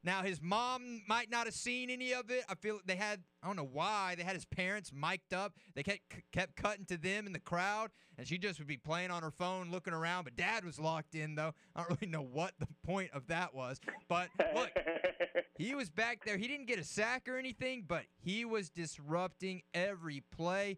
[0.03, 2.43] Now his mom might not have seen any of it.
[2.49, 5.53] I feel they had I don't know why they had his parents mic'd up.
[5.75, 5.99] They kept
[6.31, 9.31] kept cutting to them in the crowd, and she just would be playing on her
[9.31, 10.23] phone, looking around.
[10.23, 11.53] But Dad was locked in though.
[11.75, 13.79] I don't really know what the point of that was.
[14.07, 14.71] But look,
[15.57, 16.37] he was back there.
[16.37, 20.77] He didn't get a sack or anything, but he was disrupting every play.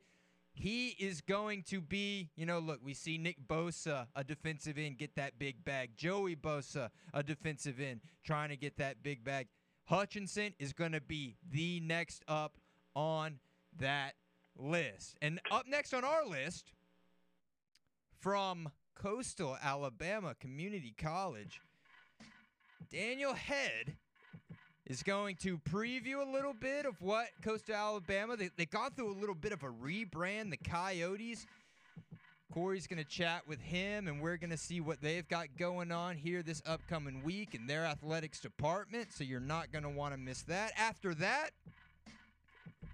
[0.62, 5.00] He is going to be, you know, look, we see Nick Bosa, a defensive end,
[5.00, 5.98] get that big bag.
[5.98, 9.48] Joey Bosa, a defensive end, trying to get that big bag.
[9.86, 12.60] Hutchinson is going to be the next up
[12.96, 13.40] on
[13.80, 14.14] that
[14.56, 15.18] list.
[15.20, 16.74] And up next on our list
[18.20, 21.60] from Coastal Alabama Community College,
[22.92, 23.96] Daniel Head
[24.92, 29.10] is going to preview a little bit of what Coastal Alabama they, they got through
[29.10, 31.46] a little bit of a rebrand, the Coyotes.
[32.54, 35.94] Corey's going to chat with him, and we're going to see what they've got going
[35.94, 39.14] on here this upcoming week in their athletics department.
[39.14, 40.74] So you're not going to want to miss that.
[40.78, 41.52] After that,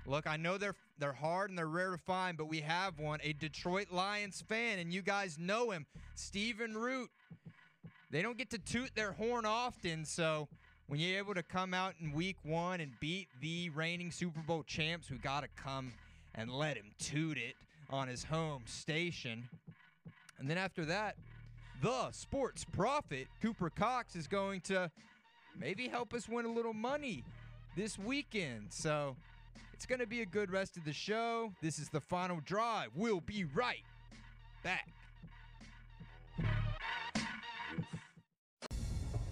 [0.05, 3.21] look, I know they're they're hard and they're rare to find, but we have one,
[3.23, 7.09] a Detroit Lions fan, and you guys know him, Stephen Root.
[8.11, 10.47] They don't get to toot their horn often, so
[10.87, 14.63] when you're able to come out in week one and beat the reigning Super Bowl
[14.63, 15.91] champs, we got to come
[16.35, 17.55] and let him toot it
[17.89, 19.49] on his home station.
[20.39, 21.15] And then after that,
[21.81, 24.89] the sports prophet, Cooper Cox, is going to
[25.59, 27.23] maybe help us win a little money
[27.75, 28.67] this weekend.
[28.69, 29.15] So
[29.73, 31.51] it's going to be a good rest of the show.
[31.61, 32.91] This is the final drive.
[32.95, 33.83] We'll be right
[34.63, 34.87] back.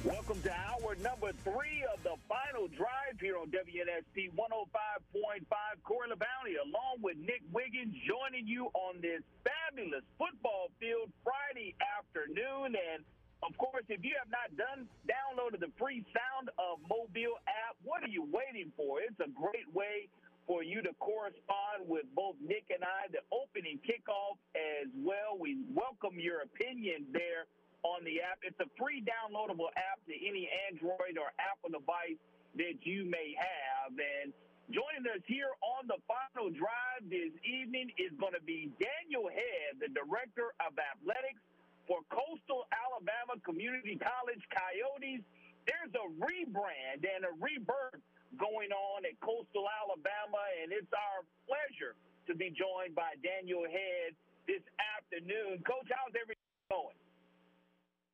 [0.00, 5.44] Welcome to hour number three of the final drive here on WNSP 105.5.
[5.84, 12.80] Corey LaBounty, along with Nick Wiggins, joining you on this fabulous football field Friday afternoon.
[12.80, 13.04] And
[13.44, 18.00] of course, if you have not done downloaded the free Sound of Mobile app, what
[18.00, 19.04] are you waiting for?
[19.04, 20.08] It's a great way
[20.48, 25.36] for you to correspond with both Nick and I, the opening kickoff as well.
[25.36, 27.52] We welcome your opinion there
[27.82, 28.40] on the app.
[28.42, 32.18] It's a free downloadable app to any Android or Apple device
[32.56, 33.92] that you may have.
[33.94, 34.32] And
[34.70, 39.80] joining us here on the final drive this evening is going to be Daniel Head,
[39.80, 41.40] the Director of Athletics
[41.86, 45.22] for Coastal Alabama Community College Coyotes.
[45.66, 48.00] There's a rebrand and a rebirth
[48.38, 54.14] going on at Coastal Alabama, and it's our pleasure to be joined by Daniel Head
[54.46, 55.62] this afternoon.
[55.66, 56.98] Coach, how's everything going?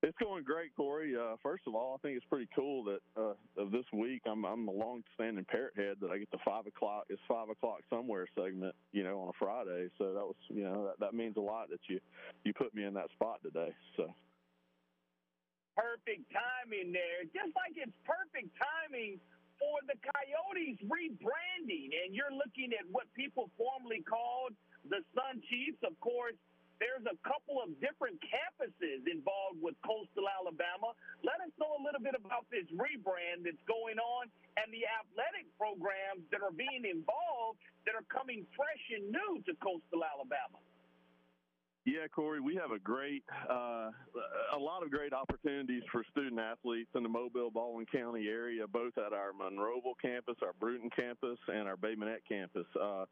[0.02, 1.16] It's going great, Corey.
[1.16, 4.44] Uh, first of all, I think it's pretty cool that uh, of this week I'm
[4.44, 8.27] I'm a long-standing parrot head that I get the five o'clock it's five o'clock somewhere
[8.36, 9.89] segment, you know, on a Friday.
[9.97, 11.98] So that was you know that, that means a lot that you
[12.44, 13.73] you put me in that spot today.
[13.97, 14.12] So
[15.77, 19.16] perfect timing there, just like it's perfect timing
[19.56, 21.89] for the Coyotes rebranding.
[22.05, 24.52] And you're looking at what people formerly called
[24.89, 25.81] the Sun Chiefs.
[25.85, 26.36] Of course,
[26.78, 30.93] there's a couple of different campuses involved with Coastal Alabama.
[31.24, 34.28] Let us know a little bit about this rebrand that's going on
[34.61, 39.53] and the athletic programs that are being involved that are coming fresh and new to
[39.62, 40.61] Coastal Alabama.
[41.86, 43.94] Yeah, Corey, we have a great, uh,
[44.53, 48.98] a lot of great opportunities for student athletes in the Mobile, Baldwin County area, both
[48.98, 52.66] at our Monroeville campus, our Brewton campus, and our Bay Minette campus.
[52.74, 53.05] Uh,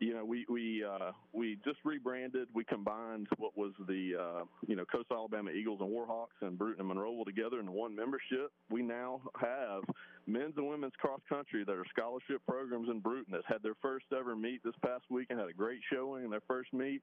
[0.00, 2.48] you know, we we uh, we just rebranded.
[2.54, 6.88] We combined what was the uh, you know Coastal Alabama Eagles and Warhawks and Brewton
[6.88, 8.52] and Monroeville together into one membership.
[8.70, 9.82] We now have
[10.28, 14.06] men's and women's cross country that are scholarship programs in Brewton that had their first
[14.16, 17.02] ever meet this past week and had a great showing in their first meet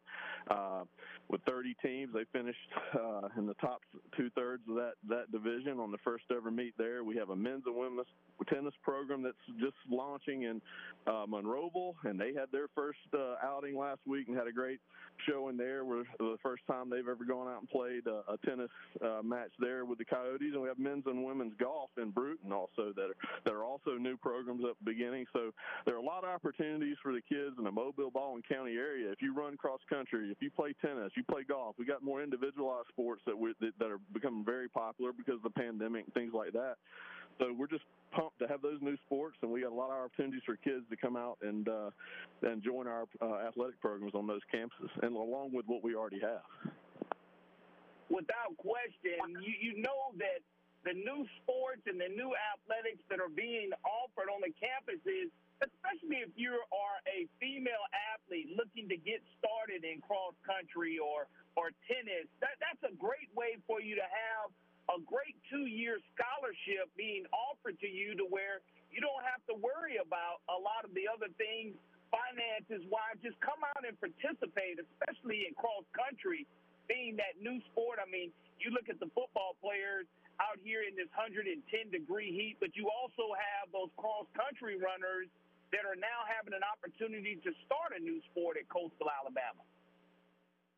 [0.49, 0.84] uh,
[1.27, 2.14] with 30 teams.
[2.14, 2.60] They finished
[2.93, 3.81] uh, in the top
[4.15, 7.03] two thirds of that that division on the first ever meet there.
[7.03, 8.07] We have a men's and women's
[8.49, 10.61] tennis program that's just launching in
[11.07, 14.80] uh, Monroeville, and they had their first uh, outing last week and had a great
[15.27, 15.85] showing there.
[15.85, 18.69] We're the first time they've ever gone out and played a, a tennis
[19.03, 22.52] uh, match there with the Coyotes, and we have men's and women's golf in Brewton
[22.52, 23.10] also that
[23.43, 25.25] that are also new programs the beginning.
[25.33, 25.51] So
[25.85, 29.11] there are a lot of opportunities for the kids in the Mobile, Baldwin County area.
[29.11, 32.21] If you run cross country, if you play tennis, you play golf, we got more
[32.21, 36.13] individualized sports that we that, that are becoming very popular because of the pandemic and
[36.13, 36.75] things like that.
[37.39, 40.05] So we're just pumped to have those new sports, and we got a lot of
[40.05, 41.89] opportunities for kids to come out and uh,
[42.43, 46.19] and join our uh, athletic programs on those campuses, and along with what we already
[46.21, 46.47] have.
[48.09, 50.39] Without question, you, you know that
[50.86, 55.34] the new sports and the new athletics that are being offered on the campuses,
[55.66, 57.82] especially if you are a female
[58.14, 61.26] athlete looking to get started in cross country or
[61.57, 64.53] or tennis, that, that's a great way for you to have
[64.94, 68.62] a great two year scholarship being offered to you to where
[68.94, 71.74] you don't have to worry about a lot of the other things
[72.14, 73.18] finances wise.
[73.26, 76.45] Just come out and participate, especially in cross country,
[76.86, 77.98] being that new sport.
[77.98, 78.30] I mean,
[78.62, 80.06] you look at the football players
[80.40, 81.56] out here in this 110
[81.91, 85.32] degree heat, but you also have those cross country runners
[85.72, 89.64] that are now having an opportunity to start a new sport at Coastal Alabama.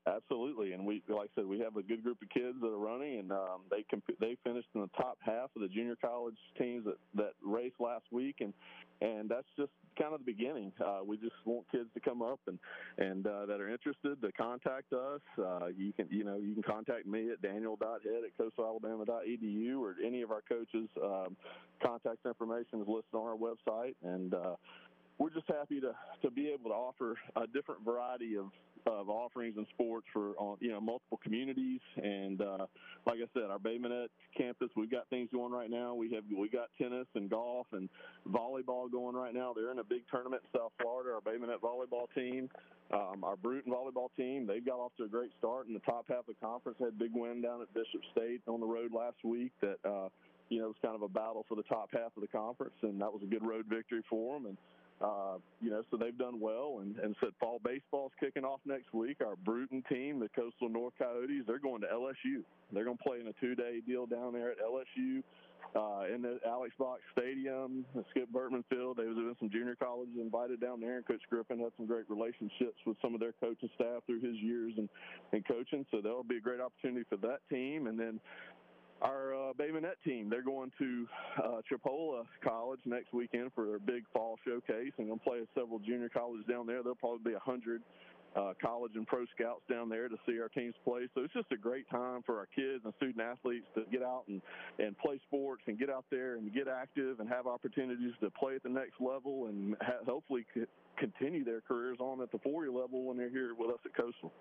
[0.07, 2.79] Absolutely, and we, like I said, we have a good group of kids that are
[2.79, 6.37] running, and um, they comp- they finished in the top half of the junior college
[6.57, 8.53] teams that that raced last week, and
[9.01, 10.71] and that's just kind of the beginning.
[10.83, 12.59] Uh, we just want kids to come up and
[12.97, 15.21] and uh, that are interested to contact us.
[15.37, 20.21] Uh, you can you know you can contact me at daniel.head at coastalalabama.edu or any
[20.21, 20.89] of our coaches.
[21.03, 21.35] Um,
[21.83, 24.55] contact information is listed on our website, and uh,
[25.17, 28.45] we're just happy to to be able to offer a different variety of
[28.87, 32.65] of offerings and sports for you know multiple communities and uh,
[33.07, 35.95] like I said, our Bay Minette campus, we've got things going right now.
[35.95, 37.89] We have we got tennis and golf and
[38.29, 39.53] volleyball going right now.
[39.55, 41.11] They're in a big tournament in South Florida.
[41.15, 42.49] Our Bay Minette volleyball team,
[42.91, 46.05] um, our Brewton volleyball team, they've got off to a great start in the top
[46.09, 46.77] half of the conference.
[46.79, 49.77] Had big win down at Bishop State on the road last week that.
[49.85, 50.09] Uh,
[50.49, 52.71] you know, it was kind of a battle for the top half of the conference,
[52.81, 54.45] and that was a good road victory for them.
[54.45, 54.57] And
[55.01, 56.79] uh, you know, so they've done well.
[56.81, 59.17] And, and said fall baseball's kicking off next week.
[59.25, 62.43] Our Brewton team, the Coastal North Coyotes, they're going to LSU.
[62.71, 65.23] They're going to play in a two-day deal down there at LSU.
[65.75, 68.97] Uh, in the Alex Box Stadium, Skip Bertman Field.
[68.97, 72.09] There was been some junior colleges invited down there, and Coach Griffin had some great
[72.09, 74.87] relationships with some of their coaching staff through his years and,
[75.33, 75.85] and coaching.
[75.91, 77.87] So that'll be a great opportunity for that team.
[77.87, 78.19] And then
[79.01, 81.07] our uh, Bay Minette team, they're going to
[81.43, 85.79] uh, Chipola College next weekend for their big fall showcase, and they'll play at several
[85.79, 86.81] junior colleges down there.
[86.81, 87.81] There'll probably be a hundred
[88.35, 91.07] uh, college and pro scouts down there to see our teams play.
[91.15, 94.23] So it's just a great time for our kids and student athletes to get out
[94.27, 94.41] and,
[94.79, 98.55] and play sports and get out there and get active and have opportunities to play
[98.55, 100.65] at the next level and ha- hopefully c-
[100.97, 104.31] continue their careers on at the four-year level when they're here with us at Coastal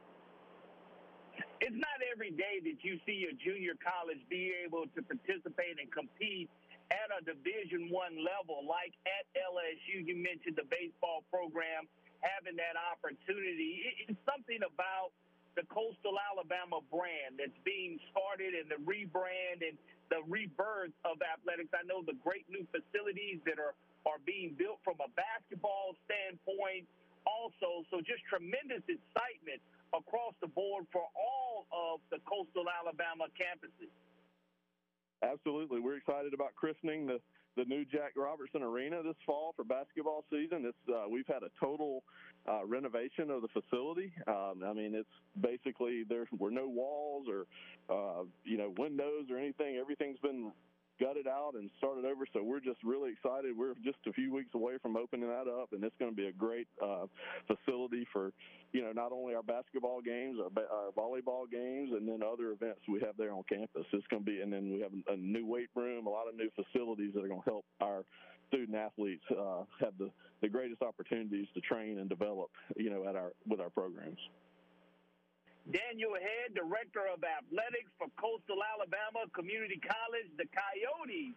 [1.61, 5.89] it's not every day that you see a junior college be able to participate and
[5.93, 6.51] compete
[6.93, 11.89] at a division one level like at lsu you mentioned the baseball program
[12.24, 13.85] having that opportunity.
[14.09, 15.12] It's something about
[15.57, 19.77] the coastal alabama brand that's being started and the rebrand and
[20.12, 21.73] the rebirth of athletics.
[21.73, 23.74] I know the great new facilities that are
[24.07, 26.87] are being built from a basketball standpoint
[27.27, 27.83] also.
[27.91, 29.59] So just tremendous excitement
[29.95, 33.93] across the board for all of the coastal Alabama campuses.
[35.23, 35.81] Absolutely.
[35.81, 37.21] We're excited about christening the,
[37.57, 40.65] the new Jack Robertson Arena this fall for basketball season.
[40.67, 42.03] It's uh, we've had a total
[42.49, 44.13] uh, renovation of the facility.
[44.29, 45.09] Um, I mean, it's
[45.41, 47.47] basically there were no walls or
[47.89, 49.77] uh, you know windows or anything.
[49.81, 50.53] Everything's been
[51.01, 52.27] gutted out and started over.
[52.32, 53.56] So we're just really excited.
[53.56, 56.27] We're just a few weeks away from opening that up, and it's going to be
[56.27, 57.06] a great uh,
[57.47, 58.32] facility for
[58.73, 62.81] you know not only our basketball games, our, our volleyball games, and then other events
[62.89, 63.85] we have there on campus.
[63.93, 66.35] It's going to be, and then we have a new weight room, a lot of
[66.36, 68.05] new facilities that are going to help our
[68.48, 70.10] student athletes uh, have the,
[70.40, 74.18] the greatest opportunities to train and develop, you know, at our with our programs.
[75.67, 81.35] Daniel Head, Director of Athletics for Coastal Alabama Community College, the Coyotes.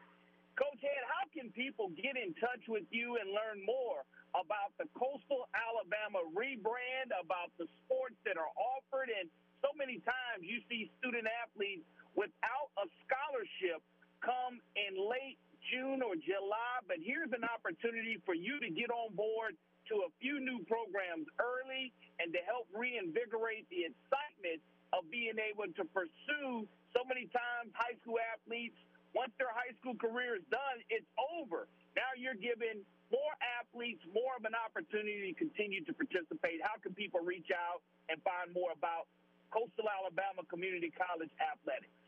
[0.54, 4.06] Coach Head, how can people get in touch with you and learn more
[4.38, 9.10] about the Coastal Alabama rebrand, about the sports that are offered?
[9.10, 9.34] And
[9.66, 13.82] so many times you see student athletes without a scholarship
[14.22, 15.42] come in late
[15.74, 19.58] June or July, but here's an opportunity for you to get on board
[19.90, 21.91] to a few new programs early
[22.22, 24.61] and to help reinvigorate the excitement
[24.94, 28.78] of being able to pursue so many times high school athletes.
[29.18, 31.66] Once their high school career is done it's over.
[31.98, 36.61] Now you're giving more athletes more of an opportunity to continue to participate.
[36.61, 39.10] How can people reach out and find more about
[39.49, 41.99] coastal alabama community college athletics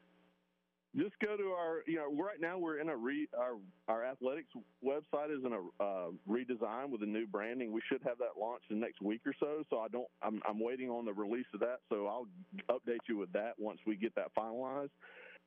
[0.96, 3.54] just go to our you know right now we're in a re our
[3.88, 4.50] our athletics
[4.86, 7.72] website is in a uh, redesign with a new branding.
[7.72, 9.64] We should have that launched in the next week or so.
[9.70, 11.80] So i don't i'm i'm waiting on the release of that.
[11.90, 12.28] So i'll
[12.70, 14.90] update you with that once we get that finalized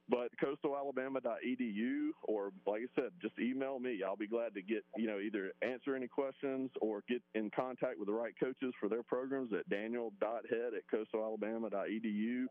[0.08, 4.02] but coastalalabama.edu or like I said, just email me.
[4.06, 7.98] I'll be glad to get, you know, either answer any questions or get in contact
[7.98, 12.44] with the right coaches for their programs at daniel.head at coastalalabama.edu.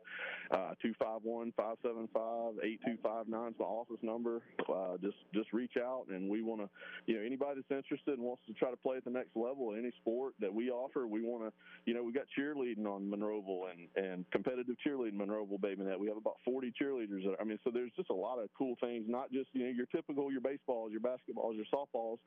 [0.51, 4.41] Uh, 251-575-8259 is my office number.
[4.67, 6.69] Uh, just, just reach out and we want to,
[7.05, 9.73] you know, anybody that's interested and wants to try to play at the next level
[9.73, 11.51] in any sport that we offer, we want to,
[11.85, 15.99] you know, we got cheerleading on Monroeville and, and competitive cheerleading Monroeville, Bay Minette.
[15.99, 18.75] We have about 40 cheerleaders that I mean, so there's just a lot of cool
[18.79, 22.19] things, not just, you know, your typical, your baseballs, your basketballs, your softballs,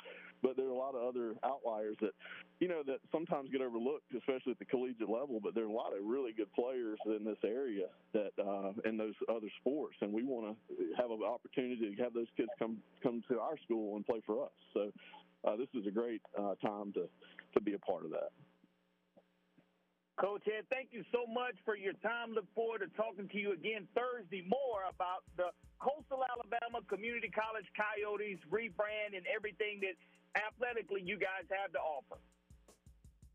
[0.42, 2.12] but there are a lot of other outliers that,
[2.60, 5.72] you know, that sometimes get overlooked, especially at the collegiate level, but there are a
[5.72, 9.96] lot of really good players in this area that, uh, in those other sports.
[10.02, 13.56] And we want to have an opportunity to have those kids come, come to our
[13.64, 14.52] school and play for us.
[14.74, 14.92] So,
[15.48, 17.08] uh, this is a great, uh, time to,
[17.54, 18.32] to be a part of that.
[20.16, 22.32] Coach Head, thank you so much for your time.
[22.32, 27.68] Look forward to talking to you again Thursday more about the Coastal Alabama Community College
[27.76, 29.92] Coyotes rebrand and everything that
[30.32, 32.16] athletically you guys have to offer.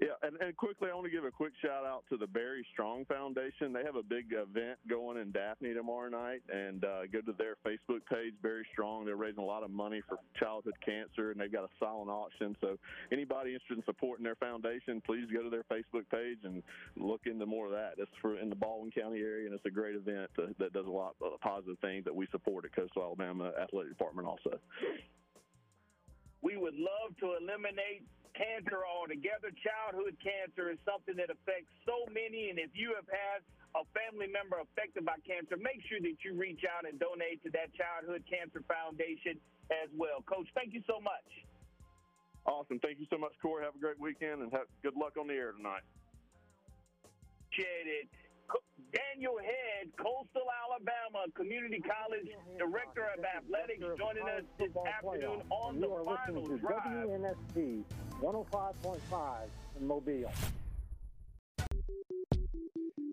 [0.01, 2.65] Yeah, and, and quickly, I want to give a quick shout out to the Barry
[2.73, 3.71] Strong Foundation.
[3.71, 7.53] They have a big event going in Daphne tomorrow night, and uh, go to their
[7.61, 9.05] Facebook page, Barry Strong.
[9.05, 12.57] They're raising a lot of money for childhood cancer, and they've got a silent auction.
[12.61, 12.79] So,
[13.11, 16.63] anybody interested in supporting their foundation, please go to their Facebook page and
[16.97, 17.93] look into more of that.
[17.99, 20.87] It's for in the Baldwin County area, and it's a great event uh, that does
[20.87, 24.57] a lot of positive things that we support at Coastal Alabama Athletic Department also.
[26.41, 28.01] We would love to eliminate
[28.33, 29.51] cancer altogether.
[29.61, 33.43] Childhood cancer is something that affects so many, and if you have had
[33.75, 37.49] a family member affected by cancer, make sure that you reach out and donate to
[37.55, 39.39] that Childhood Cancer Foundation
[39.71, 40.19] as well.
[40.27, 41.23] Coach, thank you so much.
[42.45, 42.79] Awesome.
[42.79, 43.63] Thank you so much, Corey.
[43.63, 45.85] Have a great weekend and have good luck on the air tonight.
[47.47, 48.07] Appreciate it.
[48.91, 55.87] Daniel Head, Coastal Alabama Community College Director of Athletics, joining us this afternoon on the
[55.87, 57.07] final listening to drive.
[57.07, 57.83] WNSP
[58.21, 59.47] 105.5
[59.79, 60.31] in Mobile.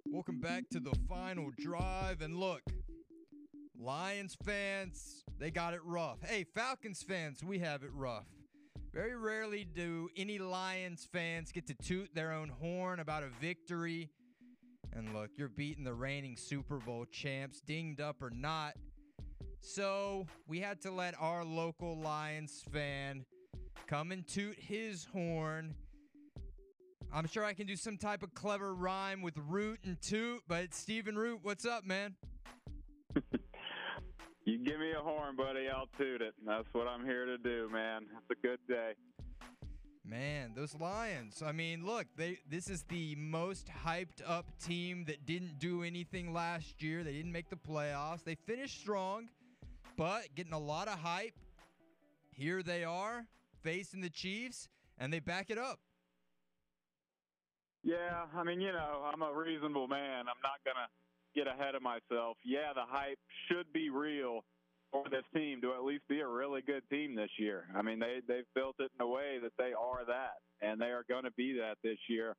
[0.07, 2.23] Welcome back to the final drive.
[2.23, 2.63] And look,
[3.79, 6.19] Lions fans, they got it rough.
[6.25, 8.27] Hey, Falcons fans, we have it rough.
[8.93, 14.11] Very rarely do any Lions fans get to toot their own horn about a victory.
[14.95, 18.75] And look, you're beating the reigning Super Bowl champs, dinged up or not.
[19.61, 23.25] So we had to let our local Lions fan
[23.87, 25.75] come and toot his horn.
[27.13, 30.75] I'm sure I can do some type of clever rhyme with root and toot, but
[30.75, 32.17] Stephen Root, what's up, man?
[34.49, 36.33] You give me a horn, buddy, I'll toot it.
[36.47, 38.07] That's what I'm here to do, man.
[38.17, 38.93] It's a good day.
[40.09, 41.43] Man, those Lions.
[41.45, 46.33] I mean, look, they this is the most hyped up team that didn't do anything
[46.33, 47.05] last year.
[47.05, 48.25] They didn't make the playoffs.
[48.25, 49.29] They finished strong,
[49.99, 51.35] but getting a lot of hype.
[52.31, 53.27] Here they are
[53.63, 55.79] facing the Chiefs and they back it up.
[57.85, 60.21] Yeah, I mean, you know, I'm a reasonable man.
[60.21, 60.89] I'm not going to
[61.35, 62.39] get ahead of myself.
[62.45, 63.19] Yeah, the hype
[63.49, 64.41] should be real
[64.91, 67.65] for this team to at least be a really good team this year.
[67.75, 70.87] I mean, they they've built it in a way that they are that, and they
[70.87, 72.35] are going to be that this year.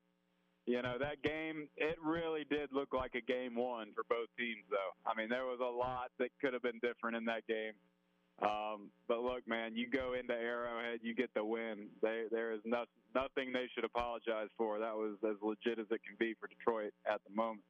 [0.66, 4.64] You know, that game it really did look like a game one for both teams,
[4.70, 4.92] though.
[5.08, 7.72] I mean, there was a lot that could have been different in that game.
[8.42, 11.88] Um, but look, man, you go into Arrowhead, you get the win.
[12.00, 14.78] They, there is no, nothing they should apologize for.
[14.78, 17.64] That was as legit as it can be for Detroit at the moment.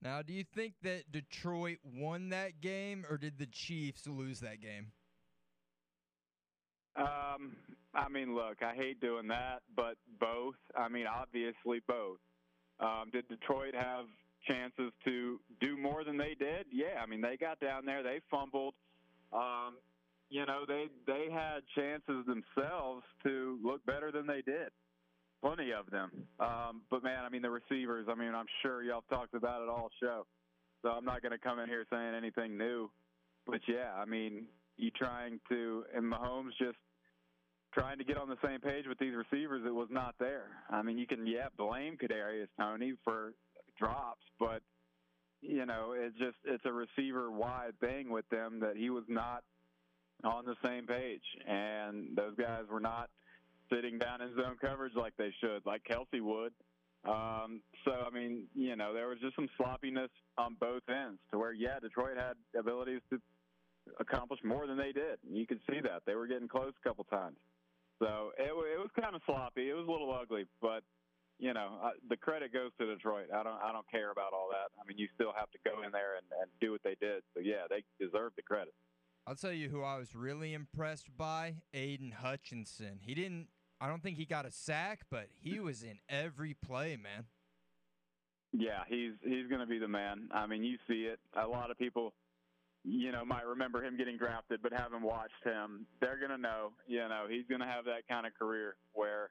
[0.00, 4.60] Now, do you think that Detroit won that game or did the Chiefs lose that
[4.60, 4.92] game?
[6.96, 7.56] Um,
[7.94, 10.54] I mean, look, I hate doing that, but both.
[10.76, 12.18] I mean, obviously both.
[12.80, 14.06] Um, did Detroit have
[14.46, 16.66] chances to do more than they did?
[16.72, 18.74] Yeah, I mean, they got down there, they fumbled.
[19.32, 19.76] Um,
[20.30, 24.70] you know, they they had chances themselves to look better than they did.
[25.42, 26.10] Plenty of them.
[26.40, 28.06] Um, but man, I mean, the receivers.
[28.10, 30.26] I mean, I'm sure y'all talked about it all show,
[30.82, 32.90] so I'm not going to come in here saying anything new.
[33.46, 34.46] But yeah, I mean,
[34.76, 36.76] you trying to and Mahomes just
[37.72, 39.62] trying to get on the same page with these receivers.
[39.64, 40.48] It was not there.
[40.70, 43.34] I mean, you can yeah blame Kadarius Toney for
[43.78, 44.62] drops, but
[45.40, 49.44] you know, it's just it's a receiver wide thing with them that he was not
[50.24, 53.08] on the same page, and those guys were not
[53.72, 56.52] sitting down in zone coverage like they should, like Kelce would.
[57.04, 61.38] Um, so I mean, you know, there was just some sloppiness on both ends to
[61.38, 63.20] where yeah, Detroit had abilities to
[64.00, 65.18] accomplish more than they did.
[65.28, 67.36] You could see that they were getting close a couple times.
[67.98, 69.70] So it, it was kind of sloppy.
[69.70, 70.82] It was a little ugly, but
[71.38, 73.26] you know, the credit goes to Detroit.
[73.32, 74.74] I don't, I don't care about all that.
[74.80, 77.22] I mean, you still have to go in there and, and do what they did.
[77.34, 78.74] So yeah, they deserve the credit.
[79.26, 82.98] I'll tell you who I was really impressed by Aidan Hutchinson.
[83.00, 83.48] He didn't,
[83.80, 87.26] I don't think he got a sack, but he was in every play, man.
[88.52, 90.28] Yeah, he's he's going to be the man.
[90.32, 91.20] I mean, you see it.
[91.40, 92.14] A lot of people,
[92.82, 95.86] you know, might remember him getting drafted, but haven't watched him.
[96.00, 96.72] They're going to know.
[96.86, 99.30] You know, he's going to have that kind of career where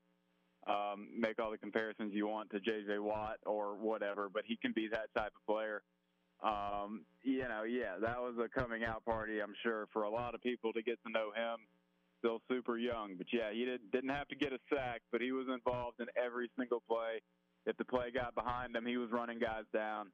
[0.68, 3.00] um, make all the comparisons you want to J.J.
[3.00, 5.82] Watt or whatever, but he can be that type of player.
[6.44, 10.36] Um, you know, yeah, that was a coming out party, I'm sure, for a lot
[10.36, 11.58] of people to get to know him.
[12.20, 15.32] Still super young, but yeah, he did, didn't have to get a sack, but he
[15.32, 17.22] was involved in every single play.
[17.66, 20.08] If the play got behind him, he was running guys down.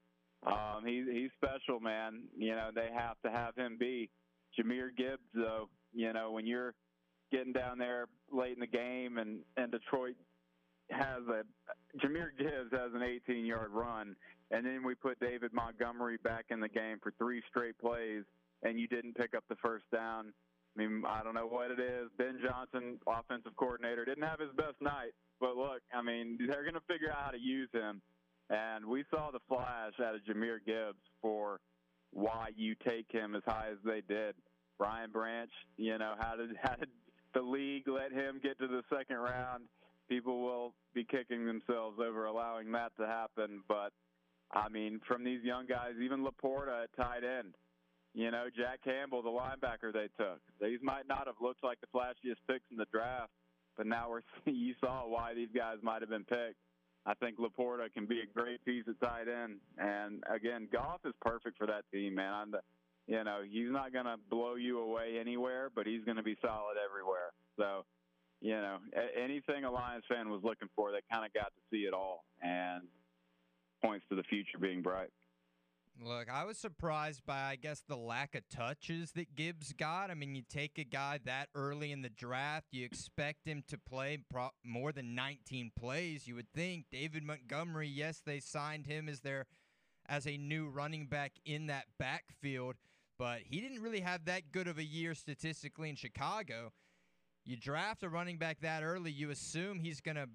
[0.45, 2.23] Um, he, he's special, man.
[2.37, 4.09] You know, they have to have him be.
[4.57, 6.73] Jahmyr Gibbs, though, you know, when you're
[7.31, 10.15] getting down there late in the game and, and Detroit
[10.91, 11.43] has a
[11.97, 14.15] Jahmyr Gibbs has an 18 yard run,
[14.51, 18.23] and then we put David Montgomery back in the game for three straight plays,
[18.63, 20.33] and you didn't pick up the first down.
[20.75, 22.09] I mean, I don't know what it is.
[22.17, 26.73] Ben Johnson, offensive coordinator, didn't have his best night, but look, I mean, they're going
[26.73, 28.01] to figure out how to use him,
[28.49, 31.59] and we saw the flash out of Jahmyr Gibbs for
[32.11, 34.35] why you take him as high as they did.
[34.79, 36.89] Brian Branch, you know, how did how did
[37.33, 39.65] the league let him get to the second round?
[40.09, 43.61] people will be kicking themselves over allowing that to happen.
[43.67, 43.91] But
[44.51, 47.55] I mean, from these young guys, even LaPorta at tight end,
[48.13, 51.87] you know, Jack Campbell, the linebacker they took, these might not have looked like the
[51.87, 53.31] flashiest picks in the draft,
[53.75, 54.21] but now we're
[54.51, 56.57] you saw why these guys might have been picked.
[57.05, 61.13] I think LaPorta can be a great piece at tight end, and again, Goff is
[61.21, 62.33] perfect for that team, man.
[62.33, 62.61] I'm the,
[63.07, 66.37] you know, he's not going to blow you away anywhere, but he's going to be
[66.41, 67.33] solid everywhere.
[67.57, 67.83] So,
[68.39, 68.77] you know,
[69.21, 72.23] anything a Lions fan was looking for, they kind of got to see it all,
[72.41, 72.83] and
[73.83, 75.09] points to the future being bright.
[76.01, 80.09] Look, I was surprised by, I guess, the lack of touches that Gibbs got.
[80.09, 83.77] I mean, you take a guy that early in the draft, you expect him to
[83.77, 86.27] play pro- more than 19 plays.
[86.27, 89.45] You would think David Montgomery, yes, they signed him as their
[90.09, 92.75] as a new running back in that backfield,
[93.17, 96.73] but he didn't really have that good of a year statistically in Chicago.
[97.45, 100.27] You draft a running back that early, you assume he's going to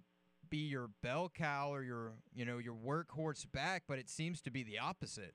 [0.49, 4.51] be your bell cow or your, you know, your workhorse back, but it seems to
[4.51, 5.35] be the opposite.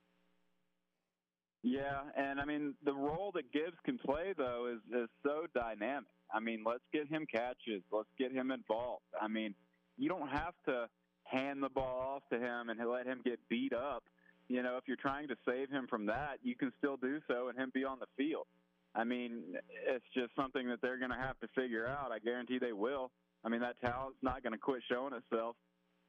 [1.64, 6.04] Yeah, and I mean the role that Gibbs can play though is is so dynamic.
[6.32, 9.04] I mean, let's get him catches, let's get him involved.
[9.18, 9.54] I mean,
[9.96, 10.88] you don't have to
[11.24, 14.04] hand the ball off to him and let him get beat up.
[14.48, 17.48] You know, if you're trying to save him from that, you can still do so
[17.48, 18.46] and him be on the field.
[18.94, 19.54] I mean,
[19.86, 22.12] it's just something that they're going to have to figure out.
[22.12, 23.10] I guarantee they will.
[23.42, 25.56] I mean, that talent's not going to quit showing itself.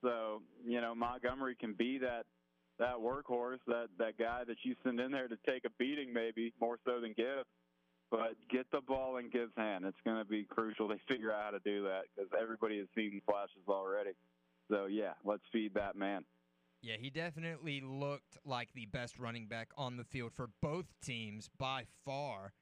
[0.03, 2.26] So, you know, Montgomery can be that
[2.80, 6.53] that workhorse, that that guy that you send in there to take a beating, maybe
[6.60, 7.49] more so than Gibbs.
[8.11, 9.84] But get the ball in Gibbs' hand.
[9.85, 12.88] It's going to be crucial they figure out how to do that because everybody has
[12.95, 14.11] seen flashes already.
[14.69, 16.23] So yeah, let's feed that man.
[16.81, 21.49] Yeah, he definitely looked like the best running back on the field for both teams
[21.57, 22.53] by far.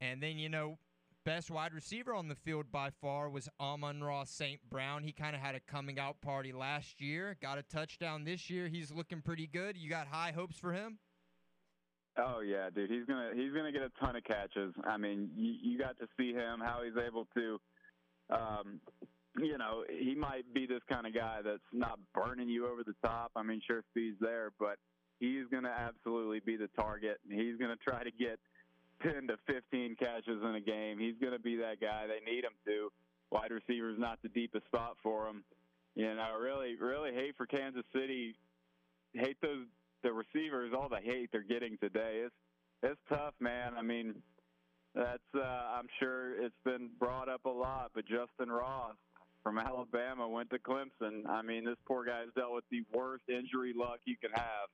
[0.00, 0.78] And then, you know,
[1.24, 4.60] best wide receiver on the field by far was Amon-Ra St.
[4.70, 5.02] Brown.
[5.02, 8.68] He kind of had a coming out party last year, got a touchdown this year.
[8.68, 9.76] He's looking pretty good.
[9.76, 10.98] You got high hopes for him?
[12.16, 14.72] Oh yeah, dude, he's gonna he's gonna get a ton of catches.
[14.84, 17.58] I mean, you, you got to see him how he's able to,
[18.30, 18.80] um,
[19.36, 22.94] you know, he might be this kind of guy that's not burning you over the
[23.04, 23.32] top.
[23.34, 24.76] I mean, sure, speed's there, but
[25.18, 27.18] he's gonna absolutely be the target.
[27.28, 28.38] He's gonna try to get
[29.02, 30.98] 10 to 15 catches in a game.
[30.98, 32.06] He's going to be that guy.
[32.06, 32.90] They need him to.
[33.30, 35.44] Wide receiver is not the deepest spot for him.
[35.94, 38.34] You know, really, really hate for Kansas City.
[39.14, 39.66] Hate those
[40.02, 40.72] the receivers.
[40.76, 42.22] All the hate they're getting today.
[42.24, 42.34] It's
[42.82, 43.72] it's tough, man.
[43.78, 44.14] I mean,
[44.94, 47.92] that's uh, I'm sure it's been brought up a lot.
[47.94, 48.96] But Justyn Ross
[49.42, 51.28] from Alabama went to Clemson.
[51.28, 54.68] I mean, this poor guy's dealt with the worst injury luck you can have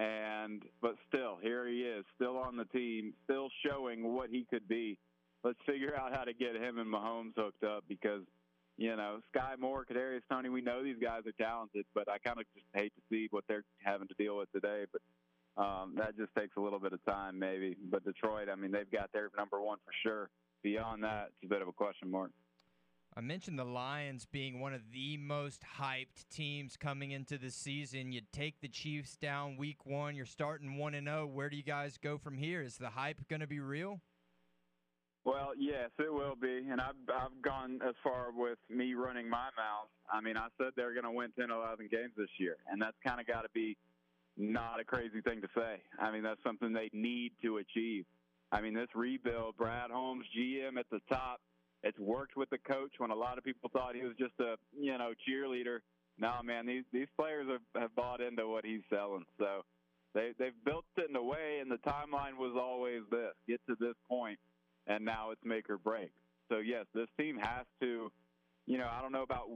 [0.00, 4.66] and but still here he is still on the team still showing what he could
[4.66, 4.98] be.
[5.44, 8.22] Let's figure out how to get him and Mahomes hooked up because
[8.78, 12.40] you know Skyy Moore Kadarius Toney we know these guys are talented but I kind
[12.40, 14.84] of just hate to see what they're having to deal with today.
[14.90, 17.76] But um, that just takes a little bit of time maybe.
[17.90, 20.30] But Detroit I mean they've got their number one for sure.
[20.62, 22.30] Beyond that it's a bit of a question mark
[23.20, 28.12] I mentioned the Lions being one of the most hyped teams coming into the season.
[28.12, 30.16] You take the Chiefs down week one.
[30.16, 31.26] You're starting one and zero.
[31.26, 32.62] Where do you guys go from here?
[32.62, 34.00] Is the hype going to be real?
[35.26, 39.50] Well, yes, it will be, and I've I've gone as far with me running my
[39.54, 39.90] mouth.
[40.10, 42.96] I mean, I said they're going to win 10, 11 games this year, and that's
[43.06, 43.76] kind of got to be
[44.38, 45.82] not a crazy thing to say.
[45.98, 48.06] I mean, that's something they need to achieve.
[48.50, 51.40] I mean, this rebuild, Brad Holmes, GM at the top,
[51.82, 54.56] it's worked with the coach when a lot of people thought he was just a
[54.78, 55.78] you know cheerleader.
[56.18, 59.24] No, man, these these players have, have bought into what he's selling.
[59.38, 59.62] So
[60.14, 63.76] they they've built it in a way, and the timeline was always this: get to
[63.80, 64.38] this point,
[64.86, 66.10] and now it's make or break.
[66.50, 68.10] So yes, this team has to.
[68.66, 69.48] You know, I don't know about.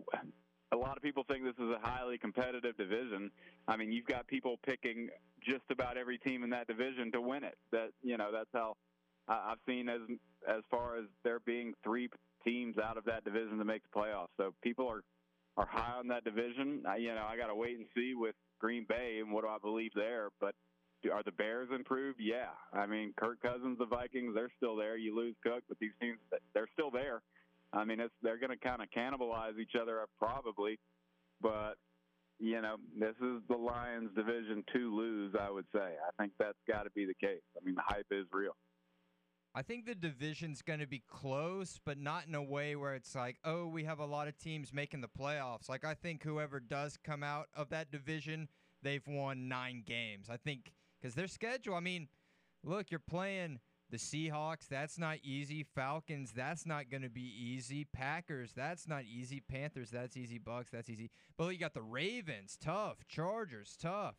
[0.73, 3.31] A lot of people think this is a highly competitive division.
[3.69, 5.09] I mean, you've got people picking
[5.41, 7.57] just about every team in that division to win it.
[7.71, 8.77] That you know, that's how
[9.29, 10.01] I've seen as
[10.49, 12.09] as far as there being three
[12.45, 14.29] teams out of that division to make the playoffs.
[14.37, 15.03] So people are
[15.57, 16.83] are high on that division.
[16.89, 19.49] I, you know, I got to wait and see with Green Bay and what do
[19.49, 20.31] I believe there.
[20.41, 20.55] But
[21.13, 22.19] are the Bears improved?
[22.21, 22.51] Yeah.
[22.73, 24.97] I mean, Kirk Cousins, the Vikings, they're still there.
[24.97, 26.19] You lose Cook, but these teams
[26.55, 27.23] they're still there.
[27.73, 30.79] I mean, it's they're going to kind of cannibalize each other probably,
[31.41, 31.75] but
[32.41, 35.79] you know, this is the Lions division to lose, I would say.
[35.79, 37.43] I think that's got to be the case.
[37.57, 38.57] I mean, the hype is real.
[39.57, 43.15] I think the division's going to be close, but not in a way where it's
[43.15, 45.69] like, oh, we have a lot of teams making the playoffs.
[45.69, 48.49] Like, I think whoever does come out of that division,
[48.83, 50.27] they've won nine games.
[50.29, 52.09] I think because their schedule, I mean,
[52.65, 53.61] look, you're playing
[53.91, 55.63] the Seahawks, that's not easy.
[55.63, 57.85] Falcons, that's not going to be easy.
[57.85, 59.39] Packers, that's not easy.
[59.39, 60.39] Panthers, that's easy.
[60.39, 61.11] Bucks, that's easy.
[61.37, 63.07] But you got the Ravens, tough.
[63.07, 64.17] Chargers, tough.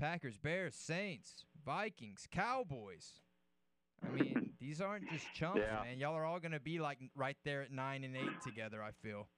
[0.00, 3.20] Packers, Bears, Saints, Vikings, Cowboys.
[4.04, 5.82] I mean, these aren't just chumps, Yeah.
[5.82, 5.98] man.
[5.98, 8.82] Y'all are all going to be like right there at nine and eight together.
[8.82, 9.28] I feel.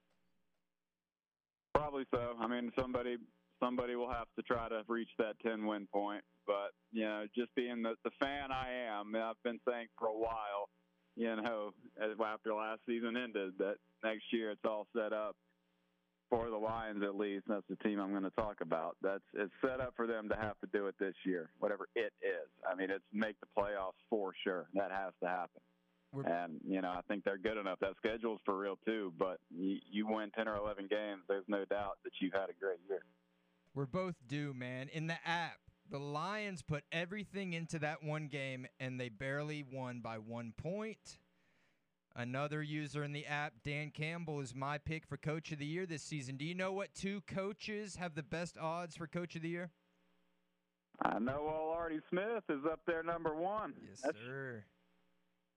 [1.74, 2.34] Probably so.
[2.38, 3.16] I mean, somebody
[3.62, 6.22] somebody will have to try to reach that 10 win point.
[6.46, 10.12] But you know, just being the the fan I am, I've been saying for a
[10.16, 10.68] while,
[11.16, 11.70] you know,
[12.24, 15.36] after last season ended, that next year it's all set up
[16.32, 17.44] for the Lions at least.
[17.46, 18.96] That's the team I'm going to talk about.
[19.02, 22.12] That's it's set up for them to have to do it this year, whatever it
[22.22, 22.48] is.
[22.66, 24.66] I mean, it's make the playoffs for sure.
[24.72, 25.60] That has to happen.
[26.24, 27.78] and you know, I think they're good enough.
[27.80, 29.12] That schedule's for real too.
[29.18, 32.58] But you, you win ten or eleven games, there's no doubt that you've had a
[32.58, 33.02] great year.
[33.74, 34.88] We're both due, man.
[34.92, 35.58] In the app,
[35.90, 41.18] the Lions put everything into that one game and they barely won by one point.
[42.14, 45.86] Another user in the app, Dan Campbell, is my pick for Coach of the Year
[45.86, 46.36] this season.
[46.36, 49.70] Do you know what two coaches have the best odds for Coach of the Year?
[51.02, 53.74] I know old Artie Smith is up there number one.
[53.88, 54.64] Yes, That's- sir.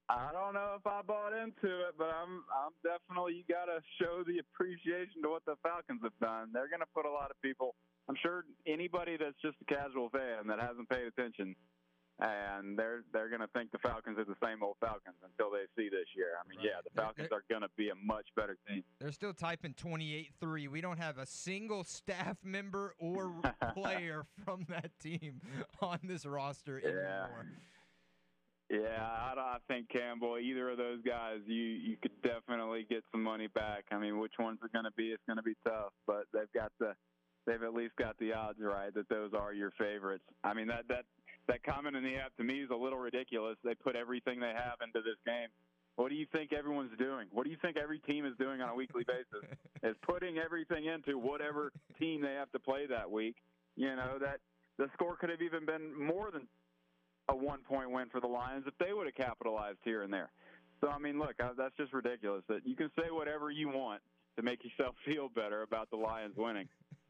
[0.08, 3.82] I don't know if I bought into it, but I'm I'm definitely you got to
[4.00, 6.52] show the appreciation to what the Falcons have done.
[6.54, 7.74] They're going to put a lot of people.
[8.08, 11.56] I'm sure anybody that's just a casual fan that hasn't paid attention,
[12.20, 15.66] and they're they're going to think the Falcons are the same old Falcons until they
[15.76, 16.30] see this year.
[16.44, 18.84] I mean, yeah, the Falcons are going to be a much better team.
[19.00, 20.70] They're still typing 28-3.
[20.70, 23.34] We don't have a single staff member or
[23.74, 25.42] player from that team
[25.82, 26.90] on this roster Yeah.
[26.90, 27.46] anymore.
[28.68, 33.04] Yeah, I, don't- I think Campbell, either of those guys, you you could definitely get
[33.12, 33.84] some money back.
[33.92, 35.10] I mean, which ones are going to be?
[35.10, 36.94] It's going to be tough, but they've got the
[37.46, 40.24] they've at least got the odds right that those are your favorites.
[40.44, 41.06] I mean, that that
[41.48, 43.58] that comment in the app to me is a little ridiculous.
[43.64, 45.50] They put everything they have into this game.
[45.96, 47.28] What do you think everyone's doing?
[47.32, 49.50] What do you think every team is doing on a weekly basis?
[49.84, 53.36] is putting everything into whatever team they have to play that week.
[53.76, 54.40] You know that
[54.78, 56.48] the score could have even been more than
[57.30, 60.32] a one point win for the Lions if they would have capitalized here and there.
[60.82, 62.44] So I mean, look, that's just ridiculous.
[62.50, 64.02] That you can say whatever you want
[64.36, 66.68] to make yourself feel better about the Lions winning.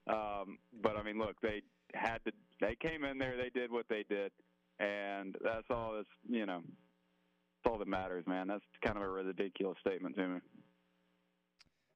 [0.08, 1.64] Um, but I mean, look, they
[1.96, 2.32] had to.
[2.62, 4.32] They came in there, they did what they did,
[4.80, 5.94] and that's all.
[5.96, 8.48] That's you know, that's all that matters, man.
[8.48, 10.40] That's kind of a ridiculous statement to me.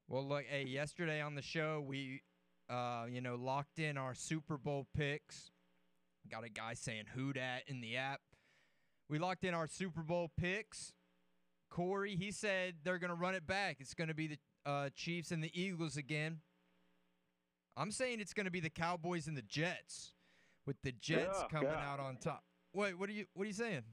[0.08, 2.24] Well, look, hey, yesterday on the show we,
[2.70, 5.52] uh, you know, locked in our Super Bowl picks.
[6.30, 8.22] Got a guy saying "Who dat" in the app.
[9.10, 10.94] We locked in our Super Bowl picks.
[11.70, 13.78] Corey, he said they're gonna run it back.
[13.80, 16.40] It's gonna be the uh, Chiefs and the Eagles again.
[17.80, 20.12] I'm saying it's gonna be the Cowboys and the Jets,
[20.66, 22.44] with the Jets Yeah, coming out on top.
[22.74, 23.26] Wait, what are you?
[23.34, 23.84] What are you saying?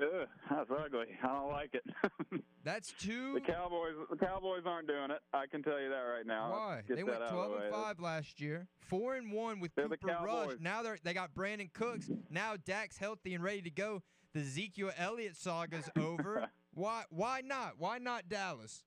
[0.00, 1.06] Ugh, that's ugly.
[1.22, 1.84] I don't like it.
[2.64, 3.34] That's two.
[3.34, 5.18] The Cowboys, the Cowboys aren't doing it.
[5.32, 6.50] I can tell you that right now.
[6.50, 6.82] Why?
[6.86, 7.70] They went 12 and way.
[7.70, 8.68] 5 last year.
[8.78, 10.52] 4 and 1 with They're the Cooper Rush.
[10.60, 12.10] Now they they got Brandin Cooks.
[12.30, 14.02] Now Dak's healthy and ready to go.
[14.34, 16.48] The Ezekiel Elliott saga's over.
[16.74, 17.72] why why not?
[17.78, 18.84] Why not Dallas?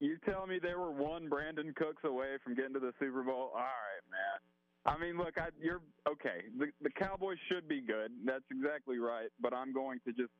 [0.00, 3.52] You tell me they were one Brandin Cooks away from getting to the Super Bowl.
[3.52, 4.40] All right, man.
[4.86, 6.48] I mean, look, I, you're okay.
[6.58, 8.10] The, the Cowboys should be good.
[8.24, 9.28] That's exactly right.
[9.40, 10.32] But I'm going to just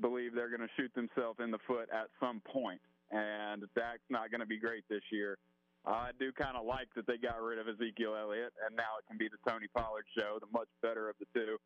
[0.00, 2.80] believe they're going to shoot themselves in the foot at some point,
[3.10, 5.36] and Dak's not going to be great this year.
[5.84, 9.04] I do kind of like that they got rid of Ezekiel Elliott, and now it
[9.08, 11.56] can be the Tony Pollard show, the much better of the two.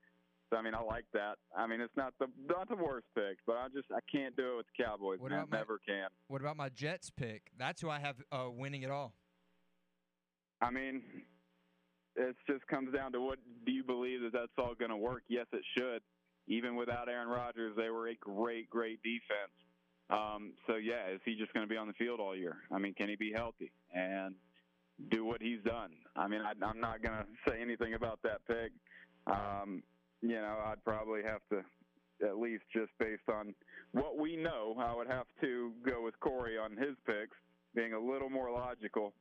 [0.56, 1.36] I mean, I like that.
[1.56, 4.54] I mean, it's not the not the worst pick, but I just I can't do
[4.54, 5.18] it with the Cowboys.
[5.20, 6.08] What about my- Never can.
[6.28, 7.42] What about my Jets pick?
[7.58, 9.14] That's who I have uh, winning it all.
[10.60, 11.02] I mean,
[12.16, 15.22] it just comes down to what do you believe that that's all going to work?
[15.28, 16.00] Yes, it should.
[16.46, 19.52] Even without Aaron Rodgers, they were a great, great defense.
[20.10, 22.58] Um, so yeah, is he just going to be on the field all year?
[22.70, 24.34] I mean, can he be healthy and
[25.10, 25.90] do what he's done?
[26.14, 28.72] I mean, I, I'm not going to say anything about that pick.
[29.26, 29.82] Um,
[30.24, 31.64] you know, I'd probably have to
[32.26, 33.54] at least just based on
[33.92, 37.36] what we know, I would have to go with Corey on his picks,
[37.74, 39.12] being a little more logical.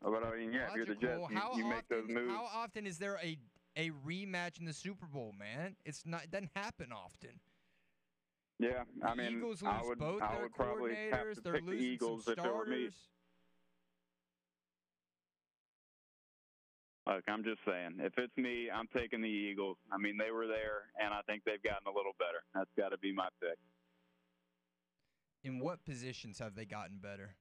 [0.00, 1.30] But I mean, yeah, if you're the Jets, Logical.
[1.30, 2.30] you, how you often, make those moves.
[2.30, 3.38] How often is there a
[3.76, 5.76] a rematch in the Super Bowl, man?
[5.84, 7.40] It's not it doesn't happen often.
[8.58, 11.34] Yeah, I The mean, Eagles I would, both I their would probably have coordinators.
[11.36, 13.11] to They're pick the Eagles some if it were starters.
[17.12, 19.76] Look, I'm just saying, if it's me, I'm taking the Eagles.
[19.92, 22.42] I mean, they were there, and I think they've gotten a little better.
[22.54, 23.58] That's got to be my pick.
[25.44, 27.34] In what positions have they gotten better?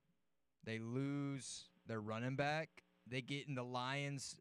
[0.65, 2.69] They lose their running back.
[3.07, 4.35] They get in the Lions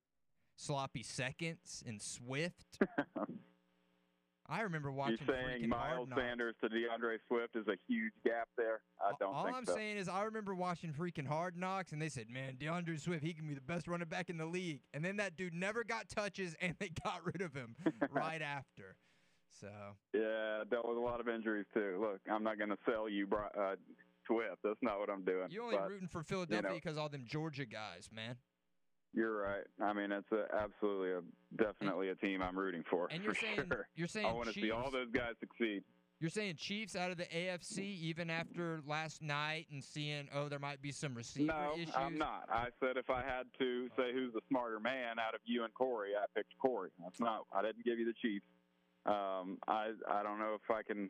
[0.56, 2.78] sloppy seconds and Swift.
[4.50, 8.80] I remember watching You're saying Miles Sanders to D'Andre Swift is a huge gap there?
[9.00, 9.74] I don't All I'm so.
[9.74, 13.32] saying is, I remember watching freaking Hard Knocks, and they said, "Man, D'Andre Swift, he
[13.32, 16.08] can be the best running back in the league." And then that dude never got
[16.08, 17.76] touches, and they got rid of him
[18.10, 18.96] right after.
[19.60, 19.68] So
[20.14, 21.98] Yeah, dealt with a lot of injuries too.
[22.00, 23.76] Look, I'm not going to sell you uh,
[24.26, 24.58] Swift.
[24.64, 25.48] That's not what I'm doing.
[25.50, 26.74] You're only But, rooting for Philadelphia know.
[26.74, 28.36] because all them Georgia guys, man.
[29.12, 29.64] You're right.
[29.82, 31.20] I mean, it's a, absolutely a
[31.62, 33.08] definitely a team I'm rooting for.
[33.10, 33.88] And you're for saying- sure.
[33.96, 35.82] you're saying I want to see all those guys succeed.
[36.20, 40.58] You're saying Chiefs out of the AFC, even after last night and seeing, oh, there
[40.58, 41.94] might be some receiver No, issues?
[41.96, 42.44] I'm not.
[42.52, 45.72] I said if I had to say who's the smarter man out of you and
[45.72, 46.90] Corey, I picked Corey.
[47.02, 47.46] That's not.
[47.54, 48.44] I didn't give you the Chiefs.
[49.06, 51.08] Um, I I don't know if I can.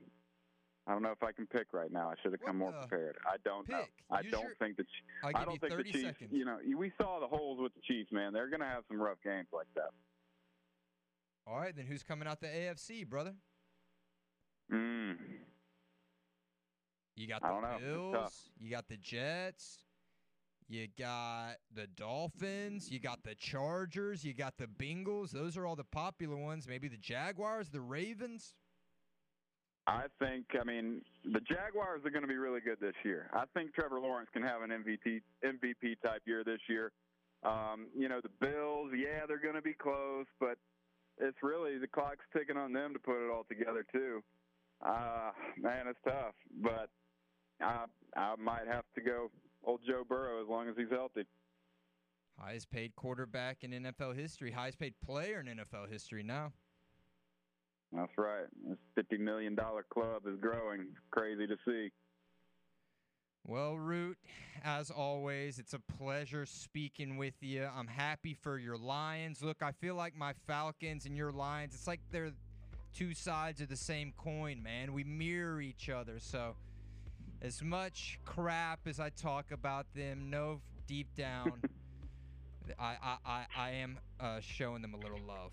[0.87, 2.09] I don't know if I can pick right now.
[2.11, 3.17] I should have come more prepared.
[3.27, 3.85] I don't know.
[4.11, 4.85] I Use don't your- think the.
[5.23, 6.01] I'll I don't think the Chiefs.
[6.05, 6.31] seconds.
[6.33, 8.33] You know, we saw the holes with the Chiefs, man.
[8.33, 9.91] They're going to have some rough games like that.
[11.47, 13.35] All right, then who's coming out the AFC, brother?
[14.73, 15.17] Mm.
[17.17, 17.77] You got the don't know.
[17.77, 18.51] It's Bills.
[18.59, 19.79] You got the Jets.
[20.69, 22.91] You got the Dolphins.
[22.91, 24.25] You got the Chargers.
[24.25, 25.31] You got the Bengals.
[25.33, 26.69] Those are all the popular ones.
[26.69, 28.55] Maybe the Jaguars, the Ravens.
[29.91, 33.29] I think, I mean, the Jaguars are going to be really good this year.
[33.33, 36.93] I think Trevor Lawrence can have an MVP MVP type year this year.
[37.43, 40.59] Um, you know, the Bills, yeah, they're going to be close, but
[41.19, 44.23] it's really the clock's ticking on them to put it all together too.
[44.85, 46.89] Uh, man, it's tough, but
[47.61, 47.87] I
[48.17, 49.31] I might have to go
[49.65, 51.27] old Joe Burrow as long as he's healthy.
[52.39, 54.53] Highest paid quarterback in NFL history.
[54.53, 56.53] Highest paid player in NFL history now.
[57.93, 58.47] That's right.
[58.67, 60.87] This fifty million dollar club is growing.
[61.11, 61.91] Crazy to see.
[63.47, 64.19] Well, Root,
[64.63, 67.69] as always, it's a pleasure speaking with you.
[67.75, 69.43] I'm happy for your Lions.
[69.43, 72.33] Look, I feel like my Falcons and your Lions, it's like they're
[72.95, 74.93] two sides of the same coin, man.
[74.93, 76.19] We mirror each other.
[76.19, 76.55] So,
[77.43, 81.63] as much crap as I talk about them, no deep down,
[82.79, 85.53] I, I, I, I am uh, showing them a little love.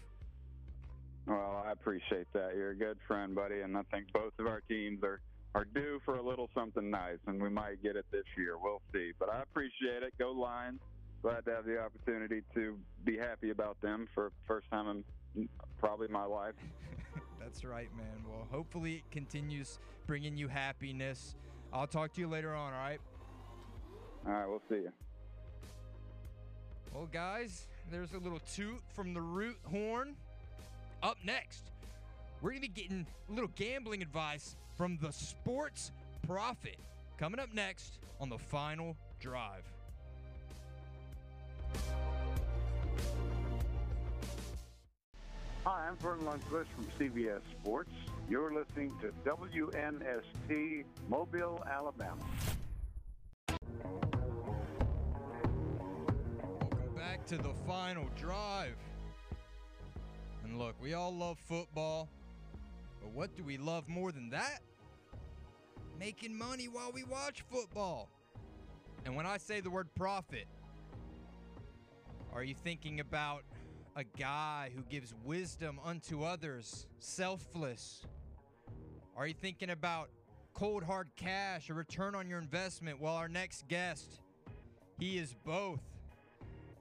[1.28, 2.54] Well, I appreciate that.
[2.56, 5.20] You're a good friend, buddy, and I think both of our teams are
[5.56, 8.58] are due for a little something nice, and we might get it this year.
[8.62, 9.12] We'll see.
[9.20, 10.14] But I appreciate it.
[10.20, 10.80] Go Lions!
[11.24, 15.04] Glad to have the opportunity to be happy about them for first time
[15.36, 15.50] in
[15.80, 16.54] probably my life.
[17.40, 18.24] That's right, man.
[18.30, 21.36] Well, hopefully it continues bringing you happiness.
[21.74, 23.00] I'll talk to you later on, all right?
[24.28, 24.92] All right, we'll see you.
[26.94, 30.16] Well, guys, there's a little toot from the root horn.
[31.04, 31.72] Up next,
[32.42, 35.92] we're going to be getting a little gambling advice from the sports
[36.26, 36.78] prophet.
[37.18, 39.64] Coming up next on the final drive.
[45.66, 47.92] Hi, I'm Verne Lundquist from CBS Sports.
[48.30, 52.24] You're listening to WNSP Mobile, Alabama.
[56.72, 58.78] Welcome back to the final drive.
[60.48, 62.08] And look, we all love football,
[63.02, 64.60] but what do we love more than that?
[66.00, 68.10] Making money while we watch football.
[69.06, 70.48] And when I say the word profit,
[72.34, 73.44] are you thinking about
[73.98, 78.06] a guy who gives wisdom unto others, selfless?
[79.18, 80.10] Are you thinking about
[80.54, 83.02] cold hard cash, a return on your investment?
[83.02, 84.22] Well, our next guest,
[84.98, 85.82] he is both.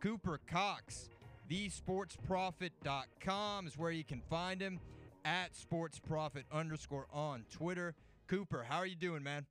[0.01, 1.09] Cooper Cox,
[1.51, 4.79] thesportsprofit.com is where you can find him
[5.25, 7.95] at sportsprofit underscore on Twitter.
[8.29, 9.47] Cooper, how are you doing, man?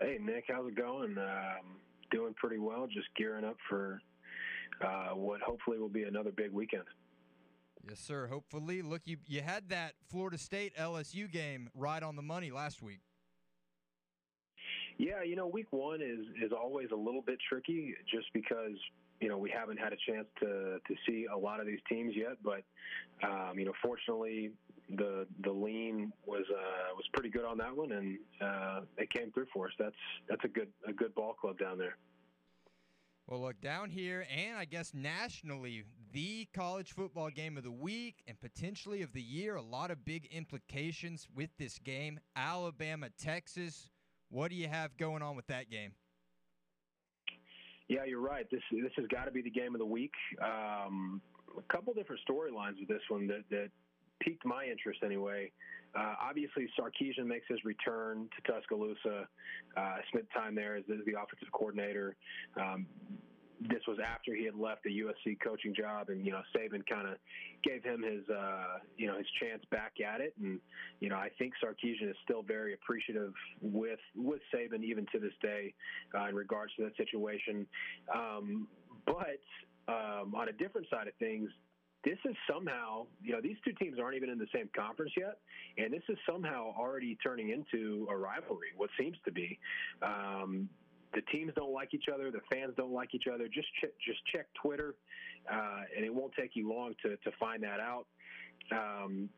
[0.00, 1.16] Hey Nick, how's it going?
[1.18, 1.76] Um,
[2.10, 2.86] doing pretty well.
[2.86, 4.00] Just gearing up for
[4.84, 6.84] uh, what hopefully will be another big weekend.
[7.88, 8.26] Yes, sir.
[8.26, 12.82] Hopefully, look, you you had that Florida State LSU game right on the money last
[12.82, 13.00] week.
[14.98, 18.78] Yeah, you know, week one is is always a little bit tricky, just because
[19.24, 22.12] you know we haven't had a chance to to see a lot of these teams
[22.14, 22.36] yet.
[22.44, 22.62] But
[23.26, 24.50] um, you know, fortunately,
[24.90, 29.32] the the lean was uh, was pretty good on that one, and uh, it came
[29.32, 29.72] through for us.
[29.78, 29.96] That's
[30.28, 31.96] that's a good a good ball club down there.
[33.26, 38.22] Well, look, down here and I guess nationally, the college football game of the week
[38.28, 39.56] and potentially of the year.
[39.56, 42.20] A lot of big implications with this game.
[42.36, 43.88] Alabama, Texas.
[44.28, 45.92] What do you have going on with that game?
[47.88, 48.46] Yeah, you're right.
[48.50, 50.14] This this has got to be the game of the week.
[50.42, 51.20] Um,
[51.56, 53.68] a couple different storylines with this one that, that
[54.20, 55.52] piqued my interest anyway.
[55.94, 59.28] Uh, obviously, Sarkisian makes his return to Tuscaloosa.
[59.76, 62.16] Uh, spent time there as, as the offensive coordinator.
[62.60, 62.86] Um,
[63.60, 67.08] this was after he had left the USC coaching job, and you know Saban kind
[67.08, 67.16] of
[67.62, 70.60] gave him his uh, you know his chance back at it, and
[71.00, 73.32] you know I think Sarkisian is still very appreciative
[73.62, 75.72] with with Saban even to this day
[76.14, 77.66] uh, in regards to that situation.
[78.14, 78.68] Um,
[79.06, 79.40] but
[79.88, 81.50] um, on a different side of things,
[82.04, 85.38] this is somehow, you know, these two teams aren't even in the same conference yet,
[85.78, 88.68] and this is somehow already turning into a rivalry.
[88.76, 89.58] What seems to be.
[90.02, 90.68] Um,
[91.14, 93.44] the teams don't like each other, the fans don't like each other.
[93.46, 94.94] Just check, just check Twitter,
[95.50, 98.06] uh, and it won't take you long to to find that out.
[98.72, 99.30] Um,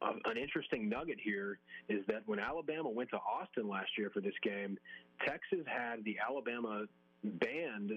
[0.00, 4.34] an interesting nugget here is that when Alabama went to Austin last year for this
[4.42, 4.78] game,
[5.26, 6.84] Texas had the Alabama
[7.22, 7.92] band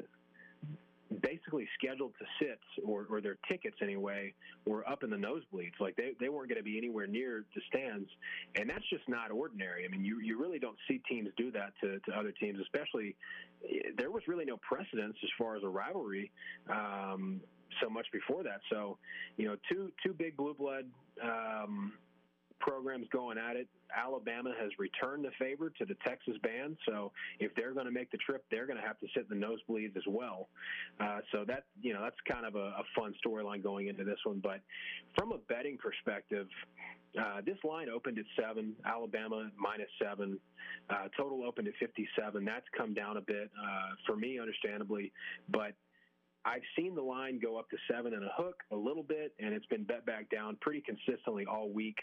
[1.22, 4.34] basically scheduled to sit, or, or their tickets anyway,
[4.66, 5.80] were up in the nosebleeds.
[5.80, 8.10] Like they, they weren't going to be anywhere near the stands.
[8.56, 9.86] And that's just not ordinary.
[9.86, 13.16] I mean, you, you really don't see teams do that to, to other teams, especially
[13.98, 16.32] there was really no precedence as far as a rivalry.
[16.70, 17.42] Um,
[17.82, 18.60] so much before that.
[18.70, 18.98] So,
[19.36, 20.86] you know, two two big blue blood
[21.22, 21.94] um,
[22.60, 23.68] programs going at it.
[23.96, 28.12] Alabama has returned the favor to the Texas band, so if they're going to make
[28.12, 30.50] the trip, they're going to have to sit in the nosebleeds as well.
[31.00, 34.20] Uh, so that you know that's kind of a, a fun storyline going into this
[34.24, 34.40] one.
[34.44, 34.62] But
[35.18, 36.48] from a betting perspective,
[37.20, 40.40] uh, this line opened at seven, Alabama minus seven.
[40.90, 42.46] Uh, total opened at 57.
[42.46, 45.12] That's come down a bit uh, for me, understandably,
[45.50, 45.74] but
[46.48, 49.54] I've seen the line go up to seven and a hook a little bit, and
[49.54, 51.98] it's been bet back down pretty consistently all week.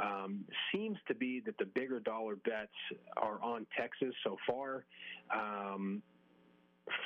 [0.00, 2.72] Um, seems to be that the bigger dollar bets
[3.16, 4.84] are on Texas so far.
[5.32, 6.02] Um,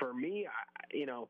[0.01, 1.28] for me, I, you know,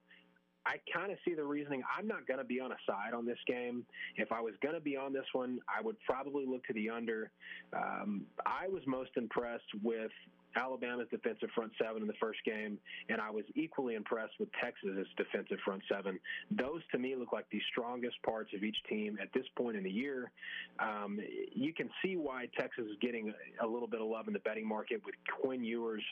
[0.65, 1.83] I kind of see the reasoning.
[1.99, 3.85] I'm not going to be on a side on this game.
[4.17, 6.89] If I was going to be on this one, I would probably look to the
[6.89, 7.33] under.
[7.73, 10.13] Um, I was most impressed with
[10.57, 15.07] Alabama's defensive front seven in the first game, and I was equally impressed with Texas's
[15.17, 16.19] defensive front seven.
[16.51, 19.85] Those to me look like the strongest parts of each team at this point in
[19.85, 20.31] the year.
[20.79, 21.19] Um,
[21.55, 24.67] you can see why Texas is getting a little bit of love in the betting
[24.67, 26.03] market with Quinn Ewers,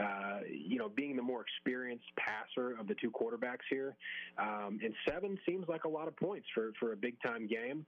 [0.00, 3.94] uh, you know, being the more experienced passer of the two quarterbacks here.
[4.38, 7.84] Um, and seven seems like a lot of points for, for a big time game.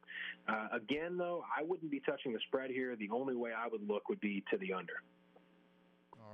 [0.49, 2.95] Uh, again, though, I wouldn't be touching the spread here.
[2.97, 5.03] The only way I would look would be to the under.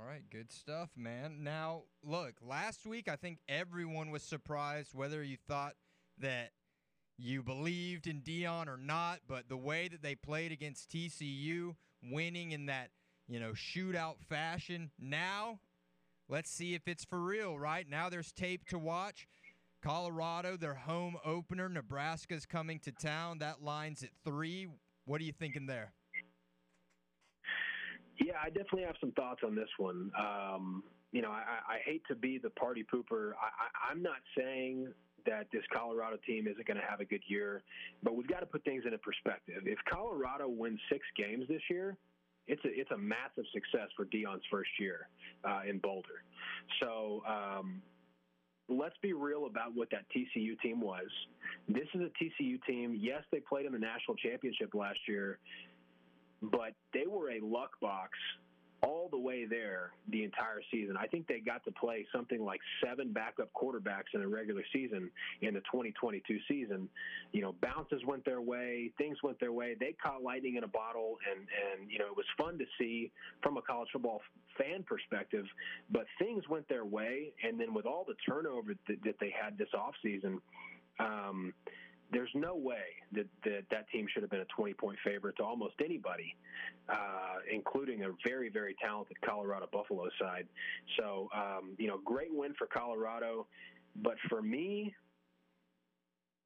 [0.01, 1.43] All right, good stuff, man.
[1.43, 5.73] Now, look, last week I think everyone was surprised whether you thought
[6.17, 6.53] that
[7.19, 12.51] you believed in Deion or not, but the way that they played against TCU, winning
[12.51, 12.89] in that,
[13.27, 14.89] you know, shootout fashion.
[14.99, 15.59] Now,
[16.27, 17.87] let's see if it's for real, right?
[17.87, 19.27] Now there's tape to watch.
[19.83, 21.69] Colorado, their home opener.
[21.69, 23.37] Nebraska's coming to town.
[23.37, 24.67] That line's at three.
[25.05, 25.93] What are you thinking there?
[28.23, 30.11] Yeah, I definitely have some thoughts on this one.
[30.17, 33.31] Um, you know, I, I hate to be the party pooper.
[33.33, 34.87] I, I, I'm not saying
[35.25, 37.63] that this Colorado team isn't going to have a good year,
[38.03, 39.63] but we've got to put things into perspective.
[39.65, 41.97] If Colorado wins six games this year,
[42.47, 45.09] it's a it's a massive success for Deion's first year
[45.47, 46.23] uh, in Boulder.
[46.81, 47.81] So um,
[48.67, 51.07] let's be real about what that TCU team was.
[51.67, 52.97] This is a TCU team.
[52.99, 55.39] Yes, they played in the national championship last year,
[56.41, 58.11] but they were a luck box
[58.83, 60.97] all the way there the entire season.
[60.97, 65.09] I think they got to play something like seven backup quarterbacks in a regular season
[65.41, 66.89] in the 2022 season.
[67.31, 69.75] You know, bounces went their way, things went their way.
[69.79, 73.11] They caught lightning in a bottle, and and you know it was fun to see
[73.43, 74.21] from a college football
[74.57, 75.45] fan perspective.
[75.91, 79.57] But things went their way, and then with all the turnover that, that they had
[79.57, 80.39] this offseason,
[80.99, 81.53] um,
[82.11, 85.43] there's no way that, that that team should have been a 20 point favorite to
[85.43, 86.35] almost anybody,
[86.89, 90.47] uh, including a very, very talented Colorado Buffalo side.
[90.99, 93.47] So, um, you know, great win for Colorado.
[93.95, 94.93] But for me,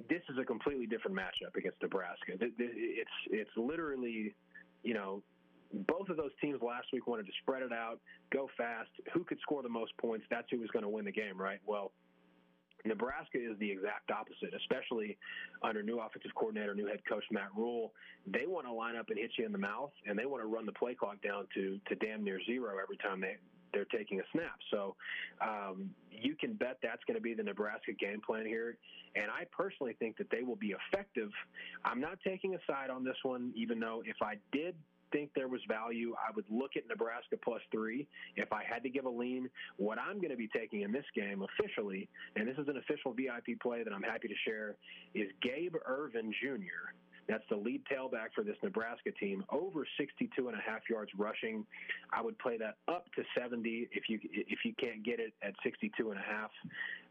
[0.10, 2.34] this is a completely different matchup against Nebraska.
[2.40, 4.36] It's, it's literally,
[4.84, 5.24] you know,
[5.88, 8.00] both of those teams last week wanted to spread it out,
[8.32, 8.90] go fast.
[9.14, 10.26] Who could score the most points?
[10.30, 11.60] That's who was going to win the game, right?
[11.66, 11.92] Well,
[12.86, 15.18] Nebraska is the exact opposite, especially
[15.64, 17.94] under new offensive coordinator, new head coach Matt Rhule.
[18.28, 20.48] They want to line up and hit you in the mouth, and they want to
[20.48, 23.38] run the play clock down to to damn near zero every time they
[23.74, 24.56] they're taking a snap.
[24.72, 24.96] So
[25.42, 28.78] um, you can bet that's going to be the Nebraska game plan here.
[29.16, 31.30] And I personally think that they will be effective.
[31.84, 34.76] I'm not taking a side on this one, even though if I did
[35.16, 38.06] think there was value, I would look at Nebraska plus three.
[38.36, 41.06] If I had to give a lean, what I'm going to be taking in this
[41.16, 44.76] game officially, and this is an official VIP play that I'm happy to share,
[45.14, 46.92] is Gabe Ervin Jr.
[47.28, 49.44] That's the lead tailback for this Nebraska team.
[49.50, 51.66] Over 62 and a half yards rushing.
[52.14, 55.54] I would play that up to 70 if you if you can't get it at
[55.64, 56.52] 62 and a half.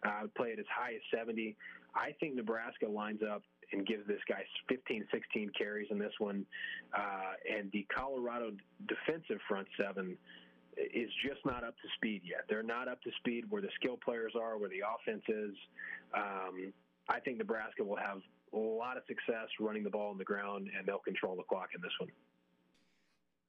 [0.04, 1.56] I would play it as high as 70.
[1.96, 3.42] I think Nebraska lines up
[3.74, 6.46] and gives this guy 15, 16 carries in this one.
[6.96, 8.52] Uh, and the Colorado
[8.86, 10.16] defensive front seven
[10.76, 12.44] is just not up to speed yet.
[12.48, 15.54] They're not up to speed where the skill players are, where the offense is.
[16.14, 16.72] Um,
[17.08, 18.20] I think Nebraska will have
[18.52, 21.68] a lot of success running the ball on the ground, and they'll control the clock
[21.74, 22.10] in this one.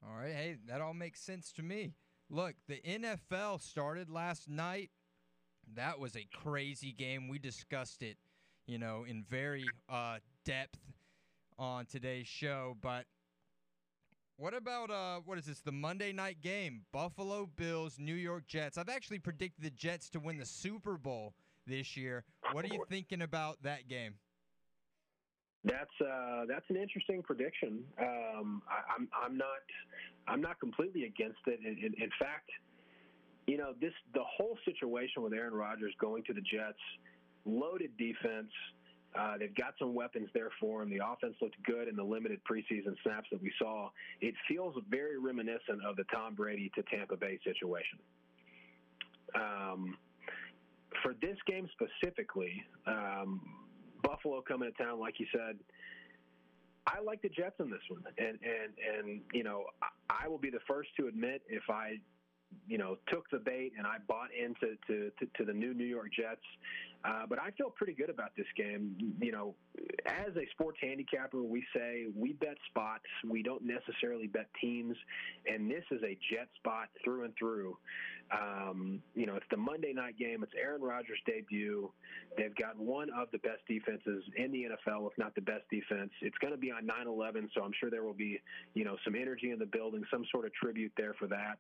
[0.08, 0.34] All right.
[0.34, 1.94] Hey, that all makes sense to me.
[2.30, 4.90] Look, the NFL started last night.
[5.76, 7.28] That was a crazy game.
[7.28, 8.18] We discussed it,
[8.68, 10.80] you know, in very uh, depth
[11.58, 12.76] on today's show.
[12.82, 13.06] But
[14.38, 15.62] what about uh, what is this?
[15.62, 18.78] The Monday night game: Buffalo Bills, New York Jets.
[18.78, 21.34] I've actually predicted the Jets to win the Super Bowl
[21.66, 22.24] this year.
[22.52, 24.16] What are you thinking about that game?
[25.64, 27.84] That's uh, that's an interesting prediction.
[28.00, 29.48] Um, I, I'm I'm not
[30.28, 31.60] I'm not completely against it.
[31.60, 32.50] In, in, in fact,
[33.48, 36.78] you know this the whole situation with Aaron Rodgers going to the Jets,
[37.46, 38.52] loaded defense.
[39.18, 40.90] Uh, they've got some weapons there for him.
[40.90, 43.90] The offense looked good in the limited preseason snaps that we saw.
[44.20, 48.00] It feels very reminiscent of the Tom Brady to Tampa Bay situation.
[49.34, 49.98] Um,
[51.02, 53.42] for this game specifically, um,
[54.04, 55.58] Buffalo coming to town, like you said,
[56.88, 59.66] I like the Jets in this one, and and and you know
[60.10, 61.96] I will be the first to admit if I
[62.68, 65.86] you know took the bait and I bought into to, to, to the new New
[65.86, 66.46] York Jets.
[67.06, 68.96] Uh, but I feel pretty good about this game.
[69.22, 69.56] You know,
[70.08, 73.04] as a sports handicapper, we say we bet spots.
[73.30, 74.96] We don't necessarily bet teams,
[75.46, 77.78] and this is a Jet spot through and through.
[78.32, 80.42] Um, you know, it's the Monday night game.
[80.42, 81.92] It's Aaron Rodgers' debut.
[82.38, 86.10] They've got one of the best defenses in the NFL, if not the best defense.
[86.22, 88.40] It's going to be on 9/11, so I'm sure there will be,
[88.74, 91.60] you know, some energy in the building, some sort of tribute there for that.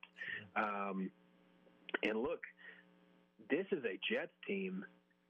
[0.55, 1.11] Um,
[2.01, 2.41] and look,
[3.51, 4.83] this is a Jets team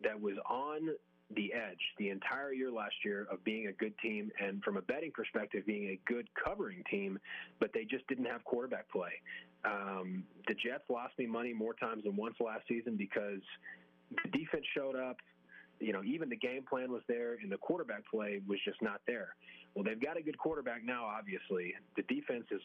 [0.06, 0.90] that was on
[1.36, 4.82] the edge the entire year last year of being a good team and from a
[4.82, 7.20] betting perspective being a good covering team,
[7.60, 9.12] but they just didn't have quarterback play.
[9.64, 13.42] Um, the Jets lost me money more times than once last season because
[14.24, 15.18] the defense showed up.
[15.82, 19.02] You know, even the game plan was there, and the quarterback play was just not
[19.06, 19.36] there.
[19.74, 21.04] Well, they've got a good quarterback now.
[21.04, 22.62] Obviously, the defense is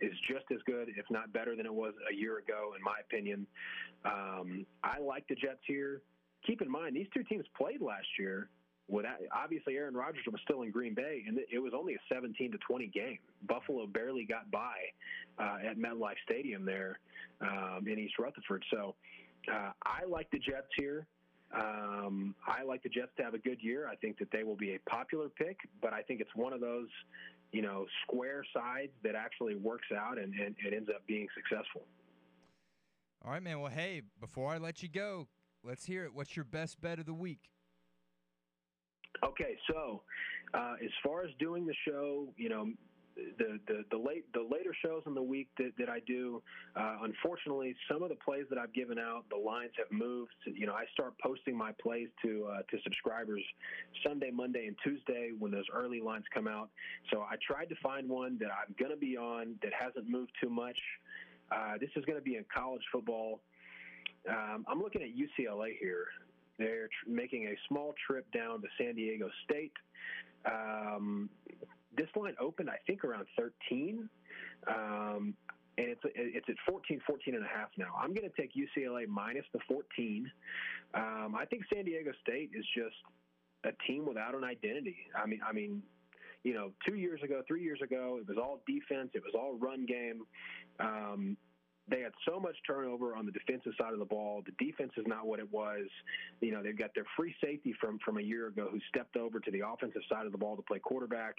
[0.00, 2.96] is just as good, if not better, than it was a year ago, in my
[3.04, 3.46] opinion.
[4.06, 6.00] Um, I like the Jets here
[6.46, 8.48] keep in mind these two teams played last year.
[8.88, 12.52] Without, obviously, Aaron Rodgers was still in Green Bay, and it was only a 17
[12.52, 13.18] to 20 game.
[13.48, 14.74] Buffalo barely got by
[15.38, 16.98] uh, at MetLife Stadium there
[17.40, 18.64] um, in East Rutherford.
[18.70, 18.94] So
[19.50, 21.06] uh, I like the Jets here.
[21.54, 23.86] Um, I like the Jets to have a good year.
[23.86, 26.60] I think that they will be a popular pick, but I think it's one of
[26.60, 26.88] those,
[27.52, 31.82] you know, square sides that actually works out and, and, and ends up being successful.
[33.24, 33.60] All right, man.
[33.60, 35.28] Well, hey, before I let you go,
[35.64, 36.12] Let's hear it.
[36.12, 37.50] What's your best bet of the week?
[39.24, 40.02] Okay, so
[40.54, 42.66] uh, as far as doing the show, you know,
[43.14, 46.42] the, the the late the later shows in the week that, that I do,
[46.74, 50.32] uh, unfortunately, some of the plays that I've given out, the lines have moved.
[50.46, 53.42] You know, I start posting my plays to uh, to subscribers
[54.04, 56.70] Sunday, Monday, and Tuesday when those early lines come out.
[57.12, 60.32] So I tried to find one that I'm going to be on that hasn't moved
[60.42, 60.78] too much.
[61.54, 63.40] Uh, this is going to be in college football.
[64.28, 66.06] Um, I'm looking at UCLA here.
[66.58, 69.72] They're tr- making a small trip down to San Diego State.
[70.44, 71.30] Um,
[71.96, 74.08] this line opened, I think, around 13.
[74.68, 75.34] Um,
[75.78, 77.94] and it's it's at 14, 14 and a half now.
[77.98, 80.30] I'm going to take UCLA minus the 14.
[80.94, 82.96] Um, I think San Diego State is just
[83.64, 84.96] a team without an identity.
[85.16, 85.82] I mean, I mean,
[86.44, 89.56] you know, two years ago, three years ago, it was all defense, it was all
[89.56, 90.22] run game.
[90.78, 91.36] Um,
[91.92, 94.42] they had so much turnover on the defensive side of the ball.
[94.46, 95.86] The defense is not what it was.
[96.40, 99.38] You know, they've got their free safety from from a year ago who stepped over
[99.40, 101.36] to the offensive side of the ball to play quarterback.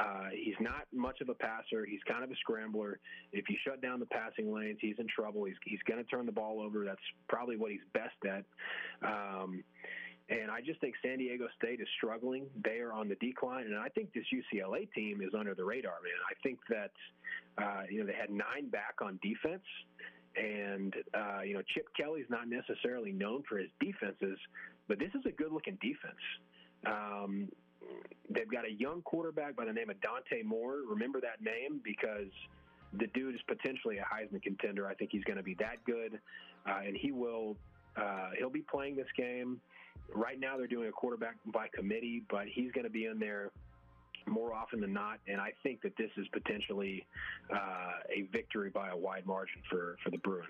[0.00, 1.84] Uh, he's not much of a passer.
[1.84, 3.00] He's kind of a scrambler.
[3.32, 5.44] If you shut down the passing lanes, he's in trouble.
[5.44, 6.84] He's he's going to turn the ball over.
[6.84, 8.44] That's probably what he's best at.
[9.06, 9.62] Um,
[10.28, 12.46] and I just think San Diego State is struggling.
[12.64, 15.98] They are on the decline, and I think this UCLA team is under the radar,
[16.02, 16.18] man.
[16.30, 16.90] I think that
[17.58, 19.64] uh, you know they had nine back on defense,
[20.36, 24.38] and uh, you know Chip Kelly's not necessarily known for his defenses,
[24.88, 26.22] but this is a good-looking defense.
[26.86, 27.48] Um,
[28.30, 30.78] they've got a young quarterback by the name of Dante Moore.
[30.88, 32.30] Remember that name because
[32.98, 34.86] the dude is potentially a Heisman contender.
[34.86, 36.20] I think he's going to be that good,
[36.66, 37.56] uh, and he will.
[37.94, 39.60] Uh, he'll be playing this game.
[40.14, 43.50] Right now, they're doing a quarterback by committee, but he's going to be in there
[44.26, 45.18] more often than not.
[45.26, 47.06] And I think that this is potentially
[47.52, 47.56] uh,
[48.14, 50.48] a victory by a wide margin for, for the Bruins.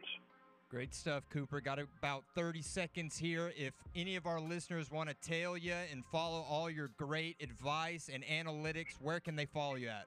[0.71, 1.61] Great stuff, Cooper.
[1.61, 3.53] Got about 30 seconds here.
[3.57, 8.09] If any of our listeners want to tail you and follow all your great advice
[8.13, 10.07] and analytics, where can they follow you at?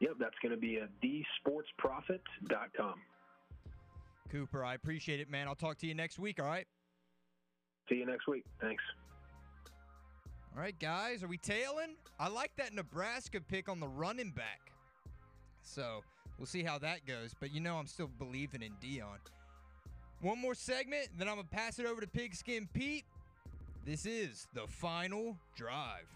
[0.00, 2.94] Yep, that's going to be at thesportsprofit.com.
[4.30, 5.46] Cooper, I appreciate it, man.
[5.46, 6.66] I'll talk to you next week, all right?
[7.92, 8.44] See you next week.
[8.60, 8.82] Thanks.
[10.54, 11.96] All right, guys, are we tailing?
[12.18, 14.72] I like that Nebraska pick on the running back.
[15.62, 16.02] So
[16.42, 19.18] We'll see how that goes, but you know I'm still believing in Deion.
[20.20, 23.04] One more segment, then I'm going to pass it over to Pigskin Pete.
[23.86, 26.06] This is the final drive.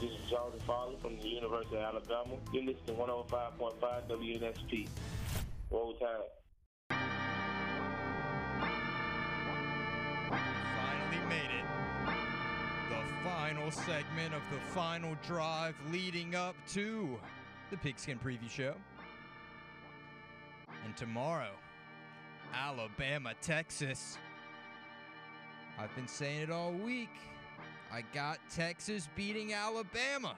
[0.00, 2.36] This is Jordan Farley from the University of Alabama.
[2.52, 4.88] You're listening to 105.5 WNSP.
[5.70, 6.96] Roll Tide.
[10.30, 11.66] Finally made it.
[12.88, 17.18] The final segment of the final drive leading up to
[17.70, 18.74] the Pigskin Preview Show.
[20.86, 21.52] And tomorrow,
[22.54, 24.16] Alabama, Texas.
[25.78, 27.14] I've been saying it all week.
[27.92, 30.36] I got Texas beating Alabama.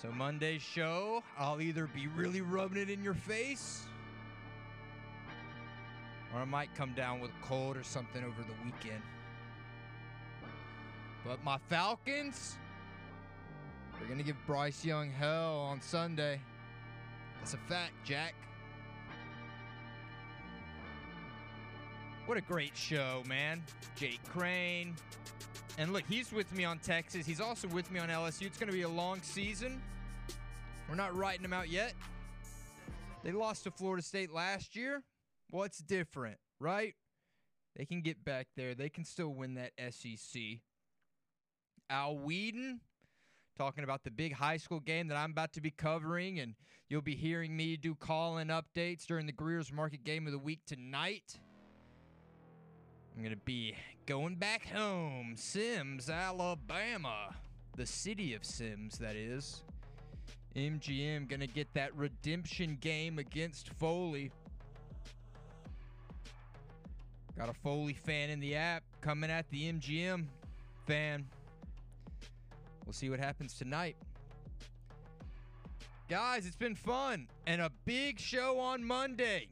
[0.00, 3.84] So Monday's show, I'll either be really rubbing it in your face
[6.32, 9.02] or I might come down with a cold or something over the weekend.
[11.24, 12.56] But my Falcons,
[14.10, 16.40] going to give Bryce Young hell on Sunday.
[17.38, 18.34] That's a fact, Jack.
[22.26, 23.62] What a great show, man.
[23.94, 24.96] Jake Crain.
[25.80, 27.24] And look, he's with me on Texas.
[27.24, 28.42] He's also with me on LSU.
[28.42, 29.80] It's going to be a long season.
[30.90, 31.94] We're not writing them out yet.
[33.24, 35.02] They lost to Florida State last year.
[35.48, 36.94] What's different, right?
[37.76, 38.74] They can get back there.
[38.74, 40.42] They can still win that SEC.
[41.88, 42.82] Al Whedon
[43.56, 46.56] talking about the big high school game that I'm about to be covering, and
[46.90, 50.38] you'll be hearing me do call in updates during the Greer's Market Game of the
[50.38, 51.38] Week tonight.
[53.20, 53.74] I'm going to be
[54.06, 57.34] going back home, Semmes, Alabama.
[57.76, 59.62] The city of Semmes, that is.
[60.56, 64.32] MGM going to get that redemption game against Foley.
[67.36, 70.24] Got a Foley fan in the app coming at the MGM
[70.86, 71.26] fan.
[72.86, 73.96] We'll see what happens tonight.
[76.08, 79.48] Guys, it's been fun and a big show on Monday.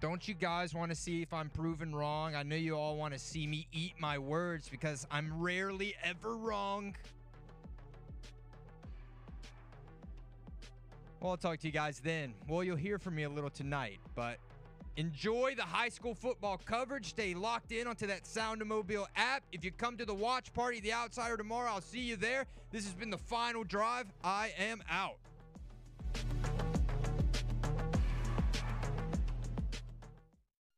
[0.00, 2.34] Don't you guys want to see if I'm proven wrong?
[2.34, 6.36] I know you all want to see me eat my words because I'm rarely ever
[6.36, 6.96] wrong.
[11.20, 12.32] Well, I'll talk to you guys then.
[12.48, 14.38] Well, you'll hear from me a little tonight, but
[14.96, 17.10] enjoy the high school football coverage.
[17.10, 19.42] Stay locked in onto that Sound Mobile app.
[19.52, 22.46] If you come to the watch party, The Outsider, tomorrow, I'll see you there.
[22.70, 24.06] This has been the final drive.
[24.24, 25.18] I am out.